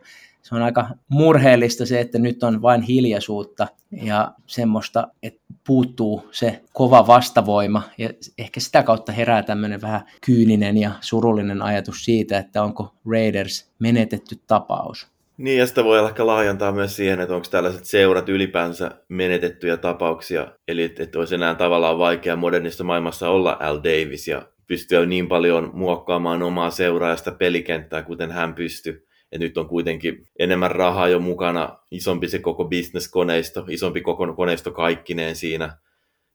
se 0.49 0.55
on 0.55 0.63
aika 0.63 0.89
murheellista 1.09 1.87
se, 1.87 2.01
että 2.01 2.19
nyt 2.19 2.43
on 2.43 2.63
vain 2.63 2.83
hiljaisuutta 2.83 3.67
ja 4.03 4.33
semmoista, 4.47 5.09
että 5.23 5.41
puuttuu 5.67 6.29
se 6.31 6.61
kova 6.73 7.07
vastavoima 7.07 7.83
ja 7.99 8.11
ehkä 8.39 8.61
sitä 8.61 8.83
kautta 8.83 9.13
herää 9.13 9.43
tämmöinen 9.43 9.81
vähän 9.81 10.01
kyyninen 10.27 10.77
ja 10.77 10.91
surullinen 11.01 11.63
ajatus 11.63 12.05
siitä, 12.05 12.39
että 12.39 12.63
onko 12.63 12.95
Raiders 13.11 13.71
menetetty 13.79 14.37
tapaus. 14.47 15.07
Niin, 15.37 15.59
ja 15.59 15.67
sitä 15.67 15.85
voi 15.85 16.07
ehkä 16.07 16.27
laajentaa 16.27 16.73
myös 16.73 16.97
siihen, 16.97 17.21
että 17.21 17.35
onko 17.35 17.47
tällaiset 17.51 17.85
seurat 17.85 18.29
ylipäänsä 18.29 18.91
menetettyjä 19.09 19.77
tapauksia, 19.77 20.47
eli 20.69 20.83
että, 20.83 21.03
että 21.03 21.19
olisi 21.19 21.35
enää 21.35 21.55
tavallaan 21.55 21.99
vaikea 21.99 22.37
modernissa 22.37 22.85
maailmassa 22.85 23.29
olla 23.29 23.57
Al 23.61 23.77
Davis 23.77 24.29
ja 24.29 24.43
pystyä 24.67 25.07
niin 25.07 25.29
paljon 25.29 25.71
muokkaamaan 25.75 26.43
omaa 26.43 26.71
seuraa 26.71 27.11
ja 27.11 27.17
sitä 27.17 27.33
pelikenttää, 27.33 28.03
kuten 28.03 28.31
hän 28.31 28.55
pystyy. 28.55 29.08
Ja 29.33 29.39
nyt 29.39 29.59
on 29.59 29.69
kuitenkin 29.69 30.27
enemmän 30.39 30.71
rahaa 30.71 31.09
jo 31.09 31.19
mukana, 31.19 31.79
isompi 31.91 32.29
se 32.29 32.39
koko 32.39 32.65
bisneskoneisto, 32.65 33.65
isompi 33.69 34.01
koko 34.01 34.33
koneisto 34.33 34.71
kaikkineen 34.71 35.37
siinä. 35.37 35.77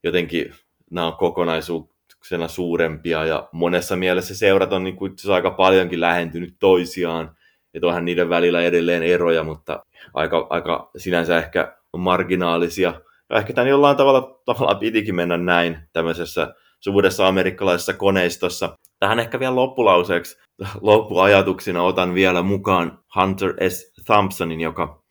Jotenkin 0.04 0.54
nämä 0.92 1.08
on 1.08 1.14
kokonaisuuksena 1.14 2.48
suurempia 2.48 3.26
ja 3.26 3.50
monessa 3.52 3.96
mielessä 3.96 4.36
seurat 4.36 4.74
on 4.74 4.84
niin 4.84 4.96
kuin 4.96 5.16
aika 5.34 5.52
paljonkin 5.52 6.02
lähentynyt 6.02 6.56
toisiaan. 6.60 7.38
Että 7.74 7.88
onhan 7.88 8.06
niiden 8.06 8.30
välillä 8.30 8.62
edelleen 8.62 9.04
eroja, 9.04 9.44
mutta 9.44 9.86
aika, 10.14 10.48
aika 10.50 10.92
sinänsä 10.98 11.38
ehkä 11.38 11.78
marginaalisia. 11.98 13.02
Ja 13.30 13.38
ehkä 13.38 13.54
tämän 13.54 13.70
jollain 13.70 13.98
tavalla, 13.98 14.42
tavalla 14.46 14.76
pitikin 14.76 15.16
mennä 15.16 15.38
näin 15.38 15.78
tämmöisessä 15.94 16.56
suuressa 16.80 17.28
amerikkalaisessa 17.28 17.94
koneistossa. 17.94 18.78
Tähän 19.00 19.20
ehkä 19.20 19.40
vielä 19.40 19.56
loppulauseeksi 19.56 20.43
loppuajatuksina 20.82 21.84
otan 21.84 22.14
vielä 22.14 22.42
mukaan 22.42 23.00
Hunter 23.16 23.54
S. 23.70 23.94
Thompsonin, 24.06 24.62
joka 24.62 25.04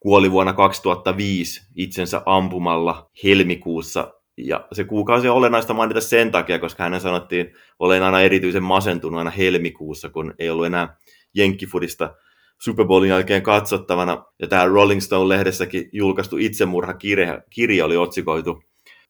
kuoli 0.00 0.30
vuonna 0.30 0.52
2005 0.52 1.62
itsensä 1.76 2.22
ampumalla 2.26 3.10
helmikuussa. 3.24 4.14
Ja 4.36 4.66
se 4.72 4.84
kuukausi 4.84 5.28
on 5.28 5.36
olennaista 5.36 5.74
mainita 5.74 6.00
sen 6.00 6.30
takia, 6.30 6.58
koska 6.58 6.82
hänen 6.82 7.00
sanottiin 7.00 7.54
olen 7.78 8.02
aina 8.02 8.20
erityisen 8.20 8.62
masentunut 8.62 9.18
aina 9.18 9.30
helmikuussa, 9.30 10.08
kun 10.08 10.34
ei 10.38 10.50
ollut 10.50 10.66
enää 10.66 10.96
jenkkifudista 11.34 12.14
Super 12.60 12.86
Bowlin 12.86 13.10
jälkeen 13.10 13.42
katsottavana. 13.42 14.24
Ja 14.38 14.48
tämä 14.48 14.64
Rolling 14.64 15.00
Stone-lehdessäkin 15.00 15.88
julkaistu 15.92 16.36
itsemurhakirja 16.36 17.42
kirja 17.50 17.84
oli 17.84 17.96
otsikoitu 17.96 18.62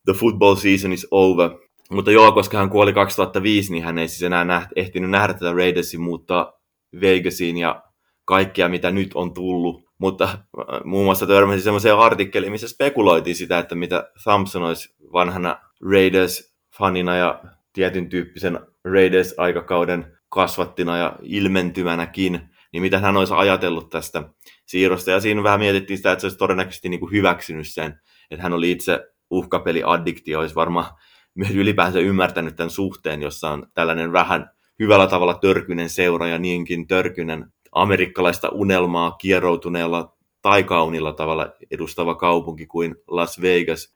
The 0.04 0.12
Football 0.12 0.54
Season 0.54 0.92
is 0.92 1.06
Over. 1.10 1.50
Mutta 1.90 2.10
joo, 2.10 2.32
koska 2.32 2.58
hän 2.58 2.70
kuoli 2.70 2.92
2005, 2.92 3.72
niin 3.72 3.84
hän 3.84 3.98
ei 3.98 4.08
siis 4.08 4.22
enää 4.22 4.44
näht, 4.44 4.70
ehtinyt 4.76 5.10
nähdä 5.10 5.34
tätä 5.34 5.52
Raidersin 5.52 6.00
muuttaa 6.00 6.52
Vegasiin 7.00 7.56
ja 7.56 7.82
kaikkea, 8.24 8.68
mitä 8.68 8.90
nyt 8.90 9.10
on 9.14 9.34
tullut. 9.34 9.90
Mutta 9.98 10.24
äh, 10.24 10.38
muun 10.84 11.04
muassa 11.04 11.26
törmäsin 11.26 11.62
semmoiseen 11.62 11.98
artikkeliin, 11.98 12.52
missä 12.52 12.68
spekuloitiin 12.68 13.36
sitä, 13.36 13.58
että 13.58 13.74
mitä 13.74 14.10
Thompson 14.22 14.62
olisi 14.62 14.94
vanhana 15.12 15.58
Raiders-fanina 15.84 17.16
ja 17.18 17.42
tietyn 17.72 18.08
tyyppisen 18.08 18.60
Raiders-aikakauden 18.84 20.16
kasvattina 20.28 20.96
ja 20.96 21.16
ilmentymänäkin 21.22 22.50
niin 22.72 22.82
mitä 22.82 22.98
hän 22.98 23.16
olisi 23.16 23.34
ajatellut 23.36 23.90
tästä 23.90 24.22
siirrosta. 24.66 25.10
Ja 25.10 25.20
siinä 25.20 25.42
vähän 25.42 25.60
mietittiin 25.60 25.96
sitä, 25.96 26.12
että 26.12 26.20
se 26.20 26.26
olisi 26.26 26.38
todennäköisesti 26.38 26.88
niin 26.88 27.00
kuin 27.00 27.12
hyväksynyt 27.12 27.66
sen, 27.68 28.00
että 28.30 28.42
hän 28.42 28.52
oli 28.52 28.70
itse 28.70 29.00
uhkapeliaddikti, 29.30 30.36
olisi 30.36 30.54
varmaan 30.54 30.86
myös 31.34 31.50
ylipäänsä 31.50 31.98
ymmärtänyt 31.98 32.56
tämän 32.56 32.70
suhteen, 32.70 33.22
jossa 33.22 33.50
on 33.50 33.66
tällainen 33.74 34.12
vähän 34.12 34.50
hyvällä 34.78 35.06
tavalla 35.06 35.34
törkynen 35.34 35.88
seura 35.88 36.26
ja 36.26 36.38
niinkin 36.38 36.86
törkynen 36.86 37.52
amerikkalaista 37.72 38.48
unelmaa 38.48 39.10
kieroutuneella 39.10 40.16
tai 40.42 40.64
kaunilla 40.64 41.12
tavalla 41.12 41.52
edustava 41.70 42.14
kaupunki 42.14 42.66
kuin 42.66 42.96
Las 43.08 43.40
Vegas. 43.40 43.94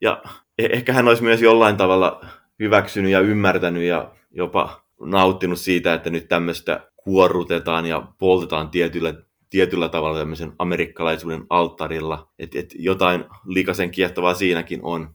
Ja 0.00 0.22
e- 0.58 0.68
ehkä 0.72 0.92
hän 0.92 1.08
olisi 1.08 1.22
myös 1.22 1.42
jollain 1.42 1.76
tavalla 1.76 2.24
hyväksynyt 2.58 3.12
ja 3.12 3.20
ymmärtänyt 3.20 3.82
ja 3.82 4.12
jopa 4.30 4.84
nauttinut 5.00 5.58
siitä, 5.58 5.94
että 5.94 6.10
nyt 6.10 6.28
tämmöistä 6.28 6.90
kuorrutetaan 6.96 7.86
ja 7.86 8.12
poltetaan 8.18 8.70
tietyllä, 8.70 9.14
tietyllä 9.50 9.88
tavalla 9.88 10.18
tämmöisen 10.18 10.52
amerikkalaisuuden 10.58 11.46
alttarilla. 11.50 12.32
Että 12.38 12.58
et 12.58 12.74
jotain 12.78 13.24
likaisen 13.46 13.90
kiehtovaa 13.90 14.34
siinäkin 14.34 14.80
on. 14.82 15.14